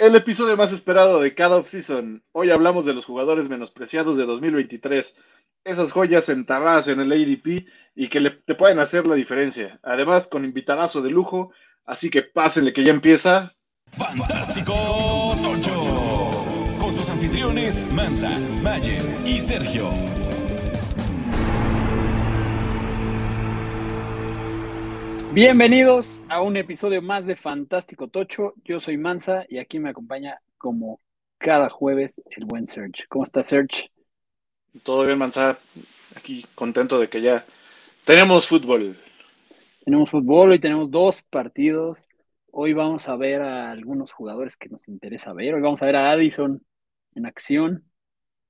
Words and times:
el 0.00 0.16
episodio 0.16 0.56
más 0.56 0.72
esperado 0.72 1.20
de 1.20 1.34
cada 1.34 1.58
offseason. 1.58 2.22
Hoy 2.32 2.50
hablamos 2.50 2.86
de 2.86 2.94
los 2.94 3.04
jugadores 3.04 3.50
menospreciados 3.50 4.16
de 4.16 4.24
2023, 4.24 5.14
esas 5.62 5.92
joyas 5.92 6.30
enterradas 6.30 6.88
en 6.88 7.00
el 7.00 7.12
ADP 7.12 7.66
y 7.94 8.08
que 8.08 8.20
le, 8.20 8.30
te 8.30 8.54
pueden 8.54 8.78
hacer 8.78 9.06
la 9.06 9.14
diferencia. 9.14 9.78
Además, 9.82 10.26
con 10.26 10.46
invitadazo 10.46 11.02
de 11.02 11.10
lujo, 11.10 11.52
así 11.84 12.08
que 12.08 12.22
pásenle 12.22 12.72
que 12.72 12.82
ya 12.82 12.92
empieza. 12.92 13.54
Fantástico 13.88 15.36
Tocho, 15.42 16.78
con 16.80 16.92
sus 16.94 17.06
anfitriones 17.10 17.84
Mansa, 17.92 18.30
Mayer 18.62 19.04
y 19.26 19.38
Sergio. 19.42 19.90
Bienvenidos 25.32 26.24
a 26.28 26.42
un 26.42 26.56
episodio 26.56 27.00
más 27.00 27.24
de 27.24 27.36
Fantástico 27.36 28.08
Tocho. 28.08 28.54
Yo 28.64 28.80
soy 28.80 28.96
Mansa 28.96 29.46
y 29.48 29.58
aquí 29.58 29.78
me 29.78 29.90
acompaña 29.90 30.40
como 30.58 31.00
cada 31.38 31.70
jueves 31.70 32.20
el 32.30 32.46
buen 32.46 32.66
Serge. 32.66 33.06
¿Cómo 33.08 33.24
está 33.24 33.44
Serge? 33.44 33.92
Todo 34.82 35.06
bien, 35.06 35.18
Mansa. 35.18 35.56
Aquí 36.16 36.44
contento 36.56 36.98
de 36.98 37.08
que 37.08 37.22
ya 37.22 37.44
tenemos 38.04 38.48
fútbol. 38.48 38.96
Tenemos 39.84 40.10
fútbol, 40.10 40.50
hoy 40.50 40.58
tenemos 40.58 40.90
dos 40.90 41.22
partidos. 41.22 42.08
Hoy 42.50 42.72
vamos 42.72 43.08
a 43.08 43.14
ver 43.14 43.40
a 43.40 43.70
algunos 43.70 44.10
jugadores 44.10 44.56
que 44.56 44.68
nos 44.68 44.88
interesa 44.88 45.32
ver. 45.32 45.54
Hoy 45.54 45.60
vamos 45.60 45.80
a 45.80 45.86
ver 45.86 45.94
a 45.94 46.10
Addison 46.10 46.60
en 47.14 47.26
acción. 47.26 47.84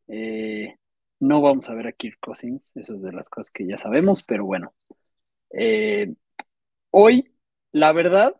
Eh, 0.09 0.77
no 1.19 1.43
vamos 1.43 1.69
a 1.69 1.75
ver 1.75 1.89
a 1.89 1.93
Kirk 1.93 2.17
Cousins, 2.21 2.73
eso 2.75 2.95
es 2.95 3.03
de 3.03 3.13
las 3.13 3.29
cosas 3.29 3.51
que 3.51 3.67
ya 3.67 3.77
sabemos, 3.77 4.23
pero 4.23 4.47
bueno. 4.47 4.73
Eh, 5.53 6.15
Hoy, 6.91 7.31
la 7.73 7.93
verdad 7.93 8.35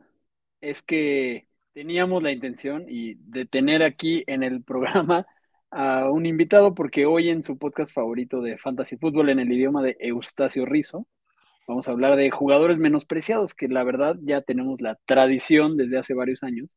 es 0.61 0.83
que 0.83 1.49
teníamos 1.73 2.23
la 2.23 2.33
intención 2.33 2.87
y 2.89 3.15
de 3.17 3.47
tener 3.47 3.83
aquí 3.83 4.25
en 4.27 4.43
el 4.43 4.63
programa 4.65 5.27
a 5.71 6.11
un 6.11 6.27
invitado 6.27 6.75
porque 6.75 7.07
hoy 7.07 7.31
en 7.31 7.43
su 7.43 7.59
podcast 7.59 7.93
favorito 7.93 8.41
de 8.43 8.59
Fantasy 8.59 8.97
Football 8.97 9.31
en 9.31 9.41
el 9.41 9.53
idioma 9.53 9.83
de 9.83 9.97
Eustacio 10.01 10.67
Rizo, 10.67 11.07
vamos 11.69 11.89
a 11.89 11.93
hablar 11.93 12.17
de 12.17 12.31
jugadores 12.31 12.79
menospreciados, 12.79 13.55
que 13.55 13.69
la 13.69 13.85
verdad 13.85 14.17
ya 14.23 14.43
tenemos 14.43 14.81
la 14.81 14.97
tradición 15.07 15.77
desde 15.77 15.99
hace 15.99 16.15
varios 16.15 16.43
años 16.43 16.69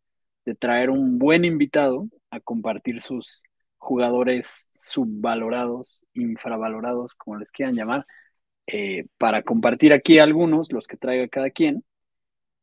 de 0.45 0.55
traer 0.55 0.89
un 0.91 1.17
buen 1.19 1.45
invitado 1.45 2.07
a 2.29 2.39
compartir 2.39 3.01
sus 3.01 3.43
jugadores 3.77 4.69
subvalorados, 4.73 6.03
infravalorados, 6.13 7.15
como 7.15 7.37
les 7.37 7.51
quieran 7.51 7.75
llamar, 7.75 8.05
eh, 8.67 9.07
para 9.17 9.43
compartir 9.43 9.93
aquí 9.93 10.19
algunos, 10.19 10.71
los 10.71 10.87
que 10.87 10.97
traiga 10.97 11.27
cada 11.27 11.49
quien. 11.49 11.83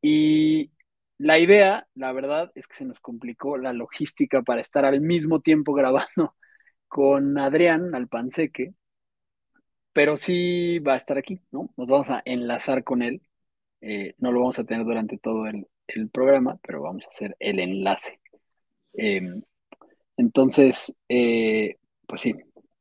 Y 0.03 0.73
la 1.19 1.39
idea, 1.39 1.87
la 1.95 2.13
verdad, 2.13 2.51
es 2.55 2.67
que 2.67 2.77
se 2.77 2.85
nos 2.87 3.01
complicó 3.01 3.59
la 3.59 3.73
logística 3.73 4.43
para 4.43 4.61
estar 4.63 4.85
al 4.85 5.01
mismo 5.01 5.41
tiempo 5.41 5.75
grabando 5.75 6.35
con 6.89 7.39
Adrián 7.39 7.95
Alpanseque, 7.95 8.75
pero 9.93 10.17
sí 10.17 10.79
va 10.81 10.95
a 10.95 10.97
estar 10.97 11.19
aquí, 11.19 11.41
¿no? 11.51 11.71
Nos 11.77 11.91
vamos 11.91 12.11
a 12.11 12.23
enlazar 12.25 12.85
con 12.85 13.03
él. 13.03 13.23
Eh, 13.81 14.15
no 14.19 14.33
lo 14.33 14.41
vamos 14.41 14.59
a 14.59 14.65
tener 14.65 14.85
durante 14.85 15.19
todo 15.19 15.47
el, 15.47 15.67
programa, 16.13 16.59
pero 16.63 16.83
vamos 16.83 17.07
a 17.07 17.11
hacer 17.11 17.37
el 17.41 17.59
enlace. 17.59 18.21
Em, 18.93 19.43
entonces, 20.17 20.95
eh, 21.09 21.79
pues 22.07 22.21
sí, 22.23 22.35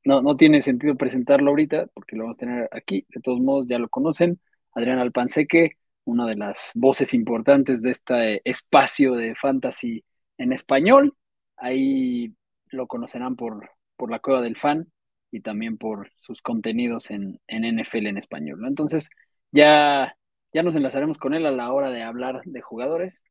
no, 0.06 0.22
no 0.22 0.36
tiene 0.38 0.62
sentido 0.62 0.96
presentarlo 0.96 1.50
ahorita 1.50 1.88
porque 1.94 2.16
lo 2.16 2.24
vamos 2.24 2.36
a 2.38 2.40
tener 2.40 2.70
aquí. 2.72 3.06
De 3.10 3.22
todos 3.22 3.40
modos, 3.40 3.68
ya 3.68 3.80
lo 3.80 3.90
conocen. 3.90 4.40
Adrián 4.74 5.00
Alpanseque, 5.00 5.78
una 6.06 6.26
de 6.26 6.36
las 6.36 6.72
voces 6.76 7.14
importantes 7.14 7.82
de 7.82 7.92
este 7.92 8.50
espacio 8.50 9.16
de 9.16 9.36
fantasy 9.36 10.04
en 10.38 10.54
español. 10.54 11.16
Ahí 11.58 12.34
lo 12.68 12.88
conocerán 12.88 13.36
por, 13.36 13.72
por 13.98 14.12
la 14.12 14.20
cueva 14.20 14.42
del 14.42 14.58
fan 14.58 14.92
y 15.32 15.42
también 15.42 15.78
por 15.78 16.12
sus 16.18 16.42
contenidos 16.42 17.12
en, 17.12 17.40
NFL 17.48 18.08
en 18.08 18.18
español. 18.18 18.66
Entonces, 18.68 19.10
ya, 19.52 20.16
ya 20.54 20.64
nos 20.64 20.76
enlazaremos 20.76 21.18
con 21.18 21.34
él 21.34 21.46
a 21.46 21.52
la 21.52 21.72
hora 21.72 21.90
de 21.92 22.04
hablar 22.04 22.42
de 22.46 22.62
jugadores. 22.62 23.24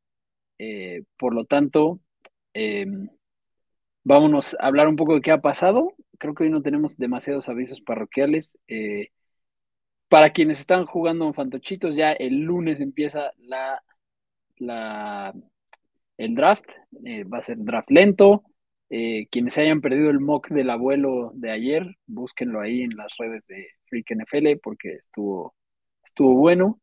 Eh, 0.59 1.05
por 1.19 1.35
lo 1.35 1.45
tanto, 1.45 2.01
em, 2.53 3.09
vámonos 4.05 4.57
a 4.61 4.67
hablar 4.67 4.89
un 4.89 4.97
poco 4.97 5.15
de 5.15 5.21
qué 5.21 5.31
ha 5.33 5.41
pasado 5.41 5.95
creo 6.19 6.35
que 6.35 6.45
hoy 6.45 6.51
no 6.51 6.63
tenemos 6.63 6.97
demasiados 6.99 7.49
avisos 7.49 7.81
parroquiales. 7.81 8.59
Eh, 8.69 9.11
para 10.09 10.33
quienes 10.33 10.61
están 10.61 10.87
jugando 10.87 11.27
en 11.27 11.35
Fantochitos, 11.35 11.97
ya 11.97 12.13
el 12.13 12.41
lunes 12.41 12.81
empieza 12.81 13.33
la, 13.39 13.83
el 16.17 16.35
draft. 16.35 16.71
Eh, 17.05 17.25
va 17.25 17.39
a 17.39 17.43
ser 17.43 17.59
draft 17.59 17.91
lento. 17.91 18.45
Eh, 18.91 19.29
quienes 19.31 19.59
hayan 19.59 19.81
perdido 19.81 20.11
el 20.11 20.21
mock 20.21 20.49
del 20.49 20.71
abuelo 20.71 21.33
de 21.35 21.51
ayer, 21.51 21.97
búsquenlo 22.07 22.61
ahí 22.61 22.83
en 22.83 22.97
las 22.97 23.15
redes 23.19 23.47
de 23.47 23.69
Freak 23.85 24.13
NFL 24.13 24.59
porque 24.63 24.95
estuvo, 24.95 25.55
estuvo 26.05 26.35
bueno. 26.35 26.81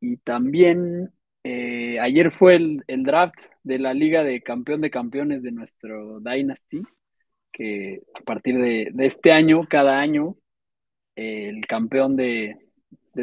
Y 0.00 0.18
también 0.18 1.12
ayer 1.44 2.30
fue 2.32 2.56
el, 2.56 2.84
el, 2.86 3.02
draft 3.04 3.38
de 3.64 3.78
la 3.78 3.94
Liga 3.94 4.22
de 4.24 4.42
Campeón 4.42 4.80
de 4.80 4.90
Campeones 4.90 5.42
de 5.42 5.52
nuestro 5.52 6.20
Dynasty 6.20 6.82
que 7.52 8.02
a 8.14 8.22
partir 8.22 8.58
de, 8.58 8.92
este 9.04 9.32
año, 9.32 9.66
cada 9.68 9.98
año, 9.98 10.36
el 11.14 11.66
campeón 11.66 12.16
de, 12.16 12.56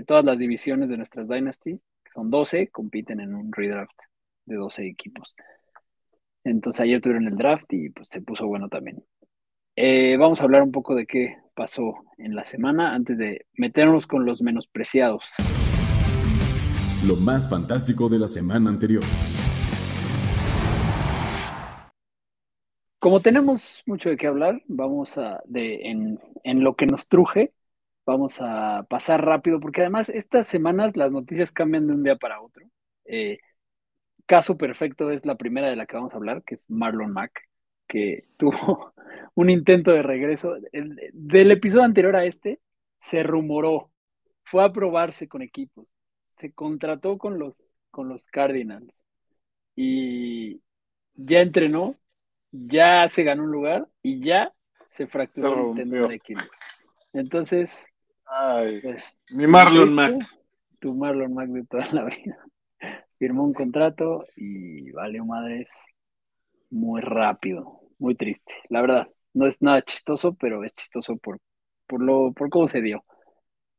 todas 0.05 0.23
las 0.23 0.37
divisiones 0.37 0.89
de 0.89 0.97
nuestras 0.97 1.27
Dynasty, 1.27 1.79
que 2.03 2.11
son 2.11 2.29
12, 2.29 2.67
compiten 2.67 3.19
en 3.19 3.35
un 3.35 3.51
redraft 3.51 3.97
de 4.45 4.55
12 4.55 4.85
equipos. 4.85 5.35
Entonces 6.43 6.81
ayer 6.81 7.01
tuvieron 7.01 7.27
el 7.27 7.35
draft 7.35 7.71
y 7.73 7.89
pues 7.89 8.07
se 8.09 8.21
puso 8.21 8.47
bueno 8.47 8.69
también. 8.69 9.03
Eh, 9.75 10.17
vamos 10.17 10.41
a 10.41 10.43
hablar 10.43 10.63
un 10.63 10.71
poco 10.71 10.95
de 10.95 11.05
qué 11.05 11.37
pasó 11.55 11.95
en 12.17 12.35
la 12.35 12.45
semana 12.45 12.93
antes 12.93 13.17
de 13.17 13.45
meternos 13.53 14.07
con 14.07 14.25
los 14.25 14.41
menospreciados. 14.41 15.25
Lo 17.05 17.15
más 17.15 17.49
fantástico 17.49 18.09
de 18.09 18.19
la 18.19 18.27
semana 18.27 18.69
anterior. 18.69 19.03
Como 22.99 23.21
tenemos 23.21 23.81
mucho 23.85 24.09
de 24.09 24.17
qué 24.17 24.27
hablar, 24.27 24.61
vamos 24.67 25.17
a, 25.17 25.41
de, 25.45 25.89
en, 25.89 26.63
lo 26.63 26.75
que 26.75 26.85
nos 26.85 27.07
truje, 27.07 27.53
vamos 28.05 28.41
a 28.41 28.83
pasar 28.89 29.23
rápido, 29.25 29.61
porque 29.61 29.81
además 29.81 30.09
estas 30.09 30.47
semanas 30.47 30.97
las 30.97 31.11
noticias 31.11 31.51
cambian 31.51 31.87
de 31.87 31.93
un 31.95 32.03
día 32.03 32.17
para 32.17 32.41
otro. 32.41 32.65
Eh, 33.05 33.39
caso 34.25 34.57
perfecto 34.57 35.11
es 35.11 35.25
la 35.25 35.35
primera 35.35 35.69
de 35.69 35.77
la 35.77 35.85
que 35.85 35.95
vamos 35.95 36.13
a 36.13 36.17
hablar, 36.17 36.43
que 36.43 36.55
es 36.55 36.69
Marlon 36.69 37.13
Mack, 37.13 37.31
que 37.87 38.25
tuvo 38.37 38.93
un 39.35 39.49
intento 39.49 39.91
de 39.91 40.03
regreso. 40.03 40.55
del 41.13 41.51
episodio 41.51 41.85
anterior 41.85 42.15
a 42.17 42.25
este, 42.25 42.59
se 42.99 43.23
rumoró, 43.23 43.91
fue 44.43 44.63
a 44.65 44.73
probarse 44.73 45.29
con 45.29 45.41
equipos, 45.41 45.93
se 46.37 46.53
contrató 46.53 47.17
con 47.17 47.39
los, 47.39 47.71
con 47.91 48.09
los 48.09 48.25
Cardinals 48.25 49.03
y 49.75 50.61
ya 51.15 51.41
entrenó 51.41 51.95
ya 52.51 53.07
se 53.09 53.23
ganó 53.23 53.43
un 53.43 53.51
lugar 53.51 53.87
y 54.01 54.19
ya 54.21 54.53
se 54.85 55.07
fracturó 55.07 55.71
el 55.71 55.75
tendón 55.75 56.09
de 56.09 56.15
Aquiles. 56.15 56.49
Entonces, 57.13 57.85
pues, 58.81 59.17
mi 59.31 59.47
Marlon 59.47 59.93
Mack. 59.93 60.25
Tu 60.79 60.93
Marlon 60.93 61.33
Mack 61.33 61.49
de 61.49 61.65
toda 61.65 61.85
la 61.91 62.03
vida. 62.05 62.37
Firmó 63.17 63.43
un 63.43 63.53
contrato 63.53 64.25
y 64.35 64.91
valió 64.91 65.25
madres 65.25 65.71
muy 66.69 67.01
rápido, 67.01 67.81
muy 67.99 68.15
triste. 68.15 68.53
La 68.69 68.81
verdad, 68.81 69.09
no 69.33 69.45
es 69.45 69.61
nada 69.61 69.81
chistoso, 69.81 70.35
pero 70.35 70.63
es 70.63 70.73
chistoso 70.73 71.17
por, 71.17 71.39
por 71.87 72.01
lo, 72.01 72.31
por 72.33 72.49
cómo 72.49 72.67
se 72.67 72.81
dio. 72.81 73.03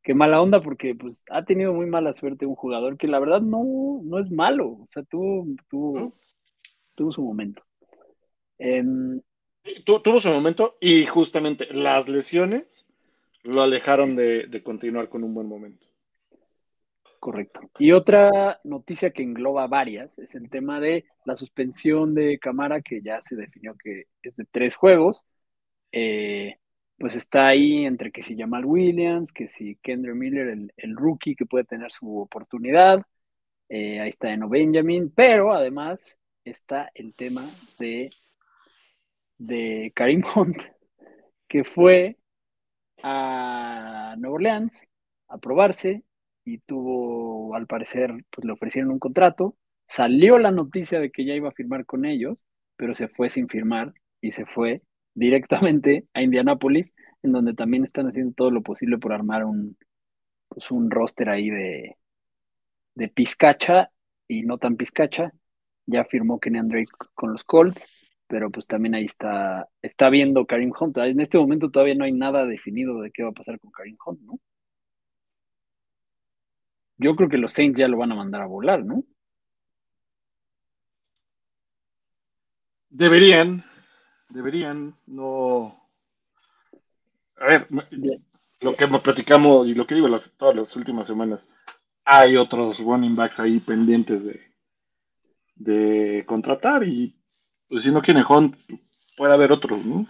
Qué 0.02 0.14
mala 0.14 0.40
onda, 0.40 0.62
porque 0.62 0.94
pues 0.94 1.24
ha 1.30 1.44
tenido 1.44 1.72
muy 1.72 1.86
mala 1.86 2.12
suerte 2.12 2.46
un 2.46 2.54
jugador 2.54 2.96
que 2.96 3.06
la 3.06 3.18
verdad 3.18 3.40
no, 3.40 4.00
no 4.02 4.18
es 4.18 4.30
malo. 4.30 4.68
O 4.68 4.86
sea, 4.88 5.02
tuvo, 5.04 5.46
tuvo, 5.68 6.14
tuvo 6.94 7.12
su 7.12 7.22
momento. 7.22 7.62
Em, 8.62 9.22
tuvo 9.84 10.20
su 10.20 10.28
momento 10.28 10.76
y 10.80 11.06
justamente 11.06 11.72
las 11.72 12.10
lesiones 12.10 12.86
lo 13.42 13.62
alejaron 13.62 14.14
de, 14.14 14.60
continuar 14.62 15.08
con 15.08 15.24
un 15.24 15.32
buen 15.32 15.48
momento. 15.48 15.86
Correcto. 17.18 17.70
Y 17.78 17.92
otra 17.92 18.60
noticia 18.64 19.10
que 19.10 19.22
engloba 19.22 19.66
varias 19.66 20.18
es 20.18 20.34
el 20.34 20.50
tema 20.50 20.78
de 20.78 21.06
la 21.24 21.36
suspensión 21.36 22.14
de 22.14 22.38
Camara, 22.38 22.82
que 22.82 23.00
ya 23.00 23.22
se 23.22 23.34
definió 23.34 23.74
que 23.76 24.04
es 24.22 24.36
de 24.36 24.44
tres 24.44 24.76
juegos. 24.76 25.24
Eh, 25.90 26.58
pues 26.98 27.16
está 27.16 27.48
ahí 27.48 27.86
entre 27.86 28.12
que 28.12 28.22
si 28.22 28.36
Jamal 28.36 28.66
Williams, 28.66 29.32
que 29.32 29.48
si 29.48 29.76
Kendra 29.76 30.14
Miller, 30.14 30.48
el, 30.76 30.96
rookie 30.96 31.34
que 31.34 31.46
puede 31.46 31.64
tener 31.64 31.90
su 31.92 32.20
oportunidad. 32.20 33.02
Eh, 33.70 34.00
ahí 34.00 34.10
está 34.10 34.30
Eno 34.32 34.50
Benjamin, 34.50 35.10
pero 35.10 35.52
además 35.52 36.16
está 36.44 36.90
el 36.94 37.14
tema 37.14 37.48
de 37.78 38.10
de 39.40 39.92
Karim 39.96 40.22
Hunt, 40.36 40.58
que 41.48 41.64
fue 41.64 42.18
a 43.02 44.14
Nueva 44.18 44.34
Orleans 44.36 44.86
a 45.28 45.38
probarse 45.38 46.04
y 46.44 46.58
tuvo, 46.58 47.54
al 47.54 47.66
parecer, 47.66 48.12
pues 48.30 48.44
le 48.44 48.52
ofrecieron 48.52 48.92
un 48.92 48.98
contrato. 48.98 49.56
Salió 49.88 50.38
la 50.38 50.52
noticia 50.52 51.00
de 51.00 51.10
que 51.10 51.24
ya 51.24 51.34
iba 51.34 51.48
a 51.48 51.52
firmar 51.52 51.86
con 51.86 52.04
ellos, 52.04 52.46
pero 52.76 52.94
se 52.94 53.08
fue 53.08 53.28
sin 53.28 53.48
firmar 53.48 53.94
y 54.20 54.32
se 54.32 54.46
fue 54.46 54.82
directamente 55.14 56.06
a 56.14 56.22
Indianápolis, 56.22 56.94
en 57.22 57.32
donde 57.32 57.54
también 57.54 57.84
están 57.84 58.08
haciendo 58.08 58.34
todo 58.34 58.50
lo 58.50 58.62
posible 58.62 58.98
por 58.98 59.12
armar 59.12 59.44
un, 59.44 59.76
pues 60.48 60.70
un 60.70 60.90
roster 60.90 61.30
ahí 61.30 61.50
de, 61.50 61.96
de 62.94 63.08
pizcacha 63.08 63.90
y 64.28 64.42
no 64.42 64.58
tan 64.58 64.76
pizcacha. 64.76 65.32
Ya 65.86 66.04
firmó 66.04 66.38
Kenny 66.38 66.60
Drake 66.62 66.92
con 67.14 67.32
los 67.32 67.42
Colts, 67.42 67.88
pero 68.30 68.48
pues 68.48 68.68
también 68.68 68.94
ahí 68.94 69.04
está, 69.04 69.68
está 69.82 70.08
viendo 70.08 70.46
Karim 70.46 70.72
Hunt. 70.78 70.96
En 70.98 71.18
este 71.18 71.36
momento 71.36 71.68
todavía 71.68 71.96
no 71.96 72.04
hay 72.04 72.12
nada 72.12 72.46
definido 72.46 73.00
de 73.00 73.10
qué 73.10 73.24
va 73.24 73.30
a 73.30 73.32
pasar 73.32 73.58
con 73.58 73.72
Karim 73.72 73.96
Hunt, 74.06 74.20
¿no? 74.20 74.38
Yo 76.96 77.16
creo 77.16 77.28
que 77.28 77.38
los 77.38 77.52
Saints 77.52 77.80
ya 77.80 77.88
lo 77.88 77.96
van 77.96 78.12
a 78.12 78.14
mandar 78.14 78.42
a 78.42 78.46
volar, 78.46 78.84
¿no? 78.84 79.02
Deberían, 82.88 83.64
deberían, 84.28 84.94
no. 85.06 85.88
A 87.36 87.46
ver, 87.48 87.66
lo 88.60 88.76
que 88.76 88.86
platicamos 88.86 89.66
y 89.66 89.74
lo 89.74 89.88
que 89.88 89.96
digo 89.96 90.06
las, 90.06 90.36
todas 90.36 90.54
las 90.54 90.76
últimas 90.76 91.08
semanas, 91.08 91.50
hay 92.04 92.36
otros 92.36 92.78
running 92.78 93.16
backs 93.16 93.40
ahí 93.40 93.58
pendientes 93.58 94.24
de, 94.24 94.40
de 95.56 96.24
contratar 96.26 96.84
y 96.84 97.19
pues 97.70 97.84
si 97.84 97.92
no 97.92 98.02
quiere 98.02 98.22
Hunt, 98.28 98.56
puede 99.16 99.32
haber 99.32 99.52
otros, 99.52 99.84
¿no? 99.86 100.04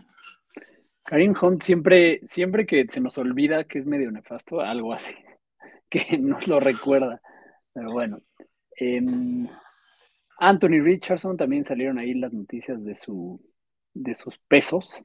Karim 1.05 1.35
Hunt 1.41 1.63
siempre, 1.63 2.21
siempre 2.25 2.67
que 2.67 2.87
se 2.89 3.01
nos 3.01 3.19
olvida 3.19 3.65
que 3.65 3.79
es 3.79 3.87
medio 3.87 4.11
nefasto, 4.11 4.61
algo 4.61 4.95
así, 4.95 5.15
que 5.91 6.19
nos 6.19 6.49
lo 6.49 6.59
recuerda. 6.59 7.21
Pero 7.75 7.93
bueno. 7.93 8.21
Em, 8.77 9.47
Anthony 10.39 10.81
Richardson 10.83 11.37
también 11.37 11.67
salieron 11.67 11.99
ahí 11.99 12.15
las 12.15 12.33
noticias 12.33 12.83
de 12.83 12.95
su 12.95 13.39
de 13.93 14.15
sus 14.15 14.39
pesos 14.39 15.03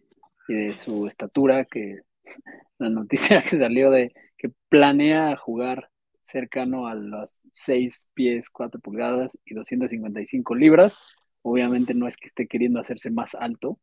y 0.47 0.53
de 0.53 0.73
su 0.73 1.07
estatura, 1.07 1.65
que 1.65 1.99
la 2.79 2.89
noticia 2.89 3.43
que 3.43 3.57
salió 3.57 3.91
de 3.91 4.13
que 4.37 4.49
planea 4.69 5.35
jugar 5.35 5.89
cercano 6.21 6.87
a 6.87 6.95
los 6.95 7.35
6 7.53 8.09
pies 8.13 8.49
4 8.49 8.79
pulgadas 8.79 9.37
y 9.45 9.53
255 9.53 10.55
libras. 10.55 11.15
Obviamente 11.47 11.93
no 11.93 12.07
es 12.07 12.17
que 12.17 12.27
esté 12.27 12.47
queriendo 12.47 12.79
hacerse 12.79 13.11
más 13.11 13.35
alto, 13.35 13.79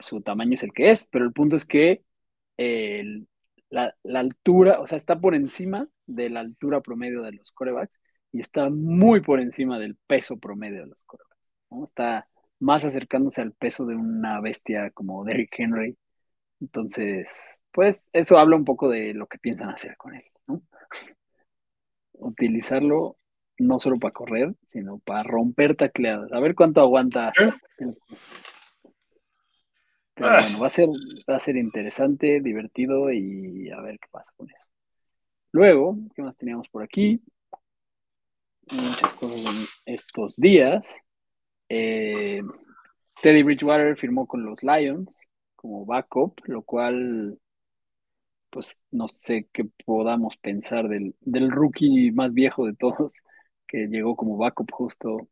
su 0.00 0.20
tamaño 0.20 0.54
es 0.54 0.64
el 0.64 0.72
que 0.72 0.90
es, 0.90 1.06
pero 1.06 1.24
el 1.24 1.32
punto 1.32 1.54
es 1.54 1.64
que 1.64 2.02
la, 3.70 3.94
altura, 4.14 4.80
o 4.80 4.86
sea, 4.88 4.98
está 4.98 5.20
por 5.20 5.36
encima 5.36 5.88
de 6.06 6.28
la 6.28 6.40
altura 6.40 6.80
promedio 6.80 7.22
de 7.22 7.32
los 7.32 7.52
corebacks 7.52 8.00
y 8.32 8.40
está 8.40 8.68
muy 8.68 9.20
por 9.20 9.38
encima 9.40 9.78
del 9.78 9.96
peso 10.08 10.38
promedio 10.40 10.80
de 10.80 10.88
los 10.88 11.04
corebacks. 11.04 11.38
Está 11.84 12.28
más 12.58 12.84
acercándose 12.84 13.42
al 13.42 13.52
peso 13.52 13.86
de 13.86 13.94
una 13.94 14.40
bestia 14.40 14.90
como 14.90 15.24
Derrick 15.24 15.54
Henry. 15.56 15.96
Entonces, 16.60 17.60
pues 17.70 18.08
eso 18.12 18.38
habla 18.38 18.56
un 18.56 18.64
poco 18.64 18.88
de 18.88 19.14
lo 19.14 19.28
que 19.28 19.38
piensan 19.38 19.70
hacer 19.70 19.96
con 19.96 20.16
él. 20.16 20.24
Utilizarlo 22.14 23.18
no 23.66 23.78
solo 23.78 23.98
para 23.98 24.12
correr, 24.12 24.54
sino 24.68 24.98
para 24.98 25.22
romper 25.22 25.76
tacleadas. 25.76 26.32
A 26.32 26.40
ver 26.40 26.54
cuánto 26.54 26.80
aguanta. 26.80 27.32
Pero 30.14 30.28
bueno, 30.28 30.60
va 30.60 30.66
a 30.66 30.70
ser, 30.70 30.88
va 31.28 31.36
a 31.36 31.40
ser 31.40 31.56
interesante, 31.56 32.40
divertido 32.40 33.10
y 33.10 33.70
a 33.70 33.80
ver 33.80 33.98
qué 33.98 34.08
pasa 34.10 34.32
con 34.36 34.50
eso. 34.50 34.66
Luego, 35.52 35.96
¿qué 36.14 36.22
más 36.22 36.36
teníamos 36.36 36.68
por 36.68 36.82
aquí? 36.82 37.22
Muchas 38.70 39.14
cosas 39.14 39.38
en 39.38 39.94
estos 39.94 40.36
días. 40.36 40.96
Eh, 41.68 42.42
Teddy 43.22 43.42
Bridgewater 43.42 43.96
firmó 43.96 44.26
con 44.26 44.44
los 44.44 44.62
Lions 44.62 45.26
como 45.56 45.86
backup, 45.86 46.40
lo 46.44 46.62
cual, 46.62 47.38
pues 48.50 48.76
no 48.90 49.08
sé 49.08 49.48
qué 49.52 49.64
podamos 49.84 50.36
pensar 50.36 50.88
del, 50.88 51.14
del 51.20 51.50
rookie 51.50 52.10
más 52.12 52.34
viejo 52.34 52.66
de 52.66 52.74
todos, 52.74 53.22
que 53.72 53.86
llegó 53.88 54.14
como 54.14 54.36
backup 54.36 54.70
justo 54.70 55.28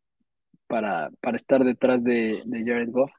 para, 0.65 1.11
para 1.21 1.37
estar 1.37 1.63
detrás 1.63 2.03
de, 2.03 2.41
Jared 2.65 2.89
Goff. 2.89 3.11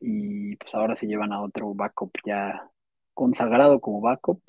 Y 0.00 0.56
pues 0.56 0.74
ahora 0.74 0.96
se 0.96 1.06
llevan 1.06 1.32
a 1.32 1.40
otro 1.40 1.72
backup 1.72 2.12
ya 2.26 2.70
consagrado 3.14 3.80
como 3.80 4.02
backup, 4.02 4.42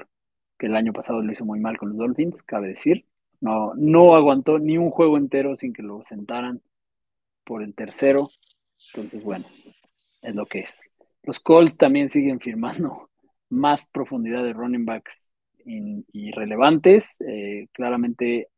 que 0.57 0.65
el 0.65 0.75
año 0.75 0.91
pasado 0.91 1.21
lo 1.21 1.31
hizo 1.31 1.45
muy 1.45 1.61
mal 1.61 1.77
con 1.77 1.89
los 1.89 1.97
Dolphins, 1.97 2.43
cabe 2.43 2.67
decir. 2.67 3.05
No, 3.39 3.73
no 3.75 4.15
aguantó 4.15 4.59
ni 4.59 4.77
un 4.77 4.89
juego 4.89 5.15
entero 5.17 5.55
sin 5.55 5.71
que 5.71 5.81
lo 5.81 6.03
sentaran 6.03 6.61
por 7.45 7.63
el 7.63 7.73
tercero. 7.73 8.27
Entonces, 8.93 9.23
bueno, 9.23 9.45
es 10.23 10.35
lo 10.35 10.45
que 10.45 10.59
es. 10.59 10.81
Los 11.23 11.39
Colts 11.39 11.77
también 11.77 12.09
siguen 12.09 12.41
firmando 12.41 13.09
más 13.49 13.87
profundidad 13.87 14.43
de 14.43 14.51
running 14.51 14.85
backs 14.85 15.29
irrelevantes. 15.63 17.15
Eh, 17.21 17.67
claramente, 17.71 18.49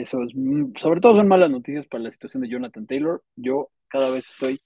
eso 0.00 0.22
es, 0.22 0.32
sobre 0.80 1.00
todo 1.00 1.16
son 1.16 1.28
malas 1.28 1.50
noticias 1.50 1.86
para 1.86 2.04
la 2.04 2.10
situación 2.10 2.42
de 2.42 2.48
Jonathan 2.48 2.86
Taylor. 2.86 3.22
Yo 3.36 3.70
cada 3.88 4.10
vez 4.10 4.30
estoy 4.30 4.60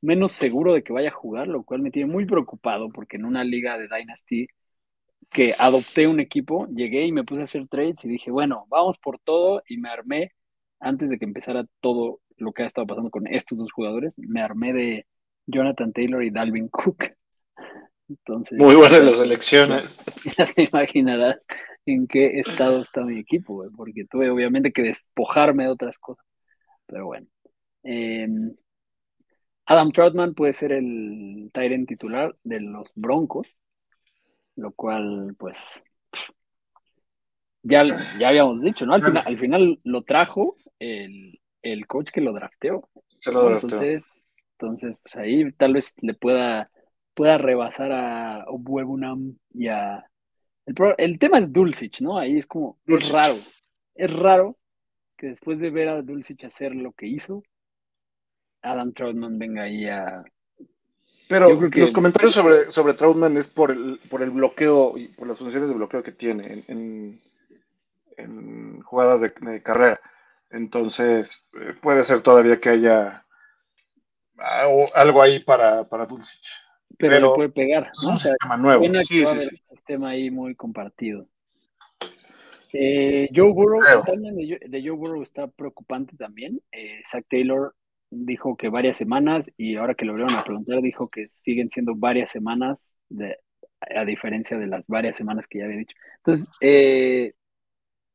menos 0.00 0.32
seguro 0.32 0.72
de 0.72 0.82
que 0.82 0.92
vaya 0.92 1.08
a 1.08 1.12
jugar, 1.12 1.48
lo 1.48 1.64
cual 1.64 1.82
me 1.82 1.90
tiene 1.90 2.10
muy 2.10 2.26
preocupado 2.26 2.88
porque 2.90 3.16
en 3.16 3.24
una 3.24 3.42
liga 3.44 3.76
de 3.78 3.88
Dynasty 3.88 4.46
que 5.30 5.54
adopté 5.58 6.06
un 6.06 6.20
equipo, 6.20 6.66
llegué 6.68 7.04
y 7.06 7.12
me 7.12 7.24
puse 7.24 7.42
a 7.42 7.44
hacer 7.44 7.66
trades 7.68 8.04
y 8.04 8.08
dije, 8.08 8.30
bueno, 8.30 8.66
vamos 8.68 8.98
por 8.98 9.18
todo 9.18 9.62
y 9.68 9.78
me 9.78 9.90
armé 9.90 10.32
antes 10.80 11.10
de 11.10 11.18
que 11.18 11.24
empezara 11.24 11.66
todo 11.80 12.20
lo 12.36 12.52
que 12.52 12.62
ha 12.62 12.66
estado 12.66 12.86
pasando 12.86 13.10
con 13.10 13.26
estos 13.26 13.58
dos 13.58 13.72
jugadores, 13.72 14.18
me 14.20 14.40
armé 14.40 14.72
de 14.72 15.06
Jonathan 15.46 15.92
Taylor 15.92 16.22
y 16.22 16.30
Dalvin 16.30 16.68
Cook. 16.68 17.04
Entonces, 18.08 18.58
Muy 18.58 18.76
buenas 18.76 19.02
las 19.02 19.20
elecciones. 19.20 20.00
Ya 20.36 20.46
te 20.46 20.62
imaginarás 20.62 21.44
en 21.92 22.06
qué 22.06 22.38
estado 22.40 22.82
está 22.82 23.02
mi 23.02 23.18
equipo, 23.18 23.64
porque 23.76 24.04
tuve 24.04 24.30
obviamente 24.30 24.72
que 24.72 24.82
despojarme 24.82 25.64
de 25.64 25.70
otras 25.70 25.98
cosas. 25.98 26.24
Pero 26.86 27.06
bueno. 27.06 27.26
Em, 27.82 28.54
Adam 29.66 29.92
Troutman 29.92 30.34
puede 30.34 30.52
ser 30.54 30.72
el 30.72 31.50
Tyrant 31.52 31.86
titular 31.86 32.34
de 32.42 32.60
los 32.60 32.90
Broncos, 32.94 33.48
lo 34.56 34.72
cual, 34.72 35.36
pues, 35.38 35.58
ya, 37.62 37.84
ya 38.18 38.28
habíamos 38.28 38.62
dicho, 38.62 38.86
¿no? 38.86 38.94
Al 38.94 39.02
final, 39.02 39.22
al 39.26 39.36
final 39.36 39.78
lo 39.84 40.02
trajo 40.02 40.54
el, 40.78 41.38
el 41.62 41.86
coach 41.86 42.10
que 42.10 42.20
lo 42.20 42.32
drafteó. 42.32 42.88
Entonces, 43.26 44.04
entonces, 44.60 44.98
pues 45.02 45.16
ahí 45.16 45.52
tal 45.52 45.74
vez 45.74 45.94
le 46.00 46.14
pueda, 46.14 46.70
pueda 47.14 47.38
rebasar 47.38 47.92
a 47.92 48.44
Obuebunam 48.48 49.36
y 49.54 49.68
a... 49.68 50.07
El, 50.98 51.18
tema 51.18 51.38
es 51.38 51.52
Dulcich, 51.52 52.02
¿no? 52.02 52.18
Ahí 52.18 52.38
es 52.38 52.46
como, 52.46 52.78
es 52.86 53.10
raro. 53.10 53.36
Es 53.94 54.12
raro 54.12 54.56
que 55.16 55.28
después 55.28 55.60
de 55.60 55.70
ver 55.70 55.88
a 55.88 56.02
Dulcich 56.02 56.44
hacer 56.44 56.74
lo 56.74 56.92
que 56.92 57.06
hizo, 57.06 57.42
Adam 58.62 58.92
Troutman 58.92 59.38
venga 59.38 59.62
ahí 59.62 59.88
a... 59.88 60.24
Pero 61.28 61.60
los 61.60 61.90
comentarios 61.90 62.32
sobre, 62.32 62.70
sobre 62.70 62.94
Troutman 62.94 63.36
es 63.36 63.50
por 63.50 63.70
el, 63.70 64.00
por 64.08 64.22
el 64.22 64.30
bloqueo 64.30 64.96
y 64.96 65.08
por 65.08 65.26
las 65.26 65.38
funciones 65.38 65.68
de 65.68 65.74
bloqueo 65.74 66.02
que 66.02 66.12
tiene 66.12 66.64
en, 66.68 67.20
en, 68.16 68.80
jugadas 68.82 69.20
de 69.20 69.62
carrera. 69.62 70.00
Entonces, 70.50 71.46
eh, 71.60 71.74
puede 71.82 72.04
ser 72.04 72.22
todavía 72.22 72.58
que 72.58 72.70
haya 72.70 73.26
algo 74.94 75.20
ahí 75.20 75.40
para, 75.40 75.84
para 75.84 76.06
Dulcich. 76.06 76.48
Pero, 76.96 77.14
Pero, 77.14 77.34
puede 77.34 77.48
pegar, 77.50 77.90
¿no? 78.02 78.08
Es 78.08 78.08
un 78.08 78.16
sistema 78.16 78.56
nuevo. 78.56 78.84
Sí, 78.84 79.24
sí, 79.24 79.26
sí. 79.26 79.56
sistema 79.68 80.10
ahí 80.10 80.30
muy 80.30 80.54
compartido. 80.54 81.28
Eh, 82.72 83.30
Joe 83.34 83.52
Burrow, 83.52 83.80
de, 83.80 84.58
de, 84.66 84.82
Joe 84.82 84.96
Burrow 84.96 85.22
está 85.22 85.46
preocupante 85.46 86.16
también. 86.16 86.60
Eh, 86.72 87.00
Zach 87.06 87.24
Taylor 87.28 87.74
dijo 88.10 88.56
que 88.56 88.68
varias 88.68 88.96
semanas 88.96 89.52
y 89.56 89.76
ahora 89.76 89.94
que 89.94 90.04
lo 90.04 90.14
vieron 90.14 90.34
a 90.34 90.44
preguntar 90.44 90.80
dijo 90.80 91.08
que 91.08 91.28
siguen 91.28 91.70
siendo 91.70 91.94
varias 91.94 92.30
semanas 92.30 92.90
de, 93.08 93.38
a 93.80 94.04
diferencia 94.04 94.58
de 94.58 94.66
las 94.66 94.86
varias 94.86 95.16
semanas 95.16 95.46
que 95.46 95.58
ya 95.58 95.64
había 95.64 95.78
dicho. 95.78 95.96
Entonces, 96.18 96.48
eh, 96.60 97.34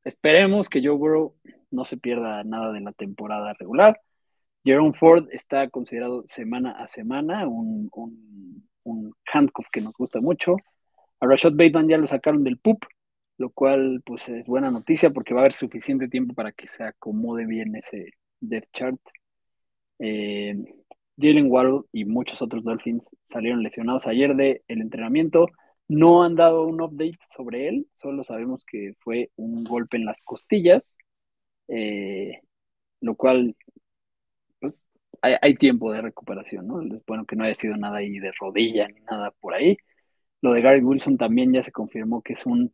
esperemos 0.04 0.70
que 0.70 0.82
Joe 0.84 0.98
Burrow 0.98 1.36
no 1.72 1.86
se 1.86 1.98
pierda 1.98 2.44
nada 2.44 2.72
de 2.72 2.82
la 2.82 2.92
temporada 2.92 3.54
regular. 3.54 4.00
Jerome 4.64 4.94
Ford 4.94 5.28
está 5.32 5.70
considerado 5.70 6.24
semana 6.26 6.72
a 6.72 6.88
semana, 6.88 7.48
un, 7.48 7.90
handcuff 9.34 9.68
que 9.72 9.82
nos 9.82 9.94
gusta 9.94 10.22
mucho. 10.22 10.56
A 11.20 11.28
Rashad 11.28 11.54
Bateman 11.54 11.90
ya 11.90 11.98
lo 11.98 12.08
sacaron 12.08 12.44
del 12.44 12.60
PUP, 12.60 12.84
lo 13.38 13.50
cual 13.52 14.02
pues 14.06 14.30
es 14.30 14.48
buena 14.48 14.72
noticia 14.72 15.12
porque 15.12 15.34
va 15.34 15.42
a 15.42 15.44
haber 15.44 15.54
suficiente 15.54 16.08
tiempo 16.08 16.34
para 16.34 16.52
que 16.52 16.68
se 16.68 16.84
acomode 16.84 17.46
bien 17.46 17.76
ese 17.76 18.12
depth 18.40 18.70
chart. 18.74 19.00
Eh, 20.00 20.56
Jalen 21.18 21.52
Waddle 21.52 21.82
y 21.92 22.06
muchos 22.06 22.42
otros 22.42 22.64
Dolphins 22.64 23.08
salieron 23.24 23.64
lesionados 23.64 24.08
ayer 24.08 24.36
del 24.36 24.62
el 24.68 24.82
entrenamiento. 24.82 25.48
No 25.88 26.24
han 26.24 26.36
dado 26.36 26.66
un 26.66 26.82
update 26.82 27.20
sobre 27.36 27.68
él, 27.70 27.88
solo 27.94 28.24
sabemos 28.24 28.66
que 28.66 28.94
fue 29.00 29.32
un 29.36 29.64
golpe 29.64 29.98
en 29.98 30.06
las 30.06 30.22
costillas 30.22 30.98
eh, 31.68 32.42
lo 33.02 33.16
cual, 33.16 33.56
pues, 34.64 34.86
hay, 35.22 35.56
tiempo 35.56 35.92
de 35.92 36.02
recuperación, 36.02 36.68
¿no? 36.68 36.82
Es 36.82 37.06
bueno 37.06 37.26
que 37.26 37.36
no 37.36 37.44
haya 37.44 37.56
sido 37.56 37.76
nada 37.78 37.98
ahí 37.98 38.20
de 38.20 38.32
rodilla 38.40 38.88
ni 38.88 39.02
nada 39.02 39.32
por 39.32 39.54
ahí. 39.54 39.78
Lo 40.42 40.54
de 40.54 40.62
Gary 40.62 40.82
Wilson 40.82 41.18
también 41.18 41.54
ya 41.54 41.64
se 41.64 41.72
confirmó 41.72 42.22
que 42.22 42.34
es 42.34 42.46
un 42.46 42.74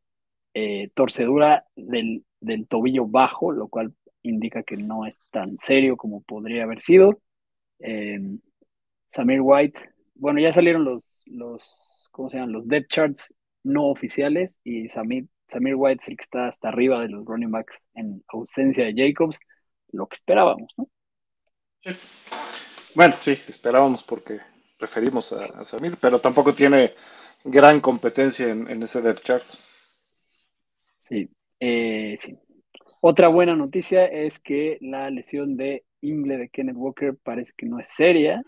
eh, 0.53 0.91
torcedura 0.95 1.65
del, 1.75 2.25
del, 2.41 2.67
tobillo 2.67 3.07
bajo, 3.07 3.51
lo 3.51 3.69
cual 3.69 3.93
indica 4.23 4.63
que 4.63 4.77
no 4.77 5.05
es 5.07 5.19
tan 5.31 5.57
serio 5.57 5.97
como 5.97 6.21
podría 6.21 6.63
haber 6.63 6.81
sido. 6.81 7.21
Em, 7.79 8.39
Samir 9.11 9.41
White, 9.41 9.79
bueno, 10.15 10.39
ya 10.39 10.51
salieron 10.53 10.85
los, 10.85 11.23
los, 11.27 12.09
¿cómo 12.11 12.29
se 12.29 12.37
llaman? 12.37 12.53
Los 12.53 12.67
depth 12.67 12.89
charts 12.89 13.33
no 13.63 13.87
oficiales 13.87 14.59
y 14.63 14.89
Samir, 14.89 15.27
Samir 15.47 15.75
White 15.75 16.01
es 16.03 16.09
el 16.09 16.17
que 16.17 16.23
está 16.23 16.47
hasta 16.47 16.69
arriba 16.69 17.01
de 17.01 17.09
los 17.09 17.25
running 17.25 17.51
backs 17.51 17.81
en 17.95 18.23
ausencia 18.29 18.85
de 18.85 18.93
Jacobs, 18.95 19.39
lo 19.91 20.07
que 20.07 20.15
esperábamos, 20.15 20.73
¿no? 20.77 20.89
Bueno, 22.95 23.15
sí, 23.17 23.31
esperábamos 23.47 24.03
porque 24.03 24.39
preferimos 24.77 25.31
a, 25.33 25.63
Samir, 25.63 25.97
pero 25.99 26.19
tampoco 26.19 26.53
tiene 26.53 26.93
gran 27.43 27.79
competencia 27.79 28.47
en, 28.47 28.83
ese 28.83 29.01
depth 29.01 29.23
chart. 29.23 29.43
Sí, 31.01 31.29
eh, 31.59 32.15
sí. 32.19 32.37
Otra 33.01 33.29
buena 33.29 33.55
noticia 33.55 34.05
es 34.05 34.39
que 34.39 34.77
la 34.81 35.09
lesión 35.09 35.55
de 35.55 35.85
ingle 36.01 36.37
de 36.37 36.49
Kenneth 36.49 36.75
Walker 36.75 37.15
parece 37.23 37.53
que 37.55 37.65
no 37.65 37.79
es 37.79 37.87
seria, 37.87 38.43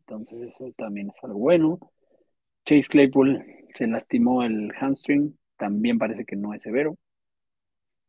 entonces 0.00 0.42
eso 0.42 0.72
también 0.76 1.10
es 1.10 1.24
algo 1.24 1.38
bueno. 1.38 1.78
Chase 2.66 2.88
Claypool 2.88 3.44
se 3.74 3.86
lastimó 3.86 4.42
el 4.42 4.72
hamstring, 4.78 5.38
también 5.56 5.98
parece 5.98 6.24
que 6.24 6.36
no 6.36 6.54
es 6.54 6.62
severo. 6.62 6.96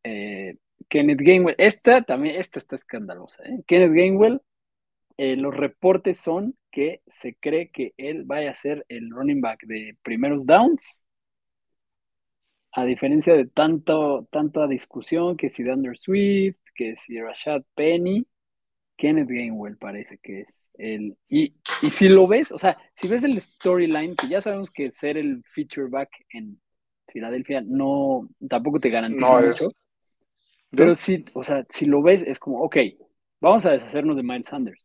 Eh, 0.03 0.57
Kenneth 0.89 1.21
Gainwell, 1.21 1.55
esta 1.57 2.03
también, 2.03 2.35
esta 2.35 2.59
está 2.59 2.75
escandalosa. 2.75 3.43
¿eh? 3.43 3.63
Kenneth 3.65 3.93
Gainwell, 3.93 4.41
eh, 5.17 5.35
los 5.35 5.55
reportes 5.55 6.19
son 6.19 6.57
que 6.71 7.01
se 7.07 7.35
cree 7.35 7.71
que 7.71 7.93
él 7.97 8.23
vaya 8.25 8.51
a 8.51 8.55
ser 8.55 8.85
el 8.89 9.09
running 9.09 9.41
back 9.41 9.65
de 9.65 9.97
primeros 10.03 10.45
downs 10.45 11.01
a 12.75 12.83
diferencia 12.83 13.33
de 13.33 13.45
tanto, 13.45 14.27
tanta 14.31 14.67
discusión, 14.67 15.37
que 15.37 15.49
si 15.49 15.63
Dunder 15.63 15.97
Swift, 15.97 16.57
que 16.75 16.97
si 16.97 17.19
Rashad 17.21 17.63
Penny, 17.73 18.27
Kenneth 18.97 19.29
Gainwell 19.29 19.77
parece 19.77 20.17
que 20.17 20.41
es 20.41 20.67
el. 20.73 21.17
Y, 21.29 21.55
y 21.81 21.89
si 21.89 22.09
lo 22.09 22.27
ves, 22.27 22.51
o 22.51 22.59
sea, 22.59 22.75
si 22.95 23.07
ves 23.07 23.23
el 23.23 23.41
storyline, 23.41 24.15
que 24.17 24.27
ya 24.27 24.41
sabemos 24.41 24.71
que 24.71 24.91
ser 24.91 25.17
el 25.17 25.41
feature 25.45 25.87
back 25.89 26.09
en 26.29 26.59
Filadelfia 27.07 27.61
no, 27.65 28.27
tampoco 28.49 28.81
te 28.81 28.89
garantiza 28.89 29.41
mucho. 29.41 29.67
Pero 30.71 30.95
sí, 30.95 31.23
o 31.33 31.43
sea, 31.45 31.65
si 31.69 31.85
lo 31.85 32.01
ves, 32.01 32.23
es 32.23 32.39
como, 32.39 32.61
ok, 32.61 32.75
vamos 33.39 33.65
a 33.65 33.71
deshacernos 33.71 34.17
de 34.17 34.23
Miles 34.23 34.47
Sanders. 34.47 34.83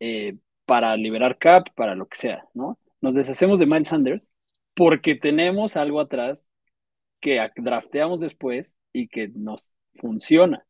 Eh, 0.00 0.36
para 0.64 0.96
liberar 0.96 1.38
cap, 1.38 1.68
para 1.74 1.94
lo 1.94 2.06
que 2.06 2.18
sea, 2.18 2.44
¿no? 2.54 2.78
Nos 3.00 3.14
deshacemos 3.14 3.58
de 3.58 3.66
Miles 3.66 3.88
Sanders 3.88 4.28
porque 4.74 5.14
tenemos 5.14 5.76
algo 5.76 6.00
atrás 6.00 6.48
que 7.20 7.40
drafteamos 7.56 8.20
después 8.20 8.76
y 8.92 9.08
que 9.08 9.28
nos 9.28 9.72
funciona, 9.94 10.64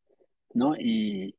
¿no? 0.55 0.75
Y, 0.77 1.37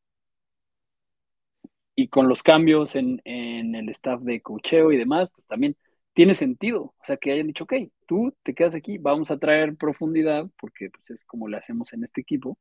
y 1.96 2.08
con 2.10 2.30
los 2.30 2.44
cambios 2.44 2.96
en, 2.96 3.22
el 3.26 3.90
staff 3.90 4.22
de 4.22 4.42
cocheo 4.42 4.92
y 4.92 4.98
demás, 4.98 5.30
pues 5.34 5.48
también 5.48 5.76
tiene 6.14 6.34
sentido. 6.34 6.96
O 7.00 7.04
sea, 7.04 7.18
que 7.18 7.32
hayan 7.32 7.48
dicho, 7.48 7.66
ok, 7.66 7.74
tú 8.08 8.34
te 8.44 8.54
quedas 8.54 8.76
aquí, 8.76 8.98
vamos 8.98 9.32
a 9.32 9.40
traer 9.40 9.76
profundidad, 9.76 10.50
porque 10.60 10.90
pues, 10.90 11.10
es 11.12 11.26
como 11.26 11.48
le 11.48 11.58
hacemos 11.58 11.94
en 11.94 12.04
este 12.04 12.22
equipo, 12.22 12.58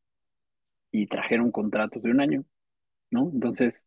y 0.90 1.07
trajeron 1.07 1.50
contratos 1.52 2.02
de 2.02 2.11
un 2.11 2.21
año, 2.21 2.45
¿no? 3.11 3.30
Entonces, 3.33 3.85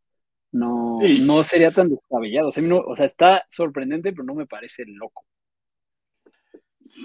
no, 0.52 1.00
no 1.22 1.44
sería 1.44 1.72
tan 1.72 1.90
descabellado. 1.90 2.50
o 2.50 2.96
sea, 2.96 3.06
está 3.06 3.46
sorprendente, 3.50 4.12
pero 4.12 4.24
no 4.24 4.36
me 4.36 4.46
parece 4.46 4.84
loco. 4.86 5.26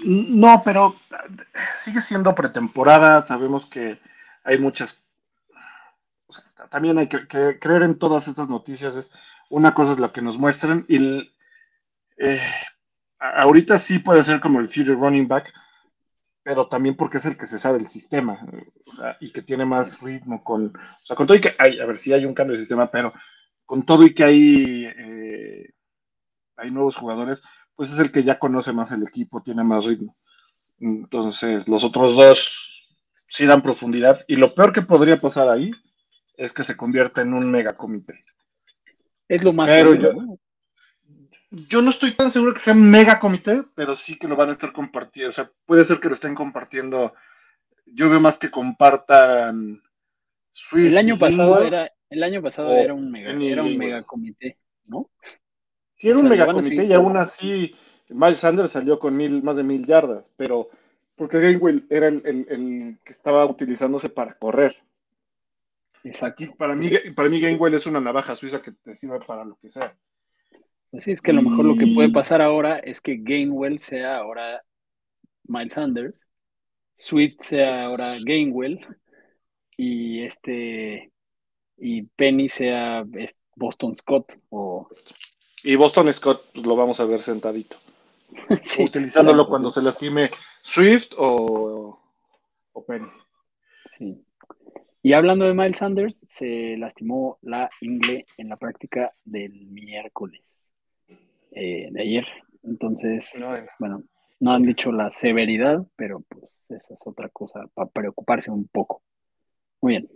No, 0.03 0.61
pero 0.65 0.95
sigue 1.77 2.01
siendo 2.01 2.35
pretemporada. 2.35 3.23
Sabemos 3.23 3.65
que 3.65 3.99
hay 4.43 4.57
muchas. 4.57 5.07
también 6.69 6.97
hay 6.97 7.07
que, 7.07 7.27
creer 7.27 7.83
en 7.83 7.97
todas 7.97 8.27
estas 8.27 8.49
noticias. 8.49 8.95
Es, 8.97 9.13
una 9.49 9.73
cosa 9.73 9.93
es 9.93 9.99
lo 9.99 10.11
que 10.11 10.21
nos 10.21 10.37
muestran. 10.37 10.85
Y 10.89 11.31
eh, 12.17 12.41
ahorita 13.19 13.79
sí 13.79 13.99
puede 13.99 14.23
ser 14.25 14.41
como 14.41 14.59
el 14.59 14.67
future 14.67 14.95
running 14.95 15.27
back, 15.27 15.53
pero 16.43 16.67
también 16.67 16.95
porque 16.97 17.17
es 17.17 17.25
el 17.25 17.37
que 17.37 17.47
se 17.47 17.59
sabe 17.59 17.79
el 17.79 17.87
sistema 17.87 18.45
y 19.21 19.31
que 19.31 19.41
tiene 19.41 19.65
más 19.65 20.01
ritmo. 20.01 20.43
Con, 20.43 20.67
o 20.67 21.05
sea, 21.05 21.15
con 21.15 21.27
todo 21.27 21.37
y 21.37 21.41
que 21.41 21.53
hay, 21.57 21.79
a 21.79 21.85
ver 21.85 21.97
si 21.97 22.11
hay 22.11 22.25
un 22.25 22.33
cambio 22.33 22.53
de 22.53 22.59
sistema, 22.59 22.91
pero 22.91 23.13
con 23.67 23.85
todo 23.85 24.03
y 24.03 24.15
que 24.15 24.23
hay, 24.23 24.85
eh, 24.85 25.69
hay 26.55 26.71
nuevos 26.71 26.95
jugadores 26.95 27.43
pues 27.77 27.93
es 27.93 27.99
el 27.99 28.11
que 28.11 28.23
ya 28.23 28.39
conoce 28.39 28.73
más 28.73 28.91
el 28.91 29.03
equipo, 29.03 29.43
tiene 29.43 29.63
más 29.63 29.85
ritmo. 29.85 30.13
Entonces, 30.79 31.67
los 31.67 31.83
otros 31.83 32.15
dos 32.15 32.97
sí 33.29 33.45
dan 33.45 33.61
profundidad. 33.61 34.25
Y 34.27 34.35
lo 34.35 34.55
peor 34.55 34.73
que 34.73 34.81
podría 34.81 35.21
pasar 35.21 35.47
ahí 35.47 35.71
es 36.35 36.53
que 36.53 36.63
se 36.63 36.75
convierta 36.75 37.21
en 37.21 37.35
un 37.35 37.49
mega 37.49 37.75
comité. 37.75 38.25
Es 39.27 39.43
lo 39.43 39.53
más 39.53 39.69
pero 39.69 39.93
yo, 39.93 40.39
yo 41.51 41.81
no 41.83 41.91
estoy 41.91 42.11
tan 42.13 42.31
seguro 42.31 42.55
que 42.55 42.61
sea 42.61 42.73
un 42.73 42.89
mega 42.89 43.19
comité, 43.19 43.61
pero 43.75 43.95
sí 43.95 44.17
que 44.17 44.27
lo 44.27 44.35
van 44.35 44.49
a 44.49 44.53
estar 44.53 44.73
compartiendo. 44.73 45.29
O 45.29 45.33
sea, 45.33 45.51
puede 45.67 45.85
ser 45.85 45.99
que 45.99 46.07
lo 46.07 46.15
estén 46.15 46.33
compartiendo. 46.33 47.13
Yo 47.85 48.09
veo 48.09 48.19
más 48.19 48.39
que 48.39 48.49
compartan 48.49 49.83
el 50.71 50.97
año 50.97 51.19
pasado 51.19 51.61
era 51.61 51.91
el 52.09 52.23
año 52.23 52.41
pasado 52.41 52.75
era 52.75 52.93
un 52.93 53.11
mega, 53.11 53.31
era 53.31 53.63
un 53.63 53.77
mega 53.77 54.03
comité, 54.03 54.57
¿no? 54.89 55.09
Sí, 55.93 56.09
era 56.09 56.19
un 56.19 56.29
megacomité 56.29 56.85
y 56.85 56.93
aún 56.93 57.17
así 57.17 57.75
Miles 58.09 58.39
Sanders 58.39 58.71
salió 58.71 58.99
con 58.99 59.17
mil, 59.17 59.41
más 59.41 59.57
de 59.57 59.63
mil 59.63 59.85
yardas, 59.85 60.33
pero 60.37 60.69
porque 61.15 61.39
Gainwell 61.39 61.87
era 61.89 62.07
el, 62.07 62.99
que 63.03 63.11
estaba 63.11 63.45
utilizándose 63.45 64.09
para 64.09 64.35
correr. 64.35 64.75
Exacto. 66.03 66.45
para 66.57 66.75
mí, 66.75 66.89
para 67.15 67.27
mí 67.27 67.41
Gainwell 67.41 67.73
es 67.73 67.87
una 67.87 67.99
navaja 67.99 68.35
suiza 68.35 68.61
que 68.61 68.71
te 68.71 68.95
sirve 68.95 69.19
para 69.25 69.43
lo 69.43 69.55
que 69.55 69.69
sea. 69.69 69.97
Así 70.93 71.11
es 71.11 71.21
que 71.21 71.31
a 71.31 71.33
lo 71.33 71.41
mejor 71.41 71.65
lo 71.65 71.75
que 71.75 71.87
puede 71.87 72.11
pasar 72.11 72.41
ahora 72.41 72.77
es 72.77 73.01
que 73.01 73.17
Gainwell 73.17 73.79
sea 73.79 74.17
ahora 74.17 74.63
Miles 75.43 75.73
Sanders, 75.73 76.27
Swift 76.93 77.41
sea 77.41 77.83
ahora 77.83 78.15
Gainwell 78.23 78.85
y 79.75 80.23
este 80.23 81.11
y 81.77 82.03
Penny 82.03 82.49
sea 82.49 83.05
Boston 83.55 83.95
Scott 83.95 84.37
o 84.49 84.89
y 85.63 85.75
Boston 85.75 86.11
Scott 86.13 86.45
pues, 86.53 86.65
lo 86.65 86.75
vamos 86.75 86.99
a 86.99 87.05
ver 87.05 87.21
sentadito. 87.21 87.77
utilizándolo 88.79 89.47
cuando 89.47 89.71
se 89.71 89.81
lastime 89.81 90.29
Swift 90.61 91.13
o, 91.17 91.99
o 92.73 92.85
Penny. 92.85 93.07
Sí. 93.85 94.23
Y 95.01 95.13
hablando 95.13 95.45
de 95.45 95.53
Miles 95.53 95.77
Sanders, 95.77 96.19
se 96.19 96.75
lastimó 96.77 97.37
la 97.41 97.69
ingle 97.81 98.25
en 98.37 98.49
la 98.49 98.57
práctica 98.57 99.13
del 99.23 99.67
miércoles 99.67 100.67
eh, 101.51 101.87
de 101.91 102.01
ayer. 102.01 102.27
Entonces, 102.63 103.31
bueno, 103.79 104.03
no 104.39 104.51
han 104.51 104.63
dicho 104.63 104.91
la 104.91 105.09
severidad, 105.09 105.85
pero 105.95 106.21
pues 106.27 106.61
esa 106.69 106.93
es 106.93 107.01
otra 107.05 107.29
cosa 107.29 107.67
para 107.73 107.89
preocuparse 107.89 108.51
un 108.51 108.67
poco. 108.67 109.01
Muy 109.81 109.93
bien. 109.93 110.09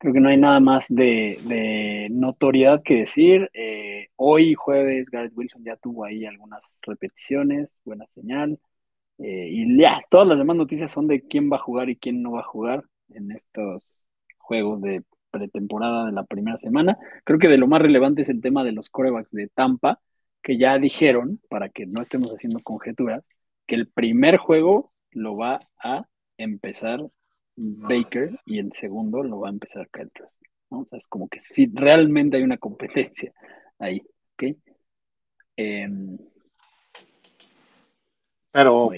Creo 0.00 0.14
que 0.14 0.20
no 0.20 0.30
hay 0.30 0.38
nada 0.38 0.60
más 0.60 0.86
de, 0.88 2.08
notoriedad 2.10 2.82
que 2.82 3.00
decir. 3.00 3.50
Eh, 3.52 4.08
hoy, 4.16 4.54
jueves, 4.54 5.10
Garrett 5.10 5.36
Wilson 5.36 5.62
ya 5.62 5.76
tuvo 5.76 6.06
ahí 6.06 6.24
algunas 6.24 6.78
repeticiones, 6.80 7.82
buena 7.84 8.06
señal. 8.06 8.58
Eh, 9.18 9.48
y 9.50 9.78
ya, 9.78 10.00
todas 10.10 10.26
las 10.26 10.38
demás 10.38 10.56
noticias 10.56 10.90
son 10.90 11.06
de 11.06 11.20
quién 11.28 11.52
va 11.52 11.56
a 11.56 11.60
jugar 11.60 11.90
y 11.90 11.96
quién 11.96 12.22
no 12.22 12.32
va 12.32 12.40
a 12.40 12.44
jugar 12.44 12.84
en 13.10 13.30
estos 13.32 14.08
juegos 14.38 14.80
de 14.80 15.04
pretemporada 15.30 16.06
de 16.06 16.12
la 16.12 16.24
primera 16.24 16.56
semana. 16.58 16.96
Creo 17.24 17.38
que 17.38 17.48
de 17.48 17.58
lo 17.58 17.66
más 17.66 17.82
relevante 17.82 18.22
es 18.22 18.30
el 18.30 18.40
tema 18.40 18.64
de 18.64 18.72
los 18.72 18.88
corebacks 18.88 19.30
de 19.32 19.48
Tampa, 19.48 20.00
que 20.42 20.56
ya 20.56 20.78
dijeron, 20.78 21.40
para 21.50 21.68
que 21.68 21.84
no 21.84 22.00
estemos 22.00 22.30
haciendo 22.30 22.60
conjeturas, 22.62 23.22
que 23.66 23.74
el 23.74 23.88
primer 23.88 24.38
juego 24.38 24.80
lo 25.12 25.36
va 25.36 25.60
a 25.78 26.06
empezar 26.38 27.00
Baker 27.60 28.30
y 28.46 28.58
el 28.58 28.72
segundo 28.72 29.22
lo 29.22 29.40
va 29.40 29.48
a 29.48 29.52
empezar 29.52 29.88
Kyle 29.90 30.10
¿no? 30.70 30.80
O 30.80 30.86
sea, 30.86 30.98
es 30.98 31.06
como 31.08 31.28
que 31.28 31.40
si 31.40 31.66
realmente 31.66 32.36
hay 32.36 32.42
una 32.42 32.58
competencia 32.58 33.32
ahí, 33.78 34.00
¿ok? 34.34 34.56
Em, 35.56 36.18
Pero 38.52 38.90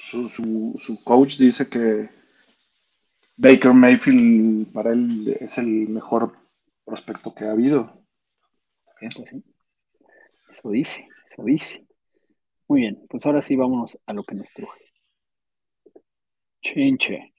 su, 0.00 0.28
su, 0.28 1.04
coach 1.04 1.36
dice 1.36 1.68
que 1.68 2.08
Baker 3.36 3.72
Mayfield 3.74 4.72
para 4.72 4.92
él 4.92 5.36
es 5.40 5.58
el 5.58 5.88
mejor 5.88 6.32
prospecto 6.84 7.34
que 7.34 7.44
ha 7.44 7.52
habido. 7.52 7.92
Pues 8.98 9.44
eso 10.50 10.70
dice, 10.70 11.06
eso 11.28 11.44
dice. 11.44 11.86
Muy 12.68 12.80
bien, 12.80 13.04
pues 13.08 13.26
ahora 13.26 13.42
sí 13.42 13.56
vamos 13.56 13.98
a 14.06 14.12
lo 14.14 14.24
que 14.24 14.34
nos 14.36 14.50
truje. 14.54 14.80
Chinche 16.62 17.35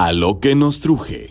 a 0.00 0.12
lo 0.12 0.38
que 0.38 0.54
nos 0.54 0.80
truje. 0.80 1.30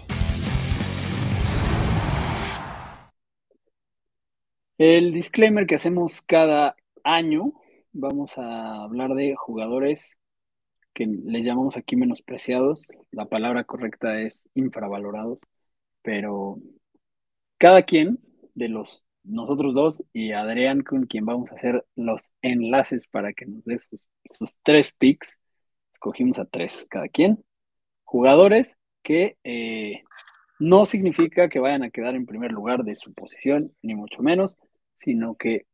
El 4.78 5.14
disclaimer 5.14 5.66
que 5.66 5.76
hacemos 5.76 6.22
cada 6.22 6.76
año, 7.06 7.54
vamos 7.94 8.38
a 8.38 8.84
hablar 8.84 9.14
de 9.14 9.38
jugadores 9.38 10.18
que 10.94 11.08
les 11.08 11.46
llamamos 11.46 11.78
aquí 11.78 11.96
menospreciados. 11.96 12.90
La 13.12 13.28
palabra 13.28 13.64
correcta 13.64 14.20
es 14.20 14.50
infravalorados, 14.54 15.40
pero 16.02 16.58
cada 17.58 17.84
quien 17.84 18.20
de 18.54 18.68
los 18.68 19.06
nosotros 19.24 19.76
dos 19.76 20.04
y 20.12 20.34
Adrián 20.34 20.84
con 20.84 21.06
quien 21.06 21.26
vamos 21.26 21.54
a 21.54 21.56
hacer 21.56 21.86
los 21.96 22.24
enlaces 22.42 23.08
para 23.08 23.32
que 23.32 23.46
nos 23.46 23.64
dé 23.64 23.78
sus, 23.78 24.10
sus 24.26 24.58
tres 24.62 24.92
picks. 24.92 25.40
Escogimos 25.94 26.38
a 26.38 26.44
tres 26.44 26.86
cada 26.90 27.08
quien. 27.08 27.47
Jugadores 28.08 28.78
que 29.04 29.36
eh, 29.44 30.04
no 30.60 30.86
significa 30.86 31.50
que 31.50 31.60
vayan 31.60 31.84
a 31.84 31.90
quedar 31.90 32.16
en 32.16 32.26
primer 32.26 32.54
lugar 32.54 32.86
de 32.86 32.96
su 32.96 33.14
posición, 33.14 33.74
ni 33.82 33.96
mucho 33.96 34.24
menos, 34.24 34.58
sino 34.96 35.36
que 35.36 35.66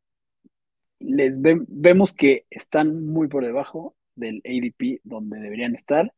les 0.97 1.39
vemos 1.43 2.11
que 2.11 2.47
están 2.49 3.05
muy 3.05 3.27
por 3.27 3.45
debajo 3.45 3.95
del 4.15 4.41
ADP 4.45 5.01
donde 5.03 5.39
deberían 5.39 5.75
estar. 5.75 6.11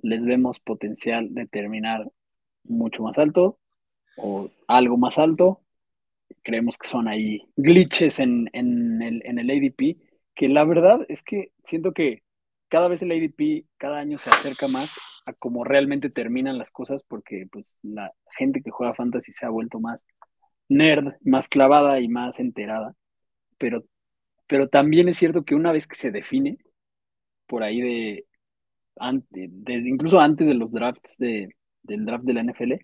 Les 0.00 0.26
vemos 0.26 0.58
potencial 0.58 1.32
de 1.32 1.46
terminar 1.46 2.10
mucho 2.64 3.04
más 3.04 3.16
alto 3.16 3.60
o 4.16 4.50
algo 4.66 4.96
más 4.96 5.18
alto. 5.18 5.60
Creemos 6.42 6.78
que 6.78 6.88
son 6.88 7.06
ahí 7.06 7.48
glitches 7.54 8.18
en, 8.18 8.50
en, 8.54 9.02
el, 9.02 9.22
en 9.24 9.38
el 9.38 9.48
ADP, 9.48 9.98
que 10.34 10.48
la 10.48 10.64
verdad 10.64 11.06
es 11.08 11.22
que 11.22 11.52
siento 11.62 11.92
que 11.92 12.24
cada 12.70 12.88
vez 12.88 13.02
el 13.02 13.12
ADP 13.12 13.66
cada 13.76 13.98
año 13.98 14.16
se 14.16 14.30
acerca 14.30 14.68
más 14.68 14.96
a 15.26 15.34
cómo 15.34 15.64
realmente 15.64 16.08
terminan 16.08 16.56
las 16.56 16.70
cosas 16.70 17.02
porque 17.02 17.46
pues 17.52 17.74
la 17.82 18.12
gente 18.30 18.62
que 18.62 18.70
juega 18.70 18.94
fantasy 18.94 19.32
se 19.32 19.44
ha 19.44 19.50
vuelto 19.50 19.80
más 19.80 20.04
nerd, 20.68 21.14
más 21.22 21.48
clavada 21.48 22.00
y 22.00 22.08
más 22.08 22.40
enterada. 22.40 22.94
Pero, 23.58 23.84
pero 24.46 24.68
también 24.68 25.08
es 25.08 25.18
cierto 25.18 25.44
que 25.44 25.54
una 25.54 25.72
vez 25.72 25.86
que 25.86 25.96
se 25.96 26.12
define, 26.12 26.58
por 27.46 27.62
ahí 27.62 27.80
de, 27.80 28.26
incluso 29.66 30.20
antes 30.20 30.46
de 30.48 30.54
los 30.54 30.72
drafts 30.72 31.18
de, 31.18 31.56
del 31.82 32.06
draft 32.06 32.24
de 32.24 32.32
la 32.34 32.40
NFL, 32.44 32.74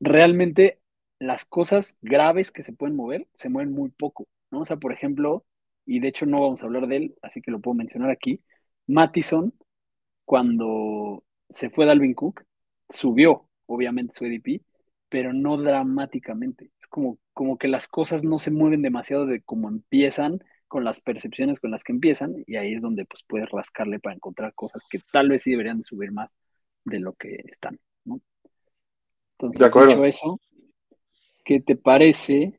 realmente 0.00 0.80
las 1.18 1.44
cosas 1.44 1.96
graves 2.02 2.50
que 2.50 2.62
se 2.62 2.72
pueden 2.72 2.96
mover 2.96 3.28
se 3.34 3.48
mueven 3.48 3.72
muy 3.72 3.90
poco, 3.90 4.26
¿no? 4.50 4.60
O 4.62 4.64
sea, 4.64 4.76
por 4.76 4.92
ejemplo, 4.92 5.44
y 5.84 6.00
de 6.00 6.08
hecho 6.08 6.26
no 6.26 6.38
vamos 6.38 6.62
a 6.62 6.66
hablar 6.66 6.86
de 6.86 6.96
él, 6.96 7.14
así 7.22 7.40
que 7.40 7.50
lo 7.50 7.60
puedo 7.60 7.74
mencionar 7.74 8.10
aquí. 8.10 8.40
Mattison, 8.86 9.52
cuando 10.24 11.24
se 11.48 11.70
fue 11.70 11.86
Dalvin 11.86 12.14
Cook, 12.14 12.44
subió 12.88 13.48
obviamente 13.66 14.14
su 14.14 14.24
EDP, 14.26 14.62
pero 15.08 15.32
no 15.32 15.56
dramáticamente. 15.56 16.70
Es 16.80 16.86
como, 16.88 17.18
como 17.32 17.58
que 17.58 17.68
las 17.68 17.88
cosas 17.88 18.24
no 18.24 18.38
se 18.38 18.50
mueven 18.50 18.82
demasiado 18.82 19.26
de 19.26 19.42
cómo 19.42 19.68
empiezan, 19.68 20.42
con 20.68 20.84
las 20.84 21.00
percepciones 21.00 21.60
con 21.60 21.70
las 21.70 21.84
que 21.84 21.92
empiezan, 21.92 22.34
y 22.46 22.56
ahí 22.56 22.72
es 22.74 22.80
donde 22.80 23.04
pues 23.04 23.22
puedes 23.28 23.50
rascarle 23.50 24.00
para 24.00 24.14
encontrar 24.14 24.54
cosas 24.54 24.82
que 24.88 25.00
tal 25.12 25.28
vez 25.28 25.42
sí 25.42 25.50
deberían 25.50 25.76
de 25.76 25.84
subir 25.84 26.12
más 26.12 26.34
de 26.84 26.98
lo 26.98 27.12
que 27.12 27.42
están, 27.46 27.78
¿no? 28.04 28.22
Entonces, 29.32 29.58
de 29.58 29.66
acuerdo. 29.66 30.02
eso, 30.06 30.40
¿qué 31.44 31.60
te 31.60 31.76
parece 31.76 32.58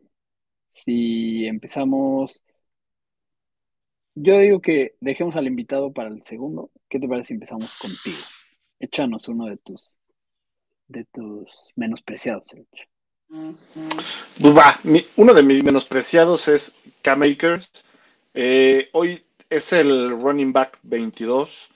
si 0.70 1.48
empezamos 1.48 2.44
yo 4.16 4.38
digo 4.40 4.62
que 4.62 4.96
dejemos 5.00 5.36
al 5.36 5.48
invitado 5.48 5.92
para 5.92 6.10
el 6.10 6.22
segundo. 6.22 6.72
¿Qué 6.90 7.00
te 7.00 7.08
parece 7.08 7.30
si 7.30 7.34
empezamos 7.34 7.78
contigo? 7.80 8.18
Échanos 8.80 9.28
uno 9.28 9.46
de 9.48 9.58
tus 9.58 9.96
de 10.88 11.06
tus 11.06 11.72
menospreciados. 11.76 12.54
Pues 13.28 14.56
va, 14.56 14.80
uno 15.16 15.34
de 15.34 15.44
mis 15.44 15.64
menospreciados 15.64 16.48
es 16.48 16.78
K-Makers. 17.02 17.88
Eh, 18.34 18.90
hoy 18.94 19.24
es 19.50 19.74
el 19.74 20.12
running 20.12 20.54
back 20.54 20.78
22. 20.84 21.72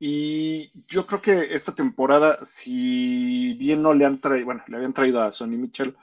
Y 0.00 0.70
yo 0.86 1.06
creo 1.06 1.20
que 1.22 1.54
esta 1.54 1.74
temporada, 1.74 2.44
si 2.44 3.54
bien 3.54 3.82
no 3.82 3.94
le 3.94 4.04
han 4.04 4.20
traído, 4.20 4.46
bueno, 4.46 4.62
le 4.68 4.76
habían 4.76 4.92
traído 4.92 5.22
a 5.22 5.32
Sonny 5.32 5.56
Mitchell, 5.56 5.96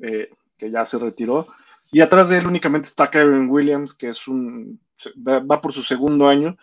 eh, 0.00 0.30
que 0.56 0.70
ya 0.70 0.84
se 0.84 0.98
retiró, 0.98 1.48
y 1.90 2.00
atrás 2.00 2.28
de 2.28 2.38
él 2.38 2.46
únicamente 2.46 2.86
está 2.86 3.10
Kevin 3.10 3.50
Williams, 3.50 3.94
que 3.94 4.10
es 4.10 4.28
un 4.28 4.80
va, 5.16 5.60
por 5.60 5.72
su 5.72 5.82
segundo 5.82 6.28
año, 6.28 6.56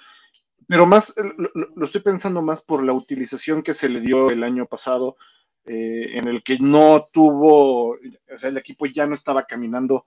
pero 0.67 0.85
más 0.85 1.15
lo, 1.17 1.85
estoy 1.85 2.01
pensando 2.01 2.41
más 2.41 2.61
por 2.61 2.83
la 2.83 2.93
utilización 2.93 3.63
que 3.63 3.73
se 3.73 3.89
le 3.89 4.01
dio 4.01 4.29
el 4.29 4.43
año 4.43 4.65
pasado, 4.65 5.17
eh, 5.65 6.17
en 6.17 6.27
el 6.27 6.43
que 6.43 6.59
no 6.59 7.09
tuvo, 7.11 7.91
o 7.91 8.37
sea, 8.37 8.49
el 8.49 8.57
equipo 8.57 8.85
ya 8.85 9.05
no 9.05 9.13
estaba 9.13 9.45
caminando 9.45 10.05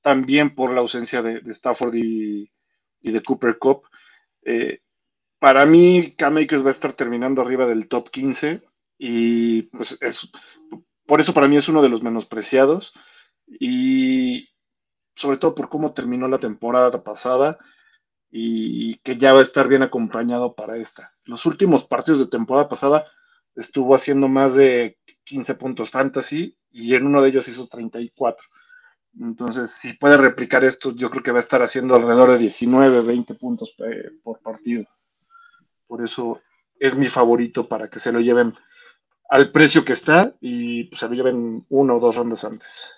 tan 0.00 0.24
bien 0.24 0.54
por 0.54 0.72
la 0.72 0.80
ausencia 0.80 1.22
de, 1.22 1.40
Stafford 1.52 1.94
y, 1.94 2.50
de 3.00 3.22
Cooper 3.22 3.58
Cup. 3.58 3.82
Eh, 4.42 4.80
para 5.38 5.66
mí, 5.66 6.14
K-Makers 6.16 6.64
va 6.64 6.68
a 6.68 6.72
estar 6.72 6.92
terminando 6.92 7.42
arriba 7.42 7.66
del 7.66 7.88
top 7.88 8.10
15 8.10 8.62
y 8.98 9.62
pues 9.62 9.96
es, 10.00 10.30
por 11.06 11.20
eso 11.20 11.32
para 11.32 11.48
mí 11.48 11.56
es 11.56 11.68
uno 11.68 11.80
de 11.80 11.88
los 11.88 12.02
menospreciados 12.02 12.92
y, 13.46 14.48
sobre 15.18 15.36
todo 15.36 15.54
por 15.54 15.68
cómo 15.68 15.92
terminó 15.92 16.28
la 16.28 16.38
temporada 16.38 17.02
pasada 17.02 17.58
y 18.30 18.98
que 18.98 19.16
ya 19.18 19.32
va 19.32 19.40
a 19.40 19.42
estar 19.42 19.66
bien 19.66 19.82
acompañado 19.82 20.54
para 20.54 20.76
esta. 20.76 21.10
Los 21.24 21.44
últimos 21.44 21.84
partidos 21.84 22.20
de 22.20 22.26
temporada 22.26 22.68
pasada 22.68 23.04
estuvo 23.56 23.96
haciendo 23.96 24.28
más 24.28 24.54
de 24.54 24.96
15 25.24 25.56
puntos 25.56 25.90
fantasy 25.90 26.56
y 26.70 26.94
en 26.94 27.06
uno 27.06 27.20
de 27.20 27.30
ellos 27.30 27.48
hizo 27.48 27.66
34. 27.66 28.46
Entonces, 29.20 29.72
si 29.72 29.94
puede 29.94 30.16
replicar 30.16 30.62
esto, 30.62 30.94
yo 30.94 31.10
creo 31.10 31.24
que 31.24 31.32
va 31.32 31.38
a 31.38 31.40
estar 31.40 31.62
haciendo 31.62 31.96
alrededor 31.96 32.30
de 32.30 32.38
19, 32.38 33.00
20 33.00 33.34
puntos 33.34 33.74
eh, 33.78 34.10
por 34.22 34.38
partido. 34.40 34.84
Por 35.88 36.04
eso 36.04 36.40
es 36.78 36.94
mi 36.94 37.08
favorito 37.08 37.66
para 37.66 37.88
que 37.88 37.98
se 37.98 38.12
lo 38.12 38.20
lleven 38.20 38.54
al 39.28 39.50
precio 39.50 39.84
que 39.84 39.94
está 39.94 40.32
y 40.40 40.84
pues, 40.84 41.00
se 41.00 41.08
lo 41.08 41.14
lleven 41.14 41.66
uno 41.70 41.96
o 41.96 42.00
dos 42.00 42.14
rondas 42.14 42.44
antes. 42.44 42.92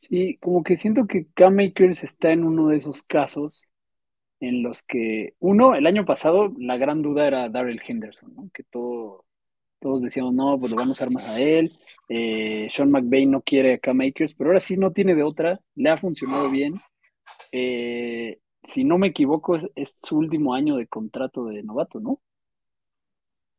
Sí, 0.00 0.38
como 0.40 0.62
que 0.62 0.76
siento 0.76 1.06
que 1.06 1.26
K-Makers 1.34 2.04
está 2.04 2.30
en 2.30 2.44
uno 2.44 2.68
de 2.68 2.76
esos 2.76 3.02
casos 3.02 3.66
en 4.40 4.62
los 4.62 4.82
que, 4.82 5.34
uno, 5.38 5.74
el 5.74 5.86
año 5.86 6.04
pasado 6.04 6.52
la 6.58 6.76
gran 6.76 7.02
duda 7.02 7.26
era 7.26 7.48
Daryl 7.48 7.80
Henderson, 7.84 8.34
¿no? 8.34 8.50
que 8.52 8.62
todo, 8.64 9.24
todos 9.78 10.02
decíamos, 10.02 10.34
no, 10.34 10.58
pues 10.58 10.70
lo 10.70 10.76
vamos 10.76 11.00
a 11.00 11.04
usar 11.04 11.12
más 11.12 11.28
a 11.28 11.40
él. 11.40 11.70
Eh, 12.08 12.68
Sean 12.70 12.90
McVay 12.90 13.26
no 13.26 13.40
quiere 13.40 13.74
a 13.74 13.78
K-Makers, 13.78 14.34
pero 14.34 14.50
ahora 14.50 14.60
sí 14.60 14.76
no 14.76 14.92
tiene 14.92 15.14
de 15.14 15.22
otra, 15.22 15.60
le 15.74 15.90
ha 15.90 15.96
funcionado 15.96 16.50
bien. 16.50 16.74
Eh, 17.52 18.38
si 18.62 18.84
no 18.84 18.98
me 18.98 19.08
equivoco, 19.08 19.56
es, 19.56 19.96
su 19.98 20.18
último 20.18 20.54
año 20.54 20.76
de 20.76 20.86
contrato 20.86 21.46
de 21.46 21.62
novato, 21.62 22.00
¿no? 22.00 22.20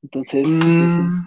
Entonces. 0.04 0.47
Mm, 0.47 1.26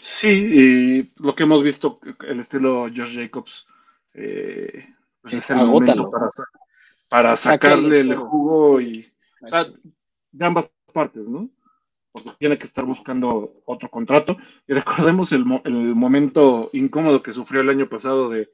sí, 0.00 0.28
y 0.28 1.12
lo 1.22 1.34
que 1.34 1.42
hemos 1.42 1.62
visto, 1.62 2.00
el 2.26 2.40
estilo 2.40 2.84
Josh 2.84 3.16
Jacobs 3.16 3.66
eh, 4.14 4.94
pues 5.20 5.34
es, 5.34 5.50
el 5.50 5.66
momento 5.66 6.10
para, 7.08 7.36
sacarle 7.36 7.98
el 7.98 8.16
jugo 8.16 8.80
y 8.80 9.12
de 10.32 10.44
ambas 10.44 10.72
partes, 10.92 11.28
¿no? 11.28 11.50
Porque 12.12 12.30
tiene 12.38 12.58
que 12.58 12.64
estar 12.64 12.84
buscando 12.84 13.62
otro 13.66 13.90
contrato. 13.90 14.36
Y 14.66 14.72
recordemos 14.72 15.32
el, 15.32 15.44
momento 15.44 16.70
incómodo 16.72 17.22
que 17.22 17.32
sufrió 17.32 17.60
el 17.60 17.70
año 17.70 17.88
pasado 17.88 18.30
de 18.30 18.50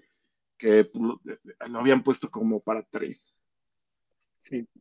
que 0.57 0.91
lo 0.95 1.79
habían 1.79 2.03
puesto 2.03 2.31
como 2.31 2.61
para 2.61 2.83
trade. 2.83 3.17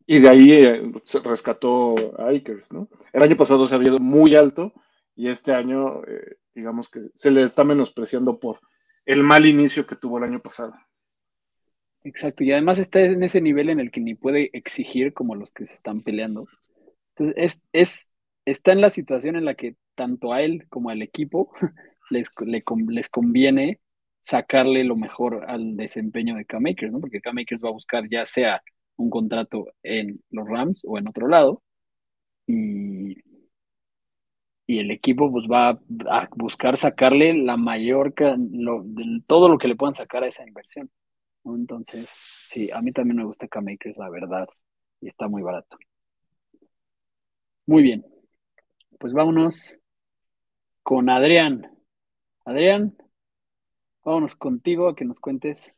Y 0.08 0.20
de 0.20 0.30
ahí 0.30 0.52
eh, 0.52 0.92
se 1.04 1.20
rescató 1.20 1.96
a 2.18 2.30
Akers, 2.30 2.72
¿no? 2.72 2.90
El 3.14 3.22
año 3.22 3.38
pasado 3.38 3.68
se 3.68 3.76
había 3.76 3.90
ido 3.90 4.00
muy 4.00 4.36
alto 4.36 4.74
y 5.16 5.28
este 5.28 5.54
año, 5.54 6.02
eh, 6.08 6.38
digamos 6.56 6.90
que 6.90 7.02
se 7.14 7.30
le 7.30 7.44
está 7.44 7.64
menospreciando 7.64 8.40
por 8.40 8.60
el 9.06 9.24
mal 9.24 9.46
inicio 9.46 9.86
que 9.86 9.96
tuvo 9.96 10.18
el 10.18 10.26
año 10.26 10.40
pasado. 10.40 10.74
Exacto, 12.04 12.44
y 12.44 12.52
además 12.52 12.80
está 12.80 13.02
en 13.02 13.24
ese 13.24 13.42
nivel 13.42 13.70
en 13.70 13.80
el 13.80 13.92
que 13.92 14.00
ni 14.00 14.16
puede 14.16 14.50
exigir 14.54 15.14
como 15.14 15.36
los 15.36 15.52
que 15.52 15.66
se 15.66 15.74
están 15.74 16.02
peleando. 16.02 16.48
Entonces, 17.16 17.36
es, 17.38 17.64
es, 17.74 18.12
está 18.46 18.72
en 18.72 18.82
la 18.82 18.90
situación 18.90 19.36
en 19.36 19.46
la 19.46 19.56
que 19.56 19.76
tanto 19.96 20.32
a 20.32 20.42
él 20.42 20.66
como 20.70 20.90
al 20.90 21.02
equipo 21.02 21.52
les, 22.10 22.30
les 22.46 23.10
conviene 23.10 23.80
sacarle 24.22 24.84
lo 24.84 24.96
mejor 24.96 25.46
al 25.48 25.76
desempeño 25.76 26.36
de 26.36 26.46
K-Makers, 26.46 26.92
¿no? 26.92 27.00
Porque 27.00 27.22
K-Makers 27.22 27.64
va 27.64 27.70
a 27.70 27.74
buscar 27.74 28.08
ya 28.10 28.26
sea 28.26 28.62
un 28.96 29.10
contrato 29.10 29.68
en 29.84 30.22
los 30.30 30.48
Rams 30.48 30.84
o 30.86 30.98
en 30.98 31.08
otro 31.08 31.28
lado, 31.28 31.64
y, 32.46 33.16
y 34.70 34.78
el 34.78 34.92
equipo 34.92 35.32
pues 35.32 35.48
va 35.48 35.70
a 35.70 36.30
buscar 36.36 36.78
sacarle 36.78 37.34
la 37.34 37.58
mayor, 37.58 38.14
todo 39.26 39.50
lo 39.50 39.58
que 39.58 39.68
le 39.68 39.76
puedan 39.76 39.96
sacar 39.96 40.24
a 40.24 40.28
esa 40.28 40.48
inversión. 40.48 40.92
Entonces, 41.44 42.08
sí, 42.46 42.70
a 42.72 42.80
mí 42.80 42.92
también 42.92 43.18
me 43.18 43.26
gusta 43.26 43.48
K-Makers, 43.48 43.98
la 43.98 44.12
verdad, 44.12 44.48
y 45.02 45.08
está 45.08 45.28
muy 45.28 45.42
barato. 45.42 45.76
Muy 47.66 47.82
bien, 47.82 48.06
pues 49.00 49.12
vámonos 49.12 49.76
con 50.84 51.10
Adrián. 51.10 51.76
Adrián, 52.46 52.96
vámonos 54.04 54.36
contigo 54.36 54.88
a 54.88 54.96
que 54.96 55.04
nos 55.04 55.20
cuentes 55.20 55.74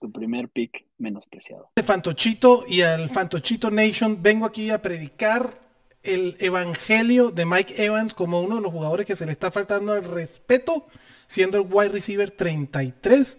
tu 0.00 0.10
primer 0.10 0.48
pick 0.48 0.86
menospreciado. 0.96 1.72
De 1.76 1.82
Fantochito 1.82 2.64
y 2.66 2.80
al 2.80 3.10
Fantochito 3.10 3.70
Nation 3.70 4.22
vengo 4.22 4.46
aquí 4.46 4.70
a 4.70 4.80
predicar 4.80 5.68
el 6.02 6.36
evangelio 6.40 7.30
de 7.30 7.46
Mike 7.46 7.84
Evans 7.84 8.14
como 8.14 8.40
uno 8.40 8.56
de 8.56 8.62
los 8.62 8.72
jugadores 8.72 9.06
que 9.06 9.16
se 9.16 9.26
le 9.26 9.32
está 9.32 9.50
faltando 9.50 9.94
el 9.94 10.04
respeto, 10.04 10.86
siendo 11.26 11.58
el 11.58 11.66
wide 11.70 11.90
receiver 11.90 12.30
33 12.30 13.38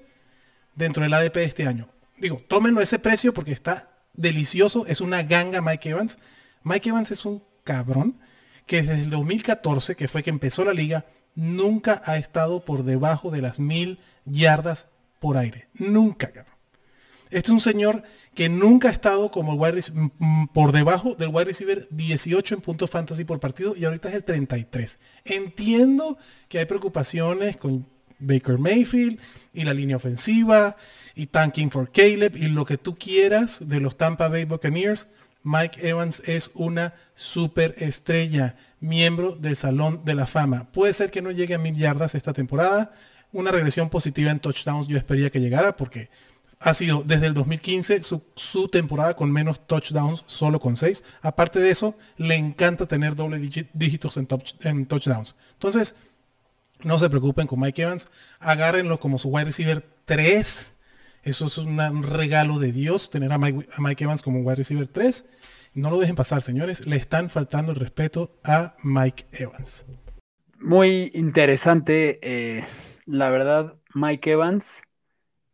dentro 0.76 1.04
del 1.04 1.14
ADP 1.14 1.36
de 1.36 1.44
este 1.44 1.68
año. 1.68 1.90
Digo, 2.18 2.42
tómenlo 2.48 2.82
ese 2.82 3.00
precio 3.00 3.34
porque 3.34 3.52
está 3.52 3.92
delicioso, 4.14 4.86
es 4.86 5.02
una 5.02 5.24
ganga 5.24 5.62
Mike 5.62 5.90
Evans. 5.90 6.18
Mike 6.64 6.90
Evans 6.90 7.12
es 7.12 7.26
un 7.26 7.44
cabrón 7.64 8.20
que 8.66 8.84
desde 8.84 9.04
el 9.04 9.10
2014, 9.10 9.96
que 9.96 10.08
fue 10.08 10.24
que 10.24 10.30
empezó 10.30 10.64
la 10.64 10.74
liga, 10.74 11.06
nunca 11.36 12.02
ha 12.06 12.18
estado 12.18 12.64
por 12.64 12.84
debajo 12.84 13.32
de 13.32 13.42
las 13.42 13.60
mil 13.60 14.00
yardas 14.26 14.88
por 15.20 15.38
aire. 15.38 15.68
Nunca, 15.74 16.28
cabrón. 16.28 16.51
Este 17.32 17.48
es 17.48 17.50
un 17.50 17.62
señor 17.62 18.04
que 18.36 18.50
nunca 18.50 18.90
ha 18.90 18.92
estado 18.92 19.32
como 19.32 19.54
wide 19.54 19.82
por 20.54 20.74
debajo 20.74 21.16
del 21.16 21.30
wide 21.30 21.46
receiver 21.46 21.88
18 21.90 22.56
en 22.56 22.62
puntos 22.62 22.90
fantasy 22.90 23.24
por 23.24 23.40
partido 23.40 23.74
y 23.76 23.86
ahorita 23.86 24.10
es 24.10 24.16
el 24.16 24.24
33. 24.26 25.00
Entiendo 25.24 26.18
que 26.50 26.60
hay 26.60 26.66
preocupaciones 26.66 27.56
con 27.56 27.88
Baker 28.20 28.58
Mayfield 28.58 29.18
y 29.54 29.64
la 29.64 29.74
línea 29.74 29.96
ofensiva 29.96 30.76
y 31.16 31.28
tanking 31.28 31.72
for 31.72 31.90
Caleb 31.92 32.36
y 32.36 32.48
lo 32.48 32.66
que 32.66 32.78
tú 32.78 32.96
quieras 32.96 33.68
de 33.68 33.80
los 33.80 33.98
Tampa 33.98 34.28
Bay 34.28 34.44
Buccaneers. 34.44 35.08
Mike 35.44 35.88
Evans 35.88 36.22
es 36.28 36.52
una 36.54 36.94
superestrella, 37.16 38.58
miembro 38.80 39.36
del 39.36 39.56
Salón 39.56 40.06
de 40.06 40.16
la 40.16 40.28
Fama. 40.28 40.72
Puede 40.72 40.94
ser 40.94 41.10
que 41.10 41.22
no 41.22 41.32
llegue 41.32 41.56
a 41.56 41.58
mil 41.58 41.76
yardas 41.76 42.14
esta 42.14 42.34
temporada. 42.34 42.92
Una 43.32 43.50
regresión 43.52 43.90
positiva 43.90 44.30
en 44.30 44.40
touchdowns 44.40 44.88
yo 44.88 44.98
esperaría 44.98 45.32
que 45.32 45.40
llegara 45.40 45.76
porque 45.78 46.10
ha 46.62 46.76
sido 46.76 47.04
desde 47.04 47.26
el 47.26 47.34
2015 47.34 48.02
su, 48.04 48.68
temporada 48.70 49.16
con 49.16 49.32
menos 49.32 49.66
touchdowns, 49.66 50.24
solo 50.28 50.60
con 50.60 50.78
6. 50.78 51.04
Aparte 51.24 51.60
de 51.60 51.72
eso, 51.72 51.96
le 52.18 52.36
encanta 52.36 52.86
tener 52.86 53.16
doble 53.16 53.40
dígitos 53.74 54.18
en, 54.18 54.86
touchdowns. 54.86 55.36
Entonces, 55.54 55.96
no 56.84 57.00
se 57.00 57.10
preocupen 57.10 57.48
con 57.48 57.60
Mike 57.60 57.82
Evans, 57.82 58.08
agárrenlo 58.40 59.00
como 59.00 59.18
su 59.18 59.30
wide 59.30 59.46
receiver 59.46 59.84
3. 60.06 60.72
Eso 61.24 61.48
es 61.48 61.58
un 61.58 62.04
regalo 62.04 62.60
de 62.60 62.72
Dios, 62.72 63.10
tener 63.10 63.32
a 63.34 63.40
Mike, 63.40 64.04
Evans 64.04 64.22
como 64.22 64.42
wide 64.42 64.58
receiver 64.58 64.88
3. 64.88 65.26
No 65.74 65.90
lo 65.90 66.00
dejen 66.00 66.16
pasar, 66.16 66.44
señores. 66.44 66.86
Le 66.86 66.96
están 66.96 67.32
faltando 67.32 67.72
el 67.72 67.80
respeto 67.80 68.38
a 68.44 68.76
Mike 68.84 69.26
Evans. 69.32 69.86
Muy 70.60 71.12
interesante. 71.16 72.20
Eh, 72.22 72.64
la 73.06 73.30
verdad, 73.32 73.76
Mike 73.96 74.32
Evans 74.32 74.84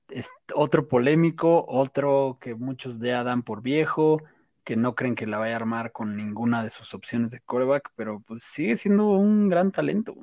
es 0.09 0.31
otro 0.53 0.87
polémico, 0.87 1.65
otro 1.67 2.37
que 2.41 2.55
muchos 2.55 2.99
ya 2.99 3.23
dan 3.23 3.43
por 3.43 3.61
viejo, 3.61 4.21
que 4.63 4.75
no 4.75 4.95
creen 4.95 5.15
que 5.15 5.27
la 5.27 5.37
vaya 5.37 5.53
a 5.53 5.57
armar 5.57 5.91
con 5.91 6.17
ninguna 6.17 6.63
de 6.63 6.69
sus 6.69 6.93
opciones 6.93 7.31
de 7.31 7.39
coreback, 7.39 7.91
pero 7.95 8.21
pues 8.25 8.43
sigue 8.43 8.75
siendo 8.75 9.09
un 9.11 9.49
gran 9.49 9.71
talento. 9.71 10.15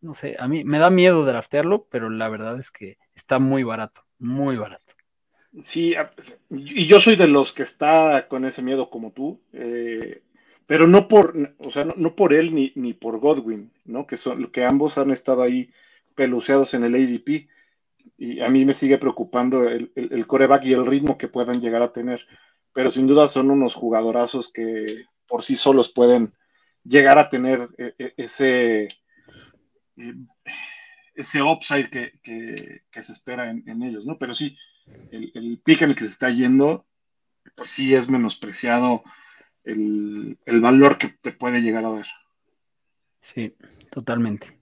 No 0.00 0.14
sé, 0.14 0.36
a 0.38 0.48
mí 0.48 0.64
me 0.64 0.78
da 0.78 0.88
miedo 0.88 1.24
draftearlo, 1.24 1.86
pero 1.90 2.08
la 2.08 2.28
verdad 2.28 2.58
es 2.58 2.70
que 2.70 2.96
está 3.14 3.38
muy 3.38 3.62
barato, 3.62 4.04
muy 4.18 4.56
barato. 4.56 4.94
Sí, 5.62 5.94
y 6.48 6.86
yo 6.86 7.00
soy 7.00 7.16
de 7.16 7.26
los 7.26 7.52
que 7.52 7.64
está 7.64 8.28
con 8.28 8.44
ese 8.44 8.62
miedo 8.62 8.88
como 8.88 9.10
tú, 9.10 9.40
eh, 9.52 10.22
pero 10.66 10.86
no 10.86 11.08
por, 11.08 11.54
o 11.58 11.70
sea, 11.70 11.84
no, 11.84 12.14
por 12.14 12.32
él 12.32 12.54
ni, 12.54 12.72
ni, 12.76 12.94
por 12.94 13.18
Godwin, 13.18 13.72
¿no? 13.84 14.06
Que 14.06 14.16
son, 14.16 14.46
que 14.52 14.64
ambos 14.64 14.96
han 14.96 15.10
estado 15.10 15.42
ahí 15.42 15.70
peluceados 16.14 16.74
en 16.74 16.84
el 16.84 16.94
ADP 16.94 17.48
y 18.16 18.40
a 18.40 18.48
mí 18.48 18.64
me 18.64 18.74
sigue 18.74 18.98
preocupando 18.98 19.68
el, 19.68 19.92
el, 19.94 20.26
coreback 20.26 20.64
y 20.64 20.72
el 20.72 20.86
ritmo 20.86 21.16
que 21.16 21.28
puedan 21.28 21.60
llegar 21.60 21.82
a 21.82 21.92
tener. 21.92 22.26
Pero 22.72 22.90
sin 22.90 23.06
duda 23.06 23.28
son 23.28 23.50
unos 23.50 23.74
jugadorazos 23.74 24.52
que 24.52 24.86
por 25.26 25.42
sí 25.42 25.56
solos 25.56 25.92
pueden 25.92 26.34
llegar 26.84 27.18
a 27.18 27.30
tener 27.30 27.68
e, 27.78 27.94
e, 27.98 28.14
ese, 28.16 28.88
e, 29.96 30.14
ese 31.14 31.42
upside 31.42 31.90
que, 31.90 33.02
se 33.02 33.12
espera 33.12 33.50
en, 33.50 33.82
ellos, 33.82 34.06
¿no? 34.06 34.18
Pero 34.18 34.34
sí, 34.34 34.56
el, 35.10 35.32
el 35.34 35.60
pick 35.64 35.82
en 35.82 35.90
el 35.90 35.94
que 35.94 36.04
se 36.04 36.12
está 36.12 36.30
yendo, 36.30 36.86
pues 37.56 37.70
sí 37.70 37.94
es 37.94 38.10
menospreciado 38.10 39.02
el, 39.64 40.38
el 40.44 40.60
valor 40.60 40.98
que 40.98 41.08
te 41.08 41.32
puede 41.32 41.60
llegar 41.62 41.84
a 41.84 41.90
dar. 41.90 42.06
Sí, 43.20 43.54
totalmente. 43.90 44.60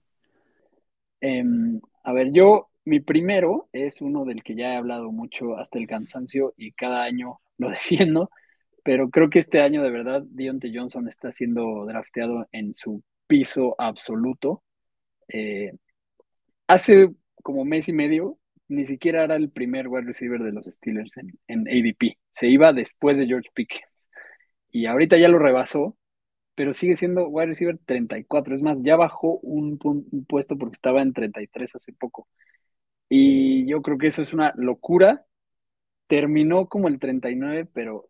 Em, 1.21 1.79
a 2.03 2.13
ver, 2.13 2.31
yo 2.31 2.69
mi 2.89 2.99
primero 2.99 3.69
es 3.71 4.01
uno 4.01 4.25
del 4.25 4.43
que 4.43 4.55
ya 4.55 4.73
he 4.73 4.75
hablado 4.75 5.11
mucho 5.11 5.57
hasta 5.57 5.77
el 5.77 5.87
cansancio 5.87 6.53
y 6.57 6.71
cada 6.71 7.03
año 7.03 7.39
lo 7.57 7.69
defiendo, 7.69 8.29
pero 8.83 9.09
creo 9.09 9.29
que 9.29 9.39
este 9.39 9.61
año 9.61 9.83
de 9.83 9.91
verdad 9.91 10.23
Dionte 10.25 10.71
Johnson 10.73 11.07
está 11.07 11.31
siendo 11.31 11.85
drafteado 11.85 12.47
en 12.51 12.73
su 12.73 13.03
piso 13.27 13.75
absoluto. 13.77 14.63
Eh, 15.27 15.73
hace 16.67 17.11
como 17.43 17.63
mes 17.63 17.87
y 17.89 17.93
medio 17.93 18.39
ni 18.67 18.85
siquiera 18.85 19.23
era 19.23 19.35
el 19.35 19.51
primer 19.51 19.87
wide 19.87 20.05
receiver 20.05 20.41
de 20.41 20.51
los 20.51 20.65
Steelers 20.65 21.13
en, 21.47 21.67
ADP. 21.67 22.17
Se 22.31 22.47
iba 22.47 22.73
después 22.73 23.17
de 23.17 23.27
George 23.27 23.49
Pickens. 23.53 24.09
Y 24.71 24.85
ahorita 24.85 25.17
ya 25.17 25.27
lo 25.27 25.39
rebasó, 25.39 25.97
pero 26.55 26.73
sigue 26.73 26.95
siendo 26.95 27.27
wide 27.27 27.47
receiver 27.47 27.79
34. 27.85 28.55
Es 28.55 28.61
más, 28.61 28.81
ya 28.83 28.95
bajó 28.95 29.39
un, 29.39 29.79
un 29.83 30.25
puesto 30.25 30.57
porque 30.57 30.75
estaba 30.75 31.01
en 31.01 31.13
33 31.13 31.75
hace 31.75 31.93
poco. 31.93 32.27
Y 33.09 33.65
yo 33.67 33.81
creo 33.81 33.97
que 33.97 34.07
eso 34.07 34.21
es 34.21 34.33
una 34.33 34.53
locura. 34.55 35.25
Terminó 36.07 36.67
como 36.67 36.87
el 36.87 36.99
39, 36.99 37.65
pero 37.73 38.07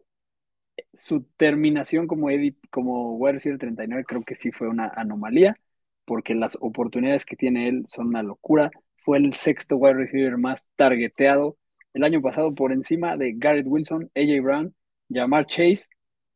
su 0.94 1.24
terminación 1.38 2.08
como 2.08 2.30
edit, 2.30 2.58
como 2.70 3.16
wide 3.18 3.34
receiver 3.34 3.60
39 3.60 4.06
creo 4.08 4.24
que 4.24 4.36
sí 4.36 4.52
fue 4.52 4.68
una 4.70 4.90
anomalía, 4.90 5.58
porque 6.06 6.36
las 6.36 6.58
oportunidades 6.62 7.26
que 7.26 7.36
tiene 7.36 7.68
él 7.70 7.86
son 7.88 8.08
una 8.08 8.24
locura. 8.24 8.72
Fue 9.04 9.18
el 9.18 9.34
sexto 9.34 9.78
wide 9.78 9.96
receiver 9.96 10.38
más 10.38 10.68
targeteado 10.76 11.58
el 11.94 12.04
año 12.04 12.22
pasado 12.22 12.54
por 12.54 12.72
encima 12.72 13.18
de 13.18 13.34
Garrett 13.36 13.66
Wilson, 13.68 14.12
AJ 14.16 14.42
Brown, 14.42 14.76
Jamar 15.10 15.46
Chase 15.48 15.88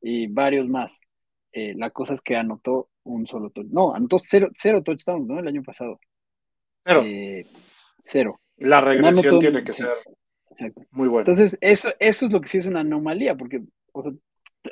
y 0.01 0.27
varios 0.27 0.67
más. 0.67 0.99
Eh, 1.51 1.73
la 1.75 1.91
cosa 1.91 2.13
es 2.13 2.21
que 2.21 2.35
anotó 2.35 2.89
un 3.03 3.27
solo 3.27 3.49
touchdown. 3.51 3.73
No, 3.73 3.95
anotó 3.95 4.17
cero, 4.19 4.49
cero 4.55 4.81
touchdowns, 4.83 5.27
¿no? 5.27 5.39
El 5.39 5.47
año 5.47 5.61
pasado. 5.63 5.99
Cero. 6.83 7.03
Eh, 7.05 7.45
cero. 8.01 8.41
La 8.57 8.81
regresión 8.81 9.39
tiene 9.39 9.63
que 9.63 9.73
ser 9.73 9.89
muy 10.91 11.07
buena. 11.07 11.21
Entonces, 11.21 11.57
eso, 11.61 11.89
eso 11.99 12.25
es 12.25 12.31
lo 12.31 12.41
que 12.41 12.47
sí 12.47 12.59
es 12.59 12.65
una 12.65 12.81
anomalía, 12.81 13.35
porque 13.35 13.63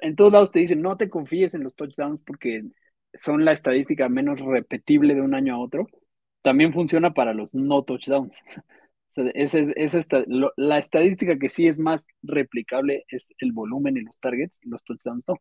en 0.02 0.15
todos 0.15 0.32
lados 0.32 0.52
te 0.52 0.60
dicen, 0.60 0.82
no 0.82 0.98
te 0.98 1.10
confíes 1.10 1.54
en 1.54 1.63
los 1.63 1.76
touchdowns 1.76 2.22
porque 2.22 2.63
son 3.13 3.44
la 3.44 3.52
estadística 3.52 4.08
menos 4.10 4.39
repetible 4.39 5.15
de 5.15 5.22
un 5.22 5.34
año 5.34 5.56
a 5.56 5.60
otro. 5.60 5.88
También 6.41 6.74
funciona 6.74 7.13
para 7.13 7.34
los 7.34 7.54
no 7.54 7.84
touchdowns. 7.84 8.41
la 10.56 10.78
estadística 10.78 11.38
que 11.38 11.50
sí 11.50 11.67
es 11.67 11.80
más 11.80 12.06
replicable 12.24 13.06
es 13.10 13.34
el 13.39 13.52
volumen 13.52 13.98
y 13.98 14.02
los 14.02 14.17
targets, 14.20 14.58
y 14.62 14.70
los 14.70 14.84
touchdowns 14.84 15.28
no. 15.28 15.36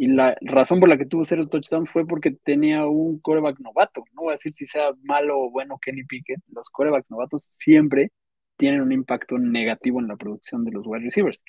Y 0.00 0.06
la 0.06 0.36
razón 0.40 0.78
por 0.78 0.88
la 0.88 0.96
que 0.96 1.06
tuvo 1.06 1.24
cero 1.24 1.48
touchdowns 1.48 1.90
fue 1.90 2.06
porque 2.06 2.30
tenía 2.30 2.86
un 2.86 3.18
coreback 3.18 3.58
novato. 3.58 4.04
No 4.14 4.22
voy 4.22 4.30
a 4.30 4.32
decir 4.34 4.54
si 4.54 4.64
sea 4.64 4.92
malo 5.02 5.40
o 5.40 5.50
bueno 5.50 5.76
Kenny 5.82 6.04
Pickett. 6.04 6.40
Los 6.52 6.70
corebacks 6.70 7.10
novatos 7.10 7.42
siempre 7.44 8.12
tienen 8.56 8.80
un 8.80 8.92
impacto 8.92 9.38
negativo 9.38 9.98
en 10.00 10.06
la 10.06 10.16
producción 10.16 10.64
de 10.64 10.70
los 10.70 10.86
wide 10.86 11.04
receivers. 11.04 11.42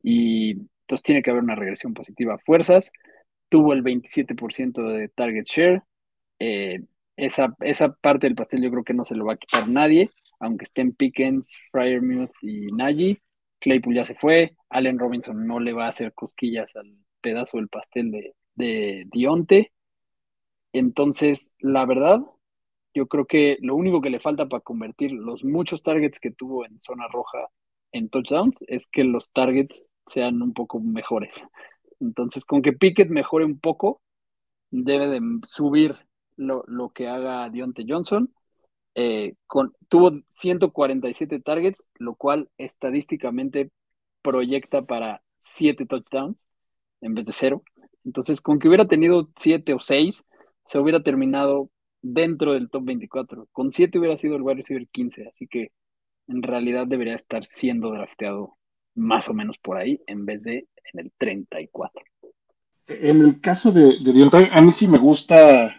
Y 0.00 0.52
entonces 0.52 1.02
tiene 1.02 1.22
que 1.22 1.30
haber 1.30 1.42
una 1.42 1.56
regresión 1.56 1.92
positiva 1.92 2.34
a 2.34 2.38
fuerzas. 2.38 2.92
Tuvo 3.48 3.72
el 3.72 3.82
27% 3.82 4.86
de 4.86 5.08
target 5.08 5.44
share. 5.44 5.82
Eh, 6.38 6.82
esa, 7.16 7.56
esa 7.60 7.92
parte 7.94 8.28
del 8.28 8.36
pastel 8.36 8.62
yo 8.62 8.70
creo 8.70 8.84
que 8.84 8.94
no 8.94 9.04
se 9.04 9.16
lo 9.16 9.24
va 9.24 9.34
a 9.34 9.38
quitar 9.38 9.68
nadie, 9.68 10.08
aunque 10.38 10.64
estén 10.64 10.92
Pickens, 10.92 11.58
Fryermuth 11.72 12.32
y 12.42 12.66
Nagy. 12.72 13.18
Claypool 13.58 13.96
ya 13.96 14.04
se 14.04 14.14
fue. 14.14 14.54
Allen 14.70 15.00
Robinson 15.00 15.46
no 15.48 15.58
le 15.58 15.72
va 15.72 15.86
a 15.86 15.88
hacer 15.88 16.12
cosquillas 16.14 16.76
al 16.76 16.96
pedazo 17.22 17.56
del 17.58 17.68
pastel 17.68 18.10
de, 18.10 19.06
Dionte. 19.10 19.72
Entonces, 20.72 21.52
la 21.58 21.86
verdad, 21.86 22.20
yo 22.94 23.06
creo 23.06 23.26
que 23.26 23.58
lo 23.60 23.74
único 23.76 24.00
que 24.02 24.10
le 24.10 24.20
falta 24.20 24.48
para 24.48 24.62
convertir 24.62 25.12
los 25.12 25.44
muchos 25.44 25.82
targets 25.82 26.20
que 26.20 26.30
tuvo 26.30 26.66
en 26.66 26.80
zona 26.80 27.08
roja 27.08 27.48
en 27.92 28.08
touchdowns 28.10 28.62
es 28.68 28.86
que 28.86 29.04
los 29.04 29.30
targets 29.30 29.86
sean 30.06 30.42
un 30.42 30.52
poco 30.52 30.80
mejores. 30.80 31.46
Entonces, 32.00 32.44
con 32.44 32.62
que 32.62 32.72
Pickett 32.72 33.10
mejore 33.10 33.44
un 33.44 33.58
poco, 33.58 34.02
debe 34.70 35.08
de 35.08 35.20
subir 35.46 35.96
lo, 36.36 36.90
que 36.94 37.08
haga 37.08 37.48
Dionte 37.50 37.84
Johnson. 37.88 38.32
Eh, 38.94 39.34
con, 39.46 39.74
tuvo 39.88 40.20
147 40.28 41.40
targets, 41.40 41.86
lo 41.94 42.14
cual 42.14 42.50
estadísticamente 42.58 43.70
proyecta 44.22 44.82
para 44.82 45.22
7 45.38 45.86
touchdowns 45.86 46.36
en 47.02 47.14
vez 47.14 47.26
de 47.26 47.32
cero. 47.32 47.62
Entonces, 48.04 48.40
con 48.40 48.58
que 48.58 48.68
hubiera 48.68 48.88
tenido 48.88 49.28
siete 49.36 49.74
o 49.74 49.78
seis, 49.78 50.24
se 50.64 50.78
hubiera 50.78 51.02
terminado 51.02 51.70
dentro 52.00 52.54
del 52.54 52.70
top 52.70 52.84
24. 52.84 53.48
Con 53.52 53.70
siete 53.70 53.98
hubiera 53.98 54.16
sido 54.16 54.36
el 54.36 54.42
wide 54.42 54.56
receiver 54.56 54.88
15. 54.88 55.28
Así 55.28 55.46
que 55.46 55.72
en 56.28 56.42
realidad 56.42 56.86
debería 56.86 57.14
estar 57.14 57.44
siendo 57.44 57.90
drafteado 57.90 58.56
más 58.94 59.28
o 59.28 59.34
menos 59.34 59.58
por 59.58 59.76
ahí 59.76 60.00
en 60.06 60.26
vez 60.26 60.42
de 60.42 60.68
en 60.92 61.00
el 61.00 61.12
34. 61.16 62.02
En 62.88 63.20
el 63.20 63.40
caso 63.40 63.72
de, 63.72 63.98
de 64.00 64.48
a 64.52 64.60
mí 64.60 64.72
sí 64.72 64.88
me 64.88 64.98
gusta. 64.98 65.76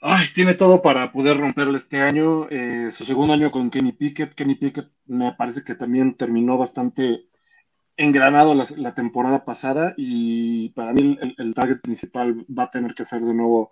Ay, 0.00 0.26
tiene 0.34 0.54
todo 0.54 0.82
para 0.82 1.12
poder 1.12 1.38
romperle 1.38 1.78
este 1.78 2.00
año. 2.00 2.48
Eh, 2.50 2.90
su 2.92 3.04
segundo 3.04 3.32
año 3.32 3.50
con 3.50 3.70
Kenny 3.70 3.92
Pickett. 3.92 4.34
Kenny 4.34 4.54
Pickett 4.54 4.90
me 5.06 5.32
parece 5.32 5.62
que 5.64 5.74
también 5.74 6.14
terminó 6.14 6.58
bastante 6.58 7.28
engranado 7.96 8.54
la, 8.54 8.94
temporada 8.94 9.44
pasada 9.44 9.94
y 9.96 10.70
para 10.70 10.92
mí 10.92 11.18
el, 11.38 11.54
target 11.54 11.80
principal 11.80 12.44
va 12.46 12.64
a 12.64 12.70
tener 12.70 12.94
que 12.94 13.04
ser 13.04 13.20
de 13.20 13.34
nuevo 13.34 13.70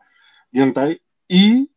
Deontay 0.52 1.02
y 1.26 1.72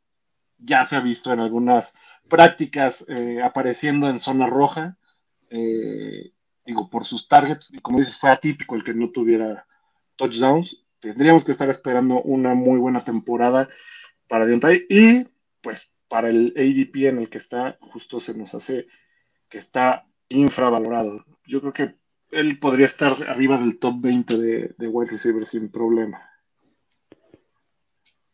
ya 0.58 0.86
se 0.86 0.96
ha 0.96 1.00
visto 1.00 1.34
en 1.34 1.40
algunas 1.40 1.96
prácticas 2.30 3.06
eh, 3.10 3.42
apareciendo 3.42 4.10
en 4.10 4.20
zona 4.20 4.48
roja, 4.48 4.98
eh, 5.50 6.34
digo, 6.66 6.90
por 6.90 7.06
sus 7.06 7.28
targets, 7.28 7.74
y 7.74 7.80
como 7.80 8.00
dices, 8.00 8.18
fue 8.18 8.32
atípico 8.32 8.76
el 8.76 8.84
que 8.84 8.94
no 8.94 9.12
tuviera 9.12 9.68
touchdowns. 10.16 10.86
Tendríamos 11.00 11.46
que 11.46 11.52
estar 11.52 11.70
esperando 11.70 12.22
una 12.22 12.56
muy 12.56 12.80
buena 12.80 13.04
temporada 13.04 13.68
para 14.28 14.46
Deontay 14.46 14.86
y 14.90 15.26
pues 15.62 15.96
para 16.08 16.30
el 16.30 16.54
ADP 16.56 17.08
en 17.08 17.20
el 17.20 17.30
que 17.30 17.38
está, 17.38 17.78
justo 17.82 18.20
se 18.20 18.38
nos 18.38 18.54
hace 18.56 18.88
que 19.50 19.58
está 19.58 20.08
infravalorado. 20.30 21.26
Yo 21.46 21.62
creo 21.62 21.74
que 21.74 21.96
él 22.36 22.60
podría 22.60 22.86
estar 22.86 23.14
arriba 23.28 23.58
del 23.58 23.80
top 23.80 23.96
20 24.00 24.38
de, 24.38 24.76
de 24.78 24.88
wide 24.88 25.12
receiver 25.12 25.46
sin 25.46 25.70
problema. 25.70 26.22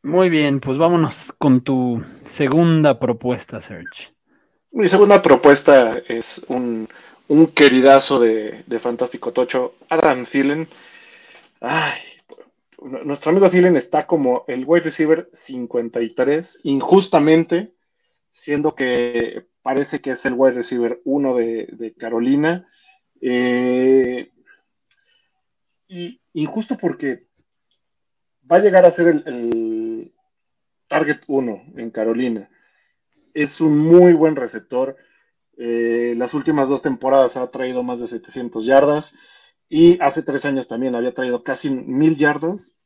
Muy 0.03 0.29
bien, 0.29 0.59
pues 0.59 0.79
vámonos 0.79 1.31
con 1.37 1.61
tu 1.61 2.03
segunda 2.25 2.99
propuesta, 2.99 3.61
Serge. 3.61 4.13
Mi 4.71 4.87
segunda 4.87 5.21
propuesta 5.21 6.01
es 6.07 6.43
un, 6.47 6.87
queridazo 7.53 8.19
de, 8.19 8.63
Fantástico 8.79 9.33
Tocho, 9.33 9.75
Adam 9.89 10.25
Thielen. 10.25 10.67
Ay, 11.59 11.99
nuestro 13.03 13.31
amigo 13.31 13.49
Thielen 13.49 13.75
está 13.75 14.07
como 14.07 14.45
el 14.47 14.63
wide 14.65 14.85
receiver 14.85 15.29
53, 15.33 16.61
injustamente, 16.63 17.73
siendo 18.31 18.73
que 18.73 19.45
parece 19.61 19.99
que 19.99 20.11
es 20.11 20.25
el 20.25 20.33
wide 20.33 20.53
receiver 20.53 21.01
1 21.03 21.35
de, 21.35 21.93
Carolina. 21.99 22.65
Eh, 23.21 24.31
y 25.87 26.19
injusto 26.33 26.77
porque 26.77 27.27
va 28.51 28.57
a 28.57 28.61
llegar 28.61 28.85
a 28.85 28.91
ser 28.91 29.07
el, 29.25 30.13
target 30.91 31.21
1 31.27 31.63
en 31.77 31.89
Carolina. 31.89 32.49
Es 33.33 33.61
un 33.61 33.77
muy 33.77 34.13
buen 34.13 34.35
receptor. 34.35 34.97
Eh, 35.57 36.15
las 36.17 36.33
últimas 36.33 36.67
dos 36.67 36.81
temporadas 36.81 37.37
ha 37.37 37.49
traído 37.49 37.81
más 37.81 38.01
de 38.01 38.07
700 38.07 38.65
yardas 38.65 39.15
y 39.69 39.97
hace 40.01 40.21
tres 40.21 40.43
años 40.43 40.67
también 40.67 40.95
había 40.95 41.13
traído 41.13 41.43
casi 41.43 41.69
mil 41.69 42.17
yardas 42.17 42.81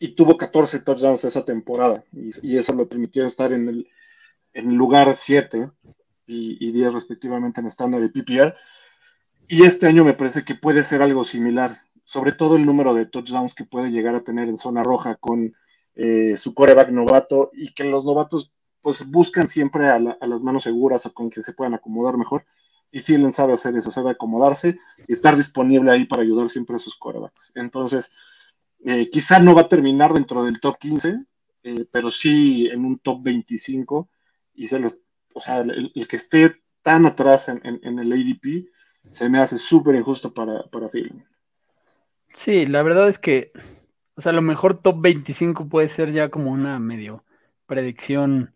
y 0.00 0.14
tuvo 0.14 0.36
14 0.36 0.80
touchdowns 0.80 1.24
esa 1.24 1.44
temporada 1.44 2.04
y, 2.12 2.56
eso 2.56 2.74
le 2.74 2.86
permitió 2.86 3.24
estar 3.24 3.52
en 3.52 3.68
el, 4.52 4.74
lugar 4.74 5.14
7 5.16 5.70
y, 6.26 6.72
10 6.72 6.94
respectivamente 6.94 7.60
en 7.60 7.68
estándar 7.68 8.02
y 8.02 8.08
PPR. 8.08 8.56
Y 9.48 9.64
este 9.64 9.86
año 9.86 10.04
me 10.04 10.14
parece 10.14 10.44
que 10.44 10.54
puede 10.54 10.84
ser 10.84 11.02
algo 11.02 11.24
similar 11.24 11.78
sobre 12.08 12.32
todo 12.32 12.56
el 12.56 12.64
número 12.64 12.94
de 12.94 13.04
touchdowns 13.04 13.54
que 13.54 13.66
puede 13.66 13.90
llegar 13.90 14.14
a 14.14 14.24
tener 14.24 14.48
en 14.48 14.56
zona 14.56 14.82
roja 14.82 15.16
con 15.16 15.54
eh, 15.94 16.38
su 16.38 16.54
coreback 16.54 16.88
novato 16.88 17.50
y 17.52 17.74
que 17.74 17.84
los 17.84 18.06
novatos 18.06 18.54
pues 18.80 19.10
buscan 19.10 19.46
siempre 19.46 19.88
a, 19.88 19.98
las 19.98 20.42
manos 20.42 20.62
seguras 20.62 21.04
o 21.04 21.12
con 21.12 21.28
que 21.28 21.42
se 21.42 21.52
puedan 21.52 21.74
acomodar 21.74 22.16
mejor. 22.16 22.46
Y 22.90 23.02
Thielen 23.02 23.34
sabe 23.34 23.52
hacer 23.52 23.76
eso, 23.76 23.90
sabe 23.90 24.12
acomodarse 24.12 24.78
y 25.06 25.12
estar 25.12 25.36
disponible 25.36 25.90
ahí 25.90 26.06
para 26.06 26.22
ayudar 26.22 26.48
siempre 26.48 26.76
a 26.76 26.78
sus 26.78 26.96
corebacks. 26.96 27.52
Entonces, 27.56 28.16
eh, 28.86 29.10
quizá 29.10 29.38
no 29.38 29.54
va 29.54 29.62
a 29.62 29.68
terminar 29.68 30.14
dentro 30.14 30.42
del 30.44 30.60
top 30.60 30.78
15, 30.78 31.26
eh, 31.62 31.84
pero 31.92 32.10
sí 32.10 32.70
en 32.72 32.86
un 32.86 33.00
top 33.00 33.22
25. 33.22 34.08
Y 34.54 34.68
se 34.68 34.78
les, 34.78 35.02
o 35.34 35.42
sea, 35.42 35.60
el, 35.60 35.92
que 36.08 36.16
esté 36.16 36.54
tan 36.80 37.04
atrás 37.04 37.50
en, 37.50 37.60
el 37.82 38.12
ADP 38.12 38.66
se 39.10 39.28
me 39.28 39.38
hace 39.38 39.58
súper 39.58 39.94
injusto 39.94 40.32
para, 40.32 40.62
para 40.64 40.88
Thielen. 40.88 41.24
Sí, 42.32 42.66
la 42.66 42.82
verdad 42.82 43.08
es 43.08 43.18
que, 43.18 43.52
o 44.14 44.20
sea, 44.20 44.30
a 44.30 44.34
lo 44.34 44.42
mejor 44.42 44.78
top 44.78 45.00
25 45.00 45.68
puede 45.68 45.88
ser 45.88 46.12
ya 46.12 46.28
como 46.28 46.50
una 46.50 46.78
medio 46.78 47.24
predicción 47.66 48.54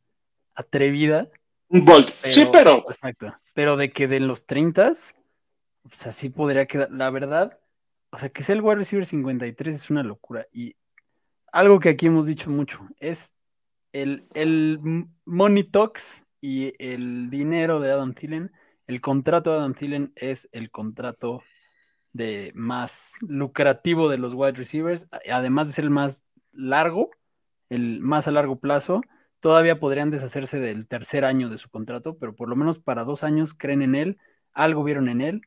atrevida. 0.54 1.28
Un 1.68 1.84
bolt. 1.84 2.10
sí, 2.30 2.46
pero. 2.52 2.84
Exacto. 2.88 3.34
Pero 3.54 3.76
de 3.76 3.90
que 3.90 4.08
de 4.08 4.20
los 4.20 4.46
30, 4.46 4.90
o 4.90 5.88
sea, 5.88 6.12
sí 6.12 6.30
podría 6.30 6.66
quedar. 6.66 6.90
La 6.90 7.10
verdad, 7.10 7.58
o 8.10 8.18
sea, 8.18 8.28
que 8.28 8.42
sea 8.42 8.54
el 8.54 8.62
wide 8.62 8.76
receiver 8.76 9.06
53 9.06 9.74
es 9.74 9.90
una 9.90 10.02
locura. 10.02 10.46
Y 10.52 10.76
algo 11.50 11.80
que 11.80 11.90
aquí 11.90 12.06
hemos 12.06 12.26
dicho 12.26 12.50
mucho 12.50 12.86
es 12.98 13.34
el, 13.92 14.26
el 14.34 14.78
money 15.24 15.64
talks 15.64 16.24
y 16.40 16.74
el 16.78 17.30
dinero 17.30 17.80
de 17.80 17.92
Adam 17.92 18.14
Thielen. 18.14 18.52
El 18.92 19.00
contrato 19.00 19.50
de 19.50 19.56
Adam 19.56 19.72
Thielen 19.72 20.12
es 20.16 20.50
el 20.52 20.70
contrato 20.70 21.42
de 22.12 22.52
más 22.54 23.14
lucrativo 23.22 24.10
de 24.10 24.18
los 24.18 24.34
wide 24.34 24.52
receivers, 24.52 25.08
además 25.30 25.66
de 25.66 25.72
ser 25.72 25.84
el 25.84 25.90
más 25.90 26.26
largo, 26.52 27.08
el 27.70 28.00
más 28.00 28.28
a 28.28 28.32
largo 28.32 28.60
plazo, 28.60 29.00
todavía 29.40 29.80
podrían 29.80 30.10
deshacerse 30.10 30.60
del 30.60 30.86
tercer 30.86 31.24
año 31.24 31.48
de 31.48 31.56
su 31.56 31.70
contrato, 31.70 32.18
pero 32.18 32.36
por 32.36 32.50
lo 32.50 32.54
menos 32.54 32.80
para 32.80 33.04
dos 33.04 33.24
años 33.24 33.54
creen 33.54 33.80
en 33.80 33.94
él, 33.94 34.18
algo 34.52 34.84
vieron 34.84 35.08
en 35.08 35.22
él, 35.22 35.40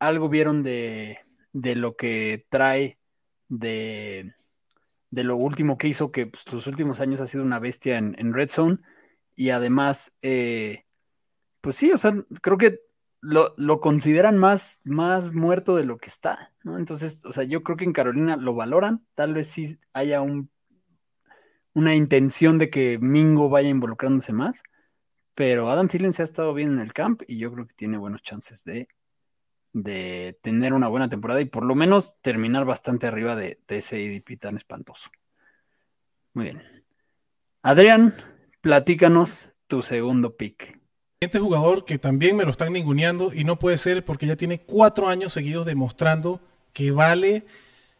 algo 0.00 0.28
vieron 0.28 0.64
de, 0.64 1.20
de 1.52 1.76
lo 1.76 1.94
que 1.94 2.46
trae 2.48 2.98
de, 3.46 4.34
de 5.12 5.22
lo 5.22 5.36
último 5.36 5.78
que 5.78 5.86
hizo, 5.86 6.10
que 6.10 6.26
pues, 6.26 6.66
últimos 6.66 6.98
años 6.98 7.20
ha 7.20 7.28
sido 7.28 7.44
una 7.44 7.60
bestia 7.60 7.96
en, 7.96 8.16
en 8.18 8.34
Red 8.34 8.48
Zone, 8.48 8.78
y 9.36 9.50
además, 9.50 10.16
eh, 10.20 10.84
pues 11.60 11.76
sí, 11.76 11.92
o 11.92 11.96
sea, 11.96 12.12
creo 12.42 12.58
que 12.58 12.87
lo, 13.20 13.80
consideran 13.80 14.38
más, 14.38 14.80
más 14.84 15.32
muerto 15.32 15.76
de 15.76 15.84
lo 15.84 15.98
que 15.98 16.08
está, 16.08 16.52
¿no? 16.62 16.78
Entonces, 16.78 17.24
o 17.24 17.32
sea, 17.32 17.44
yo 17.44 17.62
creo 17.62 17.76
que 17.76 17.84
en 17.84 17.92
Carolina 17.92 18.36
lo 18.36 18.54
valoran, 18.54 19.04
tal 19.14 19.34
vez 19.34 19.48
sí 19.48 19.78
haya 19.92 20.20
un, 20.20 20.50
una 21.74 21.94
intención 21.94 22.58
de 22.58 22.70
que 22.70 22.98
Mingo 23.00 23.48
vaya 23.48 23.68
involucrándose 23.68 24.32
más, 24.32 24.62
pero 25.34 25.70
Adam 25.70 25.88
Thielen 25.88 26.12
se 26.12 26.22
ha 26.22 26.24
estado 26.24 26.54
bien 26.54 26.72
en 26.72 26.80
el 26.80 26.92
camp 26.92 27.22
y 27.26 27.38
yo 27.38 27.52
creo 27.52 27.66
que 27.66 27.74
tiene 27.74 27.98
buenos 27.98 28.22
chances 28.22 28.64
de, 28.64 28.88
de 29.72 30.38
tener 30.42 30.72
una 30.72 30.88
buena 30.88 31.08
temporada 31.08 31.40
y 31.40 31.44
por 31.44 31.64
lo 31.64 31.74
menos 31.74 32.16
terminar 32.20 32.64
bastante 32.64 33.06
arriba 33.06 33.36
de, 33.36 33.60
ese 33.68 33.96
ADP 33.96 34.38
tan 34.38 34.56
espantoso. 34.56 35.10
Muy 36.34 36.46
bien. 36.46 36.62
Adrián, 37.62 38.14
platícanos 38.60 39.52
tu 39.66 39.82
segundo 39.82 40.36
pick. 40.36 40.77
Este 41.20 41.40
jugador 41.40 41.84
que 41.84 41.98
también 41.98 42.36
me 42.36 42.44
lo 42.44 42.52
están 42.52 42.72
ninguneando 42.72 43.34
y 43.34 43.42
no 43.42 43.58
puede 43.58 43.76
ser 43.76 44.04
porque 44.04 44.28
ya 44.28 44.36
tiene 44.36 44.60
cuatro 44.60 45.08
años 45.08 45.32
seguidos 45.32 45.66
demostrando 45.66 46.40
que 46.72 46.92
vale 46.92 47.44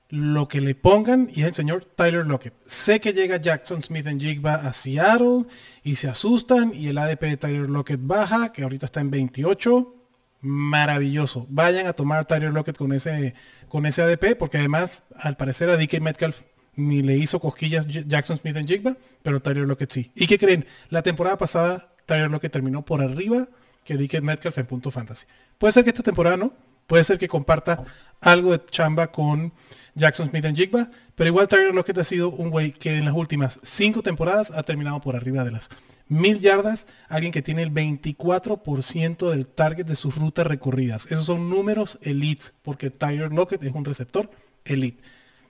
lo 0.09 0.47
que 0.47 0.61
le 0.61 0.77
pongan 0.77 1.29
y 1.35 1.41
es 1.41 1.49
el 1.49 1.55
señor 1.55 1.85
Tyler 1.85 2.25
Lockett. 2.25 2.55
Sé 2.65 3.01
que 3.01 3.13
llega 3.13 3.39
Jackson 3.39 3.83
Smith 3.83 4.07
en 4.07 4.21
Jigba 4.21 4.55
a 4.55 4.73
Seattle 4.73 5.47
y 5.83 5.97
se 5.97 6.07
asustan 6.07 6.73
y 6.73 6.87
el 6.87 6.99
ADP 6.99 7.23
de 7.23 7.37
Tyler 7.39 7.69
Lockett 7.69 7.99
baja, 8.01 8.53
que 8.53 8.63
ahorita 8.63 8.87
está 8.87 9.01
en 9.01 9.11
28. 9.11 9.97
Maravilloso. 10.41 11.45
Vayan 11.51 11.89
a 11.89 11.95
tomar 11.95 12.25
Tyler 12.25 12.53
Lockett 12.53 12.79
con 12.79 12.93
ese, 12.93 13.35
con 13.69 13.85
ese 13.85 14.03
ADP 14.03 14.37
porque 14.39 14.59
además 14.59 15.03
al 15.17 15.37
parecer 15.37 15.71
a 15.71 15.77
DK 15.77 16.01
Metcalf 16.01 16.43
ni 16.77 17.03
le 17.03 17.17
hizo 17.17 17.41
cosquillas 17.41 17.89
Jackson 17.89 18.39
Smith 18.39 18.55
en 18.55 18.69
Jigba, 18.69 18.97
pero 19.25 19.43
Tyler 19.43 19.67
Lockett 19.67 19.91
sí. 19.91 20.13
¿Y 20.15 20.29
qué 20.29 20.39
creen? 20.39 20.67
La 20.89 21.03
temporada 21.03 21.37
pasada 21.37 21.98
Tyler 22.09 22.41
que 22.41 22.49
terminó 22.49 22.85
por 22.85 23.03
arriba 23.03 23.47
que 23.85 23.97
Dickens 23.97 24.25
Metcalf 24.25 24.57
en 24.59 24.67
punto 24.67 24.91
fantasy. 24.91 25.27
Puede 25.59 25.73
ser 25.73 25.85
que 25.85 25.91
esta 25.91 26.03
temporada 26.03 26.39
no, 26.39 26.53
puede 26.87 27.05
ser 27.05 27.19
que 27.19 27.29
comparta 27.29 27.85
algo 28.21 28.53
de 28.53 28.65
chamba 28.65 29.13
con 29.13 29.53
Jackson 29.95 30.31
Smith 30.31 30.45
en 30.47 30.57
Jigba, 30.57 30.91
pero 31.15 31.29
igual 31.29 31.49
Tyler 31.49 31.75
Lockett 31.75 31.99
ha 31.99 32.05
sido 32.05 32.31
un 32.31 32.51
güey 32.51 32.73
que 32.73 32.97
en 32.97 33.05
las 33.05 33.15
últimas 33.15 33.61
cinco 33.63 34.03
temporadas 34.03 34.51
ha 34.51 34.63
terminado 34.63 35.01
por 35.01 35.17
arriba 35.17 35.45
de 35.45 35.51
las 35.51 35.69
mil 36.09 36.41
yardas, 36.41 36.87
alguien 37.09 37.31
que 37.31 37.43
tiene 37.43 37.63
el 37.63 37.73
24% 37.73 39.31
del 39.31 39.47
target 39.47 39.85
de 39.85 39.97
sus 39.97 40.17
rutas 40.17 40.47
recorridas. 40.47 41.07
Esos 41.07 41.27
son 41.27 41.51
números 41.51 41.99
elites, 42.03 42.55
porque 42.63 42.89
Tyler 42.89 43.31
Lockett 43.31 43.63
es 43.63 43.75
un 43.75 43.85
receptor 43.85 44.31
elite 44.65 45.03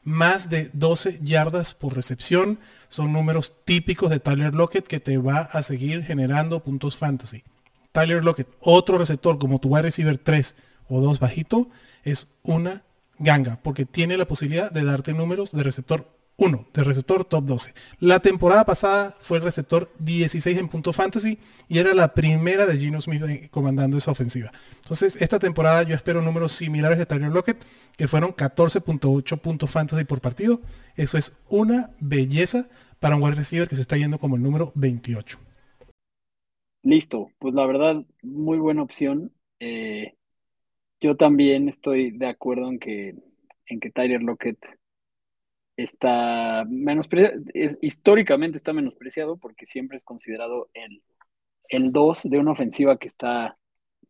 más 0.08 0.48
de 0.48 0.70
12 0.72 1.20
yardas 1.22 1.74
por 1.74 1.94
recepción. 1.94 2.58
Son 2.88 3.12
números 3.12 3.52
típicos 3.64 4.10
de 4.10 4.20
Tyler 4.20 4.54
Lockett 4.54 4.86
que 4.86 5.00
te 5.00 5.18
va 5.18 5.40
a 5.40 5.62
seguir 5.62 6.02
generando 6.02 6.64
puntos 6.64 6.96
fantasy. 6.96 7.44
Tyler 7.92 8.24
Lockett, 8.24 8.48
otro 8.60 8.98
receptor 8.98 9.38
como 9.38 9.58
tu 9.60 9.68
wide 9.68 9.82
receiver 9.82 10.18
3 10.18 10.56
o 10.88 11.00
2 11.00 11.20
bajito, 11.20 11.68
es 12.04 12.28
una 12.42 12.82
ganga 13.18 13.60
porque 13.62 13.84
tiene 13.84 14.16
la 14.16 14.26
posibilidad 14.26 14.70
de 14.70 14.84
darte 14.84 15.12
números 15.12 15.52
de 15.52 15.62
receptor 15.62 16.08
1 16.38 16.66
de 16.72 16.84
receptor 16.84 17.24
top 17.24 17.44
12. 17.44 17.74
La 17.98 18.20
temporada 18.20 18.64
pasada 18.64 19.16
fue 19.20 19.38
el 19.38 19.44
receptor 19.44 19.90
16 19.98 20.56
en 20.56 20.68
punto 20.68 20.92
fantasy 20.92 21.38
y 21.68 21.78
era 21.78 21.92
la 21.94 22.14
primera 22.14 22.64
de 22.64 22.78
Gino 22.78 23.00
Smith 23.00 23.22
eh, 23.24 23.48
comandando 23.50 23.98
esa 23.98 24.12
ofensiva. 24.12 24.52
Entonces, 24.76 25.20
esta 25.20 25.40
temporada 25.40 25.82
yo 25.82 25.96
espero 25.96 26.22
números 26.22 26.52
similares 26.52 26.96
de 26.96 27.06
Tyler 27.06 27.32
Lockett, 27.32 27.58
que 27.96 28.06
fueron 28.06 28.30
14.8 28.30 29.40
puntos 29.40 29.68
fantasy 29.70 30.04
por 30.04 30.20
partido. 30.20 30.60
Eso 30.94 31.18
es 31.18 31.36
una 31.48 31.90
belleza 31.98 32.68
para 33.00 33.16
un 33.16 33.22
wide 33.22 33.34
receiver 33.34 33.68
que 33.68 33.74
se 33.74 33.82
está 33.82 33.96
yendo 33.96 34.18
como 34.18 34.36
el 34.36 34.42
número 34.42 34.70
28. 34.76 35.38
Listo, 36.84 37.32
pues 37.40 37.52
la 37.52 37.66
verdad, 37.66 38.04
muy 38.22 38.58
buena 38.58 38.82
opción. 38.82 39.32
Eh, 39.58 40.14
yo 41.00 41.16
también 41.16 41.68
estoy 41.68 42.12
de 42.12 42.28
acuerdo 42.28 42.68
en 42.68 42.78
que, 42.78 43.16
en 43.66 43.80
que 43.80 43.90
Tyler 43.90 44.22
Lockett 44.22 44.77
está 45.78 46.64
menospreciado, 46.68 47.42
históricamente 47.80 48.58
está 48.58 48.72
menospreciado 48.72 49.36
porque 49.38 49.64
siempre 49.64 49.96
es 49.96 50.04
considerado 50.04 50.68
el, 50.74 51.02
el 51.68 51.92
2 51.92 52.24
de 52.24 52.38
una 52.38 52.52
ofensiva 52.52 52.98
que 52.98 53.06
está, 53.06 53.56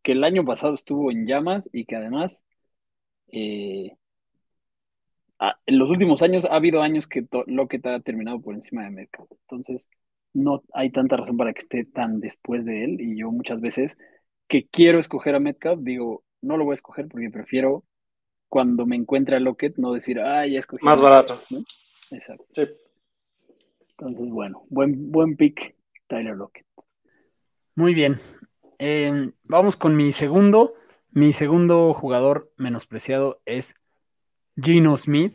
que 0.02 0.12
el 0.12 0.24
año 0.24 0.44
pasado 0.44 0.74
estuvo 0.74 1.11
en 1.11 1.26
llamas 1.26 1.68
y 1.72 1.85
que 1.85 1.96
además 1.96 2.42
eh, 3.28 3.92
en 5.66 5.78
los 5.78 5.90
últimos 5.90 6.22
años 6.22 6.44
ha 6.46 6.57
habido 6.57 6.83
años 6.83 7.07
que 7.07 7.26
Lockett 7.46 7.87
ha 7.87 8.00
terminado 8.00 8.40
por 8.40 8.54
encima 8.54 8.85
de 8.85 8.90
Metcalf. 8.90 9.31
Entonces, 9.31 9.88
no 10.33 10.62
hay 10.72 10.90
tanta 10.90 11.16
razón 11.16 11.37
para 11.37 11.52
que 11.52 11.61
esté 11.61 11.85
tan 11.85 12.20
después 12.20 12.64
de 12.64 12.85
él. 12.85 13.00
Y 13.00 13.18
yo 13.18 13.31
muchas 13.31 13.61
veces 13.61 13.98
que 14.48 14.66
quiero 14.68 14.98
escoger 14.98 15.35
a 15.35 15.40
Metcalf, 15.40 15.81
digo, 15.83 16.24
no 16.40 16.57
lo 16.57 16.64
voy 16.64 16.72
a 16.72 16.74
escoger 16.74 17.09
porque 17.09 17.31
prefiero 17.31 17.85
cuando 18.48 18.87
me 18.87 18.96
encuentre 18.96 19.37
a 19.37 19.40
Lockett, 19.40 19.76
no 19.76 19.92
decir, 19.92 20.20
ah, 20.20 20.46
ya 20.46 20.58
escogí. 20.58 20.84
Más 20.84 21.00
barato. 21.00 21.40
Exacto. 22.11 22.46
Entonces, 23.90 24.28
bueno, 24.30 24.64
buen, 24.70 25.11
buen 25.11 25.37
pick, 25.37 25.76
Tyler 26.06 26.37
Lockett. 26.37 26.66
Muy 27.74 27.94
bien. 27.94 28.20
Em, 28.78 29.32
vamos 29.44 29.76
con 29.76 29.96
mi 29.96 30.12
segundo. 30.12 30.74
Mi 31.11 31.32
segundo 31.32 31.92
jugador 31.94 32.52
menospreciado 32.56 33.40
es 33.44 33.74
Gino 34.56 34.96
Smith, 34.96 35.34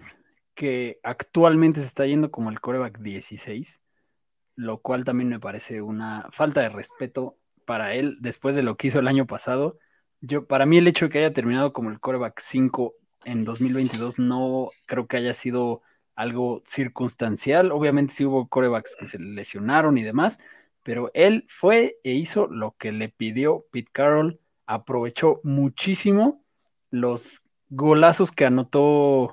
que 0.53 0.99
actualmente 1.03 1.81
se 1.81 1.87
está 1.87 2.05
yendo 2.05 2.31
como 2.31 2.49
el 2.49 2.61
coreback 2.61 2.99
16, 2.99 3.81
lo 4.55 4.81
cual 4.81 5.03
también 5.03 5.29
me 5.29 5.39
parece 5.39 5.81
una 5.81 6.27
falta 6.31 6.61
de 6.61 6.69
respeto 6.69 7.37
para 7.65 7.95
él 7.95 8.17
después 8.21 8.55
de 8.55 8.63
lo 8.63 8.75
que 8.75 8.87
hizo 8.87 8.99
el 8.99 9.07
año 9.07 9.25
pasado. 9.25 9.77
Yo, 10.21 10.47
para 10.47 10.65
mí 10.65 10.77
el 10.77 10.87
hecho 10.87 11.05
de 11.05 11.11
que 11.11 11.19
haya 11.19 11.33
terminado 11.33 11.73
como 11.73 11.89
el 11.89 11.99
coreback 11.99 12.39
5 12.39 12.95
en 13.25 13.43
2022 13.43 14.19
no 14.19 14.67
creo 14.85 15.07
que 15.07 15.17
haya 15.17 15.33
sido 15.33 15.81
algo 16.15 16.61
circunstancial. 16.65 17.71
Obviamente 17.71 18.13
sí 18.13 18.25
hubo 18.25 18.47
corebacks 18.47 18.95
que 18.97 19.05
se 19.05 19.19
lesionaron 19.19 19.97
y 19.97 20.03
demás, 20.03 20.39
pero 20.83 21.11
él 21.13 21.45
fue 21.47 21.97
e 22.03 22.13
hizo 22.13 22.47
lo 22.47 22.75
que 22.77 22.91
le 22.91 23.09
pidió 23.09 23.65
Pete 23.71 23.91
Carroll, 23.91 24.39
aprovechó 24.65 25.39
muchísimo 25.43 26.43
los 26.89 27.43
golazos 27.69 28.31
que 28.31 28.45
anotó 28.45 29.31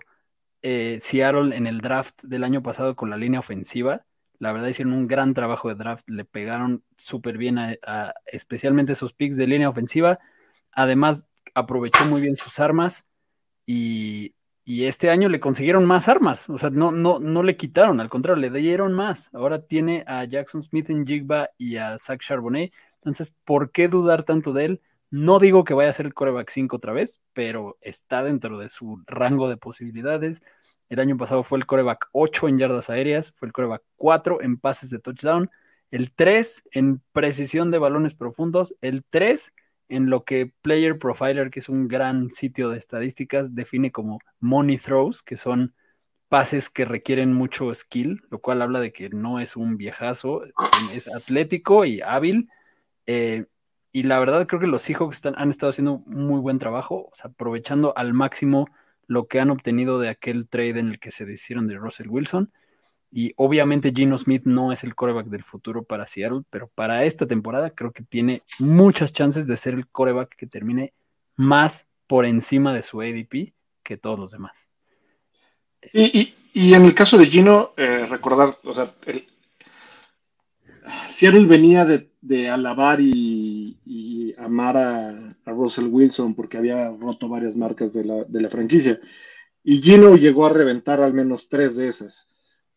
eh, 0.62 0.98
Seattle 1.00 1.56
en 1.56 1.66
el 1.66 1.80
draft 1.80 2.22
del 2.24 2.44
año 2.44 2.62
pasado 2.62 2.96
con 2.96 3.10
la 3.10 3.16
línea 3.16 3.40
ofensiva. 3.40 4.06
La 4.38 4.52
verdad 4.52 4.68
hicieron 4.68 4.94
un 4.94 5.06
gran 5.06 5.34
trabajo 5.34 5.68
de 5.68 5.74
draft, 5.74 6.08
le 6.08 6.24
pegaron 6.24 6.82
súper 6.96 7.36
bien 7.36 7.58
a, 7.58 8.14
especialmente 8.26 8.92
esos 8.92 9.12
picks 9.12 9.36
de 9.36 9.46
línea 9.46 9.68
ofensiva. 9.68 10.18
Además, 10.72 11.26
aprovechó 11.54 12.06
muy 12.06 12.22
bien 12.22 12.36
sus 12.36 12.58
armas 12.60 13.04
y, 13.72 14.34
este 14.84 15.10
año 15.10 15.28
le 15.28 15.40
consiguieron 15.40 15.84
más 15.84 16.08
armas, 16.08 16.48
o 16.48 16.56
sea, 16.56 16.70
no, 16.70 16.92
no, 16.92 17.18
no 17.18 17.42
le 17.42 17.56
quitaron, 17.56 18.00
al 18.00 18.08
contrario, 18.08 18.40
le 18.40 18.50
dieron 18.60 18.92
más. 18.92 19.28
Ahora 19.32 19.62
tiene 19.66 20.04
a 20.06 20.24
Jackson 20.24 20.62
Smith 20.62 20.90
en 20.90 21.06
Jigba 21.06 21.50
y 21.58 21.76
a 21.76 21.98
Zach 21.98 22.20
Charbonnet, 22.20 22.72
entonces, 22.96 23.36
¿por 23.44 23.72
qué 23.72 23.88
dudar 23.88 24.24
tanto 24.24 24.52
de 24.52 24.64
él? 24.66 24.82
No 25.10 25.38
digo 25.40 25.64
que 25.64 25.74
vaya 25.74 25.90
a 25.90 25.92
ser 25.92 26.06
el 26.06 26.14
coreback 26.14 26.50
5 26.50 26.76
otra 26.76 26.92
vez, 26.92 27.20
pero 27.32 27.78
está 27.80 28.22
dentro 28.22 28.58
de 28.58 28.68
su 28.68 29.02
rango 29.06 29.48
de 29.48 29.56
posibilidades. 29.56 30.42
El 30.88 31.00
año 31.00 31.16
pasado 31.16 31.42
fue 31.42 31.58
el 31.58 31.66
coreback 31.66 32.08
8 32.12 32.48
en 32.48 32.58
yardas 32.58 32.90
aéreas, 32.90 33.32
fue 33.36 33.48
el 33.48 33.52
coreback 33.52 33.82
4 33.96 34.42
en 34.42 34.58
pases 34.58 34.90
de 34.90 34.98
touchdown, 35.00 35.50
el 35.90 36.12
3 36.12 36.64
en 36.72 37.02
precisión 37.12 37.70
de 37.70 37.78
balones 37.78 38.14
profundos, 38.14 38.74
el 38.80 39.04
3 39.08 39.52
en 39.90 40.08
lo 40.08 40.24
que 40.24 40.52
Player 40.62 40.98
Profiler, 40.98 41.50
que 41.50 41.60
es 41.60 41.68
un 41.68 41.88
gran 41.88 42.30
sitio 42.30 42.70
de 42.70 42.78
estadísticas, 42.78 43.54
define 43.54 43.92
como 43.92 44.20
money 44.38 44.78
throws, 44.78 45.22
que 45.22 45.36
son 45.36 45.74
pases 46.28 46.70
que 46.70 46.84
requieren 46.84 47.32
mucho 47.34 47.74
skill, 47.74 48.22
lo 48.30 48.38
cual 48.38 48.62
habla 48.62 48.80
de 48.80 48.92
que 48.92 49.10
no 49.10 49.40
es 49.40 49.56
un 49.56 49.76
viejazo, 49.76 50.42
es 50.94 51.08
atlético 51.08 51.84
y 51.84 52.00
hábil. 52.00 52.48
Eh, 53.06 53.46
y 53.92 54.04
la 54.04 54.20
verdad 54.20 54.46
creo 54.46 54.60
que 54.60 54.68
los 54.68 54.82
Seahawks 54.82 55.16
están, 55.16 55.34
han 55.36 55.50
estado 55.50 55.70
haciendo 55.70 55.98
muy 56.06 56.40
buen 56.40 56.58
trabajo, 56.58 57.10
aprovechando 57.24 57.92
al 57.96 58.14
máximo 58.14 58.68
lo 59.08 59.26
que 59.26 59.40
han 59.40 59.50
obtenido 59.50 59.98
de 59.98 60.08
aquel 60.08 60.48
trade 60.48 60.78
en 60.78 60.90
el 60.90 61.00
que 61.00 61.10
se 61.10 61.26
deshicieron 61.26 61.66
de 61.66 61.76
Russell 61.76 62.08
Wilson. 62.08 62.52
Y 63.12 63.32
obviamente 63.36 63.92
Gino 63.94 64.16
Smith 64.16 64.42
no 64.44 64.70
es 64.70 64.84
el 64.84 64.94
coreback 64.94 65.26
del 65.26 65.42
futuro 65.42 65.82
para 65.82 66.06
Seattle, 66.06 66.42
pero 66.48 66.68
para 66.68 67.04
esta 67.04 67.26
temporada 67.26 67.70
creo 67.70 67.92
que 67.92 68.04
tiene 68.04 68.42
muchas 68.60 69.12
chances 69.12 69.46
de 69.48 69.56
ser 69.56 69.74
el 69.74 69.88
coreback 69.88 70.36
que 70.36 70.46
termine 70.46 70.92
más 71.34 71.88
por 72.06 72.24
encima 72.24 72.72
de 72.72 72.82
su 72.82 73.00
ADP 73.00 73.52
que 73.82 73.96
todos 73.96 74.18
los 74.18 74.30
demás. 74.30 74.68
Y, 75.92 76.34
en 76.74 76.84
el 76.84 76.94
caso 76.94 77.18
de 77.18 77.26
Gino, 77.26 77.72
eh, 77.76 78.06
recordar, 78.06 78.56
o 78.64 78.74
sea, 78.74 78.94
Seattle 81.10 81.46
venía 81.46 81.84
de, 81.84 82.50
alabar 82.50 83.00
y, 83.00 84.34
amar 84.38 84.76
a, 84.76 85.28
Russell 85.46 85.86
Wilson 85.86 86.34
porque 86.34 86.58
había 86.58 86.90
roto 86.90 87.28
varias 87.28 87.56
marcas 87.56 87.92
de 87.92 88.04
la, 88.04 88.24
de 88.24 88.40
la 88.40 88.48
franquicia. 88.48 89.00
Y 89.64 89.82
Gino 89.82 90.16
llegó 90.16 90.46
a 90.46 90.52
reventar 90.52 91.00
al 91.00 91.12
menos 91.12 91.48
tres 91.48 91.76
de 91.76 91.88
esas 91.88 92.29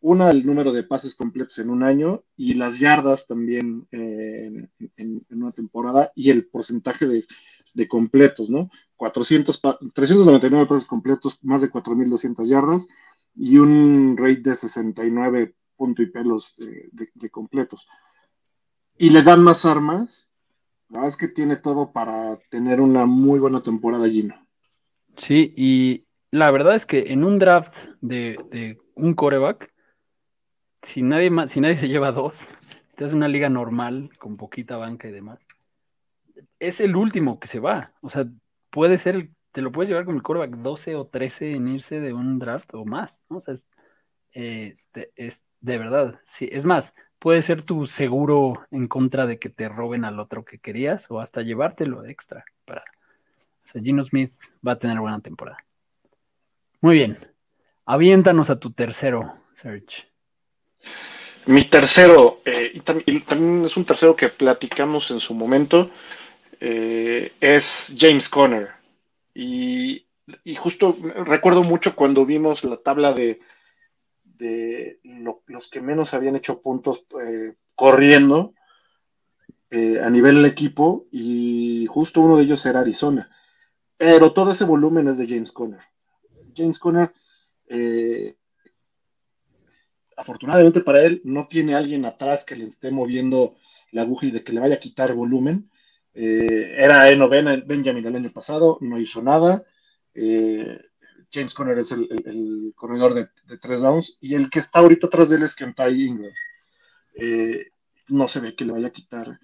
una, 0.04 0.30
el 0.30 0.44
número 0.44 0.70
de 0.70 0.82
pases 0.82 1.14
completos 1.14 1.58
en 1.58 1.70
un 1.70 1.82
año 1.82 2.24
y 2.36 2.52
las 2.54 2.78
yardas 2.78 3.26
también 3.26 3.88
eh, 3.90 4.68
en, 4.98 5.26
una 5.30 5.50
temporada 5.52 6.12
y 6.14 6.28
el 6.28 6.46
porcentaje 6.46 7.06
de, 7.06 7.88
completos, 7.88 8.50
¿no? 8.50 8.68
400 8.96 9.62
399 9.94 10.66
pases 10.66 10.84
completos, 10.86 11.42
más 11.42 11.62
de 11.62 11.70
4.200 11.70 12.46
yardas 12.46 12.86
y 13.34 13.56
un 13.56 14.16
rate 14.18 14.50
de 14.50 14.54
69 14.54 15.54
punto 15.74 16.02
y 16.02 16.06
pelos 16.10 16.58
de, 16.92 17.30
completos. 17.30 17.88
Y 18.98 19.08
le 19.08 19.22
dan 19.22 19.42
más 19.42 19.64
armas. 19.64 20.36
La 20.90 20.98
verdad 20.98 21.08
es 21.08 21.16
que 21.16 21.28
tiene 21.28 21.56
todo 21.56 21.92
para 21.92 22.38
tener 22.50 22.82
una 22.82 23.06
muy 23.06 23.38
buena 23.38 23.62
temporada, 23.62 24.06
Gino. 24.06 24.34
Sí, 25.16 25.54
y 25.56 26.04
la 26.30 26.50
verdad 26.50 26.74
es 26.74 26.84
que 26.84 27.12
en 27.12 27.24
un 27.24 27.38
draft 27.38 27.88
de, 28.02 28.38
de 28.50 28.78
un 28.94 29.14
coreback, 29.14 29.73
si 30.84 31.02
nadie, 31.02 31.30
más, 31.30 31.50
si 31.50 31.60
nadie 31.60 31.76
se 31.76 31.88
lleva 31.88 32.12
dos, 32.12 32.48
si 32.86 32.88
estás 32.88 33.12
en 33.12 33.18
una 33.18 33.28
liga 33.28 33.48
normal, 33.48 34.10
con 34.18 34.36
poquita 34.36 34.76
banca 34.76 35.08
y 35.08 35.12
demás, 35.12 35.46
es 36.60 36.80
el 36.80 36.96
último 36.96 37.40
que 37.40 37.48
se 37.48 37.60
va. 37.60 37.92
O 38.00 38.10
sea, 38.10 38.26
puede 38.70 38.98
ser, 38.98 39.30
te 39.52 39.62
lo 39.62 39.72
puedes 39.72 39.88
llevar 39.88 40.04
con 40.04 40.16
el 40.16 40.22
coreback 40.22 40.56
12 40.56 40.96
o 40.96 41.06
13 41.06 41.54
en 41.54 41.68
irse 41.68 42.00
de 42.00 42.12
un 42.12 42.38
draft 42.38 42.74
o 42.74 42.84
más. 42.84 43.20
O 43.28 43.40
sea, 43.40 43.54
es, 43.54 43.66
eh, 44.32 44.76
es 45.16 45.44
de 45.60 45.78
verdad. 45.78 46.20
Sí, 46.24 46.48
es 46.52 46.64
más, 46.64 46.94
puede 47.18 47.42
ser 47.42 47.64
tu 47.64 47.86
seguro 47.86 48.66
en 48.70 48.86
contra 48.88 49.26
de 49.26 49.38
que 49.38 49.48
te 49.48 49.68
roben 49.68 50.04
al 50.04 50.20
otro 50.20 50.44
que 50.44 50.58
querías 50.58 51.10
o 51.10 51.20
hasta 51.20 51.42
llevártelo 51.42 52.04
extra. 52.04 52.44
Para... 52.64 52.82
O 52.82 53.66
sea, 53.66 53.82
Gino 53.82 54.02
Smith 54.02 54.32
va 54.66 54.72
a 54.72 54.78
tener 54.78 55.00
buena 55.00 55.20
temporada. 55.20 55.58
Muy 56.80 56.94
bien. 56.96 57.18
Aviéntanos 57.86 58.50
a 58.50 58.58
tu 58.58 58.72
tercero, 58.72 59.38
Serge. 59.54 60.13
Mi 61.46 61.64
tercero, 61.64 62.40
eh, 62.46 62.70
y, 62.72 62.80
también 62.80 63.66
es 63.66 63.76
un 63.76 63.84
tercero 63.84 64.16
que 64.16 64.30
platicamos 64.30 65.10
en 65.10 65.20
su 65.20 65.34
momento, 65.34 65.90
eh, 66.58 67.32
es 67.38 67.94
James 67.98 68.28
Conner. 68.30 68.70
Y, 69.34 70.06
justo 70.56 70.96
recuerdo 71.26 71.62
mucho 71.62 71.94
cuando 71.94 72.24
vimos 72.24 72.64
la 72.64 72.78
tabla 72.78 73.12
de, 73.12 73.40
los 75.46 75.68
que 75.68 75.80
menos 75.80 76.14
habían 76.14 76.36
hecho 76.36 76.60
puntos 76.60 77.04
eh, 77.20 77.54
corriendo 77.74 78.54
a 79.70 80.08
nivel 80.08 80.36
del 80.36 80.46
equipo, 80.46 81.06
y 81.10 81.86
justo 81.90 82.20
uno 82.20 82.36
de 82.36 82.44
ellos 82.44 82.64
era 82.64 82.80
Arizona. 82.80 83.28
Pero 83.96 84.32
todo 84.32 84.52
ese 84.52 84.64
volumen 84.64 85.08
es 85.08 85.18
de 85.18 85.26
James 85.26 85.50
Conner. 85.50 85.80
James 86.56 86.78
Conner 86.78 87.12
afortunadamente 90.16 90.80
para 90.80 91.02
él, 91.02 91.20
no 91.24 91.46
tiene 91.48 91.74
alguien 91.74 92.04
atrás 92.04 92.44
que 92.44 92.56
le 92.56 92.64
esté 92.64 92.90
moviendo 92.90 93.56
la 93.92 94.02
aguja 94.02 94.26
y 94.26 94.30
de 94.30 94.42
que 94.42 94.52
le 94.52 94.60
vaya 94.60 94.76
a 94.76 94.80
quitar 94.80 95.14
volumen. 95.14 95.70
Eh, 96.14 96.74
era 96.78 97.10
en 97.10 97.18
novena 97.18 97.56
Benjamin 97.66 98.06
el 98.06 98.16
año 98.16 98.32
pasado, 98.32 98.78
no 98.80 98.98
hizo 98.98 99.22
nada. 99.22 99.64
Eh, 100.14 100.80
James 101.32 101.54
Conner 101.54 101.78
es 101.78 101.90
el, 101.92 102.72
corredor 102.76 103.14
de, 103.14 103.26
tres 103.58 103.80
downs 103.80 104.18
y 104.20 104.34
el 104.34 104.48
que 104.50 104.60
está 104.60 104.78
ahorita 104.78 105.08
atrás 105.08 105.28
de 105.28 105.36
él 105.36 105.42
es 105.42 105.54
Kentai 105.54 106.02
Ingram. 106.02 106.32
Eh, 107.14 107.70
no 108.08 108.28
se 108.28 108.40
ve 108.40 108.54
que 108.54 108.64
le 108.64 108.72
vaya 108.72 108.88
a 108.88 108.92
quitar 108.92 109.38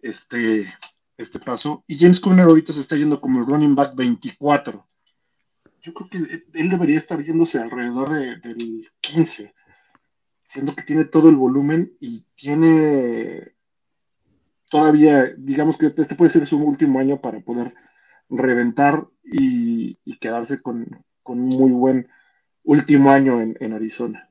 este, 0.00 0.72
este 1.16 1.38
paso. 1.40 1.84
Y 1.86 1.98
James 1.98 2.20
Conner 2.20 2.46
ahorita 2.46 2.72
se 2.72 2.80
está 2.80 2.96
yendo 2.96 3.20
como 3.20 3.40
el 3.40 3.46
running 3.46 3.74
back 3.74 3.94
24. 3.94 4.86
Yo 5.82 5.94
creo 5.94 6.08
que 6.08 6.44
él 6.54 6.68
debería 6.68 6.96
estar 6.96 7.20
yéndose 7.22 7.58
alrededor 7.58 8.10
del 8.10 8.86
15, 9.00 9.52
siendo 10.52 10.76
que 10.76 10.82
tiene 10.82 11.06
todo 11.06 11.30
el 11.30 11.36
volumen 11.36 11.96
y 11.98 12.26
tiene 12.34 13.54
todavía, 14.70 15.24
digamos 15.38 15.78
que 15.78 15.86
este 15.86 16.14
puede 16.14 16.30
ser 16.30 16.46
su 16.46 16.62
último 16.62 16.98
año 16.98 17.22
para 17.22 17.40
poder 17.40 17.72
reventar 18.28 19.06
y, 19.24 19.96
quedarse 20.20 20.60
con, 20.60 21.06
un 21.24 21.44
muy 21.46 21.72
buen 21.72 22.08
último 22.64 23.10
año 23.10 23.40
en, 23.40 23.72
Arizona. 23.72 24.28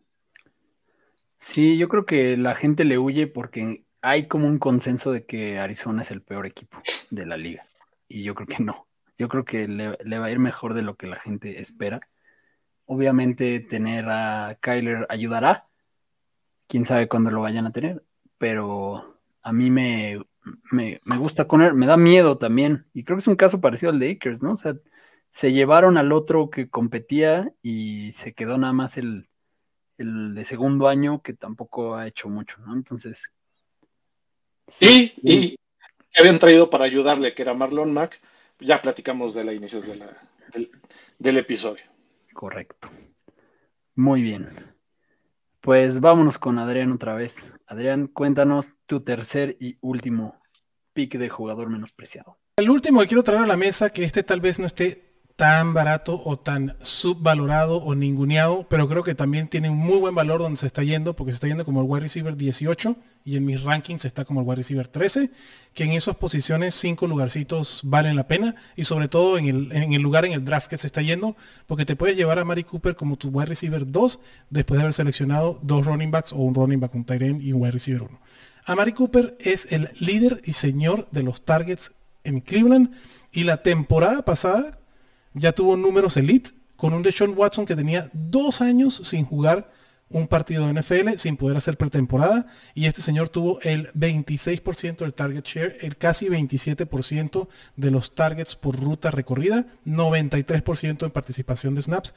Sí, 1.39 1.75
yo 1.79 1.89
creo 1.89 2.05
que 2.05 2.37
la 2.37 2.53
gente 2.53 2.83
le 2.83 2.99
huye 2.99 3.25
porque 3.25 3.83
hay 4.01 4.27
como 4.27 4.45
un 4.45 4.59
consenso 4.59 5.11
de 5.11 5.25
que 5.25 5.57
Arizona 5.57 6.03
es 6.03 6.11
el 6.11 6.21
peor 6.21 6.45
equipo 6.45 6.83
de 7.09 7.25
la 7.25 7.35
liga. 7.35 7.65
Y 8.07 8.21
yo 8.21 8.35
creo 8.35 8.47
que 8.47 8.63
no. 8.63 8.85
Yo 9.17 9.27
creo 9.27 9.43
que 9.43 9.67
le 9.67 10.19
va 10.19 10.25
a 10.27 10.31
ir 10.31 10.37
mejor 10.37 10.75
de 10.75 10.83
lo 10.83 10.95
que 10.97 11.07
la 11.07 11.15
gente 11.15 11.59
espera. 11.59 11.99
Obviamente 12.85 13.59
tener 13.59 14.05
a 14.07 14.59
Kyler 14.61 15.07
ayudará. 15.09 15.70
Quién 16.71 16.85
sabe 16.85 17.09
cuándo 17.09 17.31
lo 17.31 17.41
vayan 17.41 17.67
a 17.67 17.73
tener. 17.73 18.01
Pero 18.37 19.19
a 19.41 19.51
mí 19.51 19.69
me, 19.69 20.21
me, 20.71 21.01
gusta 21.17 21.45
con 21.45 21.61
él, 21.61 21.73
me 21.73 21.85
da 21.85 21.97
miedo 21.97 22.37
también. 22.37 22.85
Y 22.93 23.03
creo 23.03 23.17
que 23.17 23.19
es 23.19 23.27
un 23.27 23.35
caso 23.35 23.59
parecido 23.59 23.91
al 23.91 23.99
de 23.99 24.11
Akers, 24.11 24.41
¿no? 24.41 24.53
O 24.53 24.57
sea, 24.57 24.75
se 25.29 25.51
llevaron 25.51 25.97
al 25.97 26.13
otro 26.13 26.49
que 26.49 26.69
competía 26.69 27.51
y 27.61 28.13
se 28.13 28.33
quedó 28.33 28.57
nada 28.57 28.71
más 28.71 28.97
el, 28.97 29.27
de 29.97 30.43
segundo 30.45 30.87
año 30.87 31.21
que 31.21 31.33
tampoco 31.33 31.95
ha 31.95 32.07
hecho 32.07 32.29
mucho, 32.29 32.61
¿no? 32.65 32.73
Entonces. 32.73 33.33
Sí, 34.69 35.13
y 35.21 35.57
habían 36.15 36.39
traído 36.39 36.69
para 36.69 36.85
ayudarle, 36.85 37.33
que 37.33 37.41
era 37.41 37.53
Marlon 37.53 37.91
Mack. 37.91 38.21
Ya 38.61 38.81
platicamos 38.81 39.33
de 39.33 39.43
la 39.43 39.51
inicio 39.51 39.81
de 39.81 40.07
del, 40.53 40.71
del 41.19 41.37
episodio. 41.37 41.83
Correcto. 42.31 42.89
Muy 43.95 44.21
bien. 44.21 44.70
Pues 45.61 45.99
vámonos 45.99 46.39
con 46.39 46.57
Adrián 46.57 46.91
otra 46.91 47.13
vez. 47.13 47.53
Adrián, 47.67 48.07
cuéntanos 48.07 48.71
tu 48.87 49.01
tercer 49.01 49.57
y 49.59 49.77
último 49.81 50.41
pick 50.93 51.19
de 51.19 51.29
jugador 51.29 51.69
menospreciado. 51.69 52.39
El 52.55 52.71
último 52.71 52.99
que 52.99 53.07
quiero 53.07 53.21
traer 53.21 53.43
a 53.43 53.47
la 53.47 53.57
mesa, 53.57 53.91
que 53.91 54.03
este 54.03 54.23
tal 54.23 54.41
vez 54.41 54.59
no 54.59 54.65
esté 54.65 55.10
tan 55.41 55.73
barato 55.73 56.21
o 56.23 56.37
tan 56.37 56.75
subvalorado 56.81 57.77
o 57.77 57.95
ninguneado, 57.95 58.67
pero 58.69 58.87
creo 58.87 59.01
que 59.01 59.15
también 59.15 59.47
tiene 59.47 59.71
un 59.71 59.77
muy 59.79 59.97
buen 59.97 60.13
valor 60.13 60.39
donde 60.39 60.57
se 60.57 60.67
está 60.67 60.83
yendo, 60.83 61.15
porque 61.15 61.31
se 61.31 61.37
está 61.37 61.47
yendo 61.47 61.65
como 61.65 61.81
el 61.81 61.87
wide 61.89 62.01
receiver 62.01 62.37
18 62.37 62.95
y 63.25 63.37
en 63.37 63.45
mis 63.47 63.63
rankings 63.63 64.05
está 64.05 64.23
como 64.23 64.41
el 64.41 64.45
wide 64.45 64.57
receiver 64.57 64.87
13, 64.87 65.31
que 65.73 65.83
en 65.83 65.93
esas 65.93 66.15
posiciones 66.17 66.75
cinco 66.75 67.07
lugarcitos 67.07 67.81
valen 67.83 68.15
la 68.15 68.27
pena 68.27 68.53
y 68.75 68.83
sobre 68.83 69.07
todo 69.07 69.39
en 69.39 69.47
el, 69.47 70.01
lugar 70.03 70.25
en 70.25 70.33
el 70.33 70.45
draft 70.45 70.67
que 70.67 70.77
se 70.77 70.85
está 70.85 71.01
yendo, 71.01 71.35
porque 71.65 71.87
te 71.87 71.95
puedes 71.95 72.15
llevar 72.15 72.37
a 72.37 72.45
Mari 72.45 72.63
Cooper 72.63 72.95
como 72.95 73.17
tu 73.17 73.29
wide 73.29 73.47
receiver 73.47 73.91
2 73.91 74.19
después 74.51 74.77
de 74.77 74.83
haber 74.83 74.93
seleccionado 74.93 75.59
dos 75.63 75.87
running 75.87 76.11
backs 76.11 76.33
o 76.33 76.35
un 76.35 76.53
running 76.53 76.79
back, 76.79 76.93
un 76.93 77.03
tight 77.03 77.23
end 77.23 77.41
y 77.41 77.51
un 77.51 77.63
wide 77.63 77.71
receiver 77.71 78.03
1. 78.03 78.19
Amari 78.65 78.91
Cooper 78.91 79.35
es 79.39 79.65
el 79.71 79.89
líder 79.99 80.39
y 80.45 80.53
señor 80.53 81.09
de 81.09 81.23
los 81.23 81.43
targets 81.45 81.93
en 82.23 82.41
Cleveland 82.41 82.91
y 83.31 83.45
la 83.45 83.63
temporada 83.63 84.23
pasada 84.23 84.77
ya 85.33 85.51
tuvo 85.51 85.77
números 85.77 86.17
elite 86.17 86.51
con 86.75 86.93
un 86.93 87.03
Deshaun 87.03 87.33
Watson 87.37 87.65
que 87.65 87.75
tenía 87.75 88.09
dos 88.13 88.61
años 88.61 89.01
sin 89.05 89.25
jugar 89.25 89.69
un 90.11 90.27
partido 90.27 90.67
de 90.67 90.73
NFL, 90.73 91.17
sin 91.17 91.37
poder 91.37 91.57
hacer 91.57 91.77
pretemporada, 91.77 92.47
y 92.73 92.85
este 92.85 93.01
señor 93.01 93.29
tuvo 93.29 93.59
el 93.61 93.91
26% 93.93 94.97
del 94.97 95.13
target 95.13 95.45
share, 95.45 95.77
el 95.81 95.97
casi 95.97 96.27
27% 96.27 97.47
de 97.75 97.91
los 97.91 98.13
targets 98.13 98.55
por 98.55 98.79
ruta 98.79 99.11
recorrida, 99.11 99.67
93% 99.85 101.05
en 101.05 101.11
participación 101.11 101.75
de 101.75 101.81
snaps. 101.81 102.13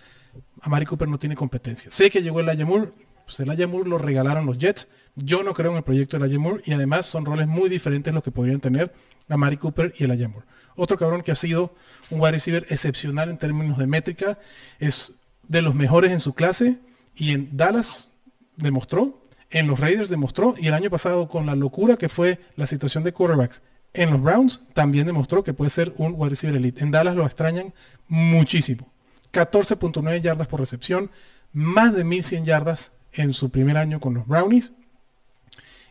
Amari 0.60 0.86
Cooper 0.86 1.08
no 1.08 1.18
tiene 1.18 1.36
competencia. 1.36 1.90
Sé 1.90 2.10
que 2.10 2.22
llegó 2.22 2.40
el 2.40 2.48
Ayamur, 2.48 2.92
pues 3.24 3.40
el 3.40 3.50
Ayamur 3.50 3.86
lo 3.86 3.98
regalaron 3.98 4.46
los 4.46 4.58
Jets. 4.58 4.88
Yo 5.16 5.44
no 5.44 5.54
creo 5.54 5.70
en 5.70 5.76
el 5.76 5.84
proyecto 5.84 6.18
del 6.18 6.28
Ayamur 6.28 6.62
y 6.64 6.72
además 6.72 7.06
son 7.06 7.24
roles 7.24 7.46
muy 7.46 7.68
diferentes 7.68 8.12
los 8.12 8.24
que 8.24 8.32
podrían 8.32 8.60
tener 8.60 8.92
Amari 9.28 9.56
Cooper 9.56 9.94
y 9.96 10.04
el 10.04 10.10
Ayamur. 10.10 10.44
Otro 10.76 10.96
cabrón 10.96 11.22
que 11.22 11.32
ha 11.32 11.36
sido 11.36 11.74
un 12.10 12.20
wide 12.20 12.32
receiver 12.32 12.66
excepcional 12.68 13.30
en 13.30 13.38
términos 13.38 13.78
de 13.78 13.86
métrica, 13.86 14.38
es 14.78 15.14
de 15.48 15.62
los 15.62 15.74
mejores 15.74 16.10
en 16.10 16.20
su 16.20 16.34
clase 16.34 16.78
y 17.14 17.32
en 17.32 17.56
Dallas 17.56 18.16
demostró, 18.56 19.22
en 19.50 19.66
los 19.66 19.78
Raiders 19.78 20.08
demostró 20.08 20.54
y 20.58 20.66
el 20.66 20.74
año 20.74 20.90
pasado 20.90 21.28
con 21.28 21.46
la 21.46 21.54
locura 21.54 21.96
que 21.96 22.08
fue 22.08 22.40
la 22.56 22.66
situación 22.66 23.04
de 23.04 23.12
quarterbacks 23.12 23.62
en 23.94 24.10
los 24.10 24.20
Browns 24.20 24.60
también 24.74 25.06
demostró 25.06 25.44
que 25.44 25.54
puede 25.54 25.70
ser 25.70 25.94
un 25.96 26.14
wide 26.16 26.30
receiver 26.30 26.56
elite. 26.56 26.82
En 26.82 26.90
Dallas 26.90 27.14
lo 27.14 27.24
extrañan 27.24 27.72
muchísimo. 28.08 28.92
14.9 29.32 30.20
yardas 30.20 30.48
por 30.48 30.60
recepción, 30.60 31.10
más 31.52 31.94
de 31.94 32.04
1100 32.04 32.44
yardas 32.44 32.92
en 33.12 33.32
su 33.32 33.50
primer 33.50 33.76
año 33.76 34.00
con 34.00 34.14
los 34.14 34.26
Brownies 34.26 34.72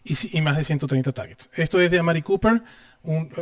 y, 0.03 0.37
y 0.37 0.41
más 0.41 0.57
de 0.57 0.65
130 0.65 1.13
targets. 1.13 1.49
Esto 1.53 1.79
es 1.79 1.89
de 1.89 1.99
Amari 1.99 2.21
Cooper 2.21 2.61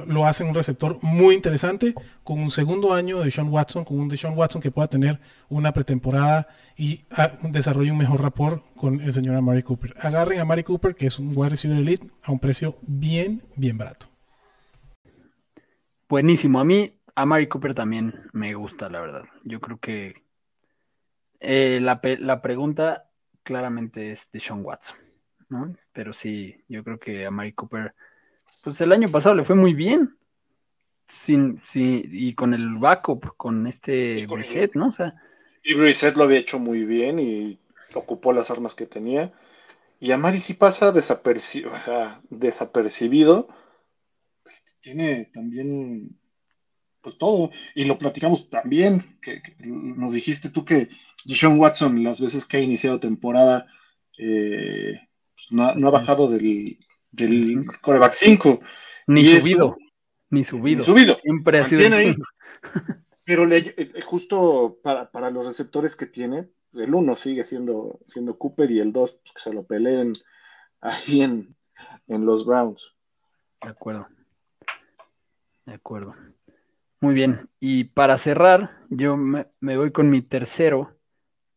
lo 0.07 0.26
hacen 0.26 0.47
un 0.47 0.55
receptor 0.55 0.97
muy 1.03 1.36
interesante 1.36 1.93
con 2.24 2.39
un 2.39 2.49
segundo 2.49 2.93
año 2.93 3.20
de 3.20 3.30
Sean 3.30 3.49
Watson, 3.49 3.86
con 3.86 3.99
un 3.99 4.07
de 4.07 4.18
Sean 4.18 4.36
Watson 4.36 4.62
que 4.62 4.72
pueda 4.72 4.88
tener 4.88 5.20
una 5.49 5.72
pretemporada 5.72 6.47
y 6.76 7.05
ah, 7.12 7.38
desarrolle 7.43 7.91
un 7.91 7.99
mejor 7.99 8.22
rapport 8.22 8.66
con 8.76 8.99
el 9.01 9.14
señor 9.14 9.36
Amari 9.36 9.62
Cooper. 9.62 9.95
Agarren 9.99 10.39
a 10.39 10.41
Amari 10.41 10.64
Cooper, 10.64 10.95
que 10.95 11.05
es 11.05 11.20
un 11.20 11.32
wide 11.36 11.51
receiver 11.51 11.78
elite, 11.78 12.07
a 12.24 12.32
un 12.32 12.39
precio 12.39 12.78
bien, 12.82 13.43
bien 13.55 13.78
barato. 13.78 14.07
Buenísimo. 16.09 16.59
A 16.59 16.66
mí, 16.66 16.99
Amari 17.14 17.47
Cooper 17.47 17.76
también 17.76 18.16
me 18.34 18.55
gusta, 18.55 18.89
la 18.89 18.99
verdad. 18.99 19.26
Yo 19.43 19.62
creo 19.62 19.78
que 19.78 20.24
eh, 21.39 21.80
la, 21.82 22.01
la, 22.20 22.41
pregunta 22.41 23.09
claramente 23.43 24.12
es 24.12 24.32
de 24.32 24.39
Sean 24.39 24.66
Watson, 24.66 24.97
¿no? 25.49 25.76
Pero 25.93 26.14
sí, 26.14 26.64
yo 26.68 26.84
creo 26.84 26.99
que 26.99 27.28
Amari 27.28 27.53
Cooper 27.53 27.93
pues 28.62 28.80
el 28.82 28.91
año 28.91 29.09
pasado 29.09 29.36
le 29.36 29.43
fue 29.43 29.55
muy 29.55 29.74
bien. 29.74 30.18
Sin, 31.05 31.59
y 31.76 32.34
con 32.36 32.53
el 32.53 32.78
backup, 32.78 33.36
con 33.36 33.68
este 33.68 34.26
Brissett, 34.28 34.76
¿no? 34.76 34.88
O 34.88 34.91
sea, 34.93 35.14
y 35.64 35.74
Brissett 35.74 36.16
lo 36.16 36.24
había 36.24 36.39
hecho 36.39 36.57
muy 36.57 36.86
bien 36.86 37.20
y 37.20 37.59
ocupó 37.93 38.32
las 38.34 38.49
armas 38.49 38.76
que 38.76 38.86
tenía. 38.86 39.34
Y 39.99 40.12
a 40.12 40.18
Mari 40.18 40.39
sí 40.39 40.53
pasa 40.53 40.91
desapercibido, 40.91 41.72
desapercibido. 42.30 43.49
Tiene 44.80 45.26
también 45.26 46.18
pues 47.01 47.18
todo. 47.18 47.51
Y 47.76 47.86
lo 47.86 47.97
platicamos 47.97 48.49
también, 48.49 49.18
que, 49.22 49.41
nos 49.59 50.14
dijiste 50.14 50.49
tú 50.49 50.66
que 50.66 50.89
Deshaun 51.26 51.59
Watson, 51.59 52.03
las 52.03 52.20
veces 52.20 52.45
que 52.45 52.57
ha 52.57 52.62
iniciado 52.62 52.99
temporada, 52.99 53.68
eh, 54.18 54.99
pues, 55.36 55.47
no, 55.51 55.88
ha 55.88 55.91
bajado 55.91 56.30
del, 56.30 56.80
del 57.12 57.66
coreback 57.82 58.14
5. 58.14 58.59
Ni 59.07 59.26
subido, 59.26 59.78
ni 60.30 60.43
subido. 60.43 60.84
subido. 60.84 61.16
Siempre 61.16 61.59
ha 61.59 61.66
sido 61.66 61.86
el 61.86 62.16
Pero 63.24 63.45
le, 63.45 63.74
eh, 63.78 64.01
justo 64.05 64.80
para, 64.82 65.30
los 65.30 65.45
receptores 65.45 65.95
que 65.95 66.07
tiene, 66.07 66.49
el 66.74 66.93
1 66.93 67.16
sigue 67.16 67.43
siendo, 67.43 67.99
siendo 68.07 68.38
Cooper 68.38 68.72
y 68.72 68.80
el 68.80 68.91
2 68.91 69.12
pues, 69.12 69.34
que 69.34 69.41
se 69.41 69.53
lo 69.53 69.64
peleen 69.64 70.14
ahí 70.82 71.22
en, 71.22 71.55
los 72.07 72.45
Browns. 72.45 72.93
De 73.62 73.70
acuerdo. 73.70 74.07
De 75.66 75.74
acuerdo. 75.74 76.16
Muy 76.99 77.14
bien. 77.14 77.49
Y 77.59 77.86
para 77.86 78.18
cerrar, 78.18 78.80
yo 78.89 79.16
me, 79.18 79.47
me, 79.59 79.78
voy 79.78 79.91
con 79.91 80.09
mi 80.09 80.22
tercero, 80.22 80.97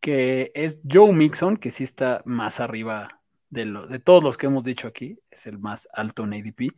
que 0.01 0.53
es 0.55 0.81
Joe 0.89 1.13
Mixon, 1.13 1.57
que 1.57 1.71
sí 1.71 1.83
está 1.83 2.23
más 2.25 2.61
arriba 2.61 3.24
de, 3.55 3.99
todos 4.01 4.23
los 4.23 4.37
que 4.37 4.47
hemos 4.47 4.65
dicho 4.65 4.89
aquí, 4.89 5.19
es 5.31 5.47
el 5.47 5.59
más 5.59 5.89
alto 5.93 6.25
en 6.25 6.35
ADP. 6.35 6.75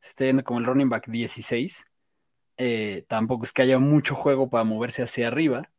Se 0.00 0.10
está 0.10 0.24
yendo 0.26 0.44
como 0.44 0.60
el 0.60 0.66
running 0.66 0.88
back 0.88 1.08
16. 1.08 1.86
Eh, 2.58 3.04
tampoco 3.08 3.44
es 3.44 3.52
que 3.52 3.62
haya 3.62 3.78
mucho 3.78 4.14
juego 4.14 4.50
para 4.50 4.64
moverse 4.64 5.02
hacia 5.02 5.28
arriba, 5.28 5.70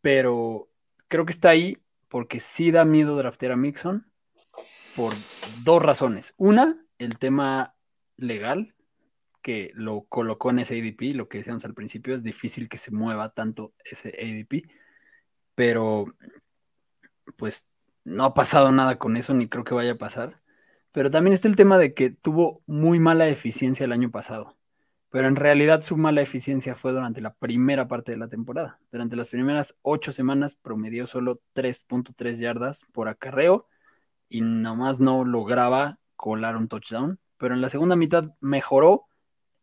pero 0.00 0.68
creo 1.08 1.24
que 1.24 1.32
está 1.32 1.50
ahí 1.50 1.78
porque 2.08 2.40
sí 2.40 2.70
da 2.70 2.84
miedo 2.84 3.16
draftear 3.16 3.52
a 3.52 3.56
Mixon 3.56 4.06
por 4.94 5.14
dos 5.62 5.82
razones. 5.82 6.34
Una, 6.36 6.84
el 6.98 7.18
tema 7.18 7.74
legal, 8.16 8.74
que 9.42 9.70
lo 9.74 10.02
colocó 10.02 10.50
en 10.50 10.60
ese 10.60 10.78
ADP, 10.78 11.14
lo 11.14 11.28
que 11.28 11.38
decíamos 11.38 11.64
al 11.64 11.74
principio, 11.74 12.14
es 12.14 12.22
difícil 12.22 12.68
que 12.68 12.78
se 12.78 12.92
mueva 12.92 13.32
tanto 13.32 13.72
ese 13.84 14.10
ADP, 14.10 14.68
pero 15.54 16.06
pues 17.36 17.66
no 18.04 18.24
ha 18.24 18.34
pasado 18.34 18.72
nada 18.72 18.98
con 18.98 19.16
eso, 19.16 19.34
ni 19.34 19.48
creo 19.48 19.64
que 19.64 19.74
vaya 19.74 19.92
a 19.92 19.98
pasar. 19.98 20.40
Pero 20.92 21.10
también 21.10 21.32
está 21.34 21.48
el 21.48 21.56
tema 21.56 21.78
de 21.78 21.94
que 21.94 22.10
tuvo 22.10 22.62
muy 22.66 23.00
mala 23.00 23.28
eficiencia 23.28 23.84
el 23.84 23.92
año 23.92 24.10
pasado. 24.10 24.56
pero 25.10 25.28
en 25.28 25.36
realidad 25.36 25.82
su 25.82 25.96
mala 25.98 26.22
eficiencia 26.22 26.74
fue 26.74 26.92
durante 26.92 27.20
la 27.20 27.34
primera 27.34 27.86
parte 27.88 28.12
de 28.12 28.18
la 28.18 28.28
temporada. 28.28 28.80
Durante 28.90 29.16
las 29.16 29.28
primeras 29.30 29.76
ocho 29.82 30.12
semanas 30.12 30.56
promedió 30.56 31.06
solo 31.06 31.40
3.3 31.54 32.38
yardas 32.38 32.86
por 32.92 33.08
acarreo 33.08 33.68
y 34.28 34.40
nomás 34.40 35.00
no 35.00 35.24
lograba 35.24 35.98
colar 36.16 36.56
un 36.56 36.68
touchdown, 36.68 37.20
pero 37.36 37.54
en 37.54 37.60
la 37.60 37.68
segunda 37.68 37.96
mitad 37.96 38.32
mejoró 38.40 39.06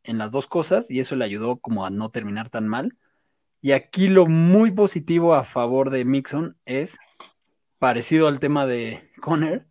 en 0.03 0.17
las 0.19 0.31
dos 0.31 0.47
cosas 0.47 0.91
y 0.91 0.99
eso 0.99 1.15
le 1.15 1.25
ayudó 1.25 1.57
como 1.57 1.85
a 1.85 1.89
no 1.89 2.11
terminar 2.11 2.49
tan 2.49 2.67
mal. 2.67 2.95
Y 3.61 3.71
aquí 3.73 4.07
lo 4.07 4.27
muy 4.27 4.71
positivo 4.71 5.35
a 5.35 5.43
favor 5.43 5.89
de 5.89 6.05
Mixon 6.05 6.57
es, 6.65 6.97
parecido 7.79 8.27
al 8.27 8.39
tema 8.39 8.65
de 8.67 9.09
Conner, 9.21 9.65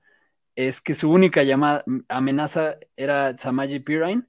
es 0.56 0.80
que 0.80 0.94
su 0.94 1.10
única 1.12 1.42
llamada, 1.44 1.84
amenaza 2.08 2.78
era 2.96 3.36
Samaji 3.36 3.80
Pirine 3.80 4.24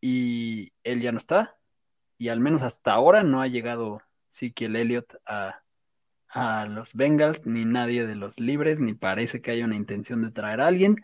y 0.00 0.72
él 0.84 1.00
ya 1.00 1.12
no 1.12 1.18
está. 1.18 1.56
Y 2.18 2.28
al 2.28 2.40
menos 2.40 2.62
hasta 2.62 2.92
ahora 2.92 3.22
no 3.22 3.40
ha 3.42 3.46
llegado 3.48 4.02
el 4.40 4.76
Elliott 4.76 5.14
a, 5.26 5.62
a 6.28 6.66
los 6.66 6.94
Bengals, 6.94 7.46
ni 7.46 7.64
nadie 7.64 8.06
de 8.06 8.16
los 8.16 8.40
libres, 8.40 8.80
ni 8.80 8.94
parece 8.94 9.42
que 9.42 9.50
haya 9.50 9.64
una 9.64 9.76
intención 9.76 10.22
de 10.22 10.30
traer 10.30 10.60
a 10.60 10.68
alguien. 10.68 11.02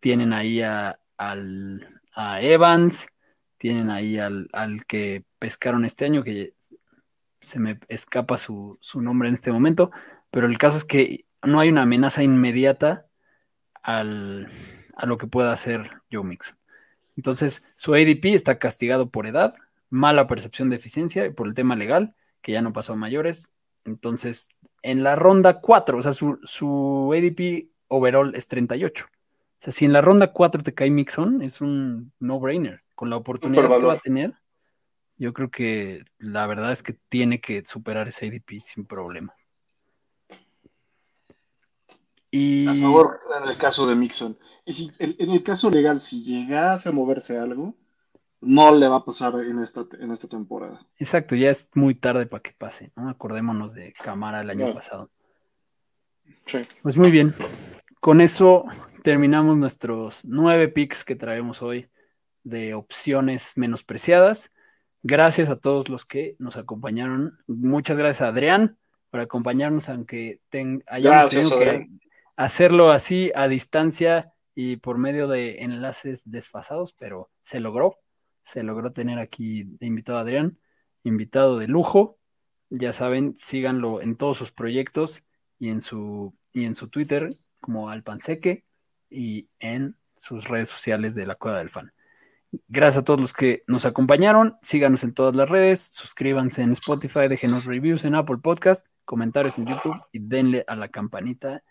Tienen 0.00 0.32
ahí 0.32 0.62
a, 0.62 1.00
al, 1.16 2.00
a 2.14 2.40
Evans, 2.40 3.08
tienen 3.58 3.90
ahí 3.90 4.18
al, 4.18 4.48
al, 4.52 4.86
que 4.86 5.24
pescaron 5.38 5.84
este 5.84 6.04
año, 6.04 6.24
que 6.24 6.54
se 7.40 7.58
me 7.58 7.78
escapa 7.88 8.38
su, 8.38 8.78
su, 8.80 9.00
nombre 9.00 9.28
en 9.28 9.34
este 9.34 9.52
momento, 9.52 9.90
pero 10.30 10.46
el 10.46 10.58
caso 10.58 10.76
es 10.76 10.84
que 10.84 11.26
no 11.42 11.60
hay 11.60 11.68
una 11.70 11.82
amenaza 11.82 12.22
inmediata 12.22 13.06
al, 13.82 14.50
a 14.96 15.06
lo 15.06 15.18
que 15.18 15.26
pueda 15.26 15.52
hacer 15.52 15.90
Joe 16.12 16.24
Mixon. 16.24 16.56
Entonces, 17.16 17.62
su 17.76 17.94
ADP 17.94 18.26
está 18.26 18.58
castigado 18.58 19.10
por 19.10 19.26
edad, 19.26 19.54
mala 19.90 20.26
percepción 20.26 20.70
de 20.70 20.76
eficiencia 20.76 21.26
y 21.26 21.30
por 21.30 21.48
el 21.48 21.54
tema 21.54 21.76
legal, 21.76 22.14
que 22.40 22.52
ya 22.52 22.62
no 22.62 22.72
pasó 22.72 22.94
a 22.94 22.96
mayores. 22.96 23.52
Entonces, 23.84 24.48
en 24.82 25.02
la 25.02 25.16
ronda 25.16 25.60
4, 25.60 25.98
o 25.98 26.02
sea, 26.02 26.12
su, 26.12 26.38
su 26.44 27.12
ADP 27.14 27.68
overall 27.88 28.34
es 28.34 28.48
38. 28.48 29.06
O 29.06 29.08
sea, 29.58 29.72
si 29.72 29.84
en 29.84 29.92
la 29.92 30.00
ronda 30.00 30.32
4 30.32 30.62
te 30.62 30.74
cae 30.74 30.90
Mixon, 30.90 31.42
es 31.42 31.60
un 31.60 32.12
no-brainer. 32.18 32.82
Con 32.94 33.10
la 33.10 33.16
oportunidad 33.16 33.68
que 33.68 33.84
va 33.84 33.94
a 33.94 33.98
tener, 33.98 34.34
yo 35.16 35.32
creo 35.32 35.50
que 35.50 36.04
la 36.18 36.46
verdad 36.46 36.72
es 36.72 36.82
que 36.82 36.94
tiene 37.08 37.40
que 37.40 37.62
superar 37.64 38.08
ese 38.08 38.26
ADP 38.26 38.60
sin 38.60 38.86
problemas. 38.86 39.36
Y... 42.30 42.66
A 42.68 42.74
favor 42.74 43.18
en 43.42 43.48
el 43.48 43.56
caso 43.56 43.86
de 43.86 43.96
Mixon. 43.96 44.38
Y 44.64 44.72
si 44.72 44.92
en 44.98 45.30
el 45.30 45.42
caso 45.42 45.70
legal, 45.70 46.00
si 46.00 46.22
llegase 46.22 46.88
a 46.88 46.92
moverse 46.92 47.38
algo, 47.38 47.74
no 48.40 48.74
le 48.74 48.88
va 48.88 48.96
a 48.96 49.04
pasar 49.04 49.34
en 49.40 49.58
esta, 49.58 49.84
en 49.98 50.10
esta 50.12 50.28
temporada. 50.28 50.86
Exacto, 50.98 51.34
ya 51.34 51.50
es 51.50 51.68
muy 51.74 51.94
tarde 51.94 52.26
para 52.26 52.42
que 52.42 52.52
pase, 52.52 52.92
¿no? 52.96 53.08
Acordémonos 53.08 53.74
de 53.74 53.92
Camara 53.92 54.40
el 54.40 54.50
año 54.50 54.72
pasado. 54.72 55.10
Sí. 56.46 56.60
Pues 56.82 56.96
muy 56.96 57.10
bien. 57.10 57.34
Con 58.00 58.20
eso 58.20 58.64
terminamos 59.02 59.56
nuestros 59.56 60.24
nueve 60.24 60.68
picks 60.68 61.04
que 61.04 61.16
traemos 61.16 61.62
hoy 61.62 61.88
de 62.44 62.74
opciones 62.74 63.52
menospreciadas. 63.56 64.52
Gracias 65.02 65.50
a 65.50 65.56
todos 65.56 65.88
los 65.88 66.04
que 66.04 66.36
nos 66.38 66.56
acompañaron. 66.56 67.38
Muchas 67.46 67.98
gracias 67.98 68.22
a 68.22 68.28
Adrián 68.28 68.78
por 69.10 69.20
acompañarnos, 69.20 69.88
aunque 69.88 70.40
hayamos 70.86 71.30
tenido 71.30 71.58
que 71.58 71.88
hacerlo 72.36 72.90
así 72.90 73.32
a 73.34 73.48
distancia 73.48 74.32
y 74.54 74.76
por 74.76 74.98
medio 74.98 75.28
de 75.28 75.62
enlaces 75.62 76.30
desfasados, 76.30 76.92
pero 76.92 77.30
se 77.42 77.60
logró. 77.60 77.98
Se 78.42 78.62
logró 78.62 78.92
tener 78.92 79.18
aquí 79.18 79.76
invitado 79.80 80.18
a 80.18 80.22
Adrián, 80.22 80.58
invitado 81.04 81.58
de 81.58 81.68
lujo. 81.68 82.18
Ya 82.68 82.92
saben, 82.92 83.34
síganlo 83.36 84.00
en 84.00 84.16
todos 84.16 84.38
sus 84.38 84.52
proyectos 84.52 85.24
y 85.58 85.70
en 85.70 85.80
su, 85.80 86.34
y 86.52 86.64
en 86.64 86.74
su 86.74 86.88
Twitter 86.88 87.30
como 87.60 87.90
Alpanseque 87.90 88.64
y 89.08 89.48
en 89.58 89.96
sus 90.16 90.48
redes 90.48 90.68
sociales 90.68 91.14
de 91.14 91.26
la 91.26 91.34
Cueva 91.34 91.58
del 91.58 91.70
Fan. 91.70 91.92
Gracias 92.68 93.02
a 93.02 93.04
todos 93.04 93.20
los 93.20 93.32
que 93.32 93.62
nos 93.66 93.86
acompañaron. 93.86 94.56
Síganos 94.60 95.04
en 95.04 95.14
todas 95.14 95.36
las 95.36 95.48
redes, 95.48 95.80
suscríbanse 95.80 96.62
en 96.62 96.72
Spotify, 96.72 97.28
déjenos 97.28 97.64
reviews 97.64 98.04
en 98.04 98.16
Apple 98.16 98.38
Podcast, 98.42 98.86
comentarios 99.04 99.58
en 99.58 99.66
YouTube 99.66 100.00
y 100.12 100.18
denle 100.18 100.64
a 100.66 100.74
la 100.74 100.88
campanita 100.88 101.62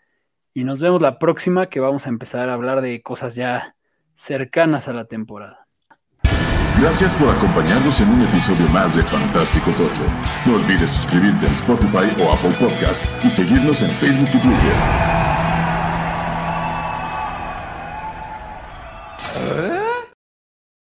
y 0.54 0.64
nos 0.64 0.80
vemos 0.80 1.00
la 1.00 1.18
próxima 1.18 1.66
que 1.66 1.80
vamos 1.80 2.06
a 2.06 2.10
empezar 2.10 2.48
a 2.48 2.54
hablar 2.54 2.80
de 2.80 3.02
cosas 3.02 3.34
ya 3.34 3.74
cercanas 4.14 4.88
a 4.88 4.92
la 4.92 5.04
temporada. 5.04 5.66
Gracias 6.80 7.12
por 7.14 7.28
acompañarnos 7.28 8.00
en 8.00 8.08
un 8.08 8.22
episodio 8.22 8.66
más 8.70 8.96
de 8.96 9.02
Fantástico 9.02 9.70
Tocho. 9.72 10.02
No 10.46 10.54
olvides 10.54 10.90
suscribirte 10.90 11.46
en 11.46 11.52
Spotify 11.52 12.22
o 12.22 12.32
Apple 12.32 12.56
Podcast 12.58 13.04
y 13.22 13.28
seguirnos 13.28 13.82
en 13.82 13.90
Facebook 13.90 14.28
y 14.32 14.38
Twitter. 14.38 15.29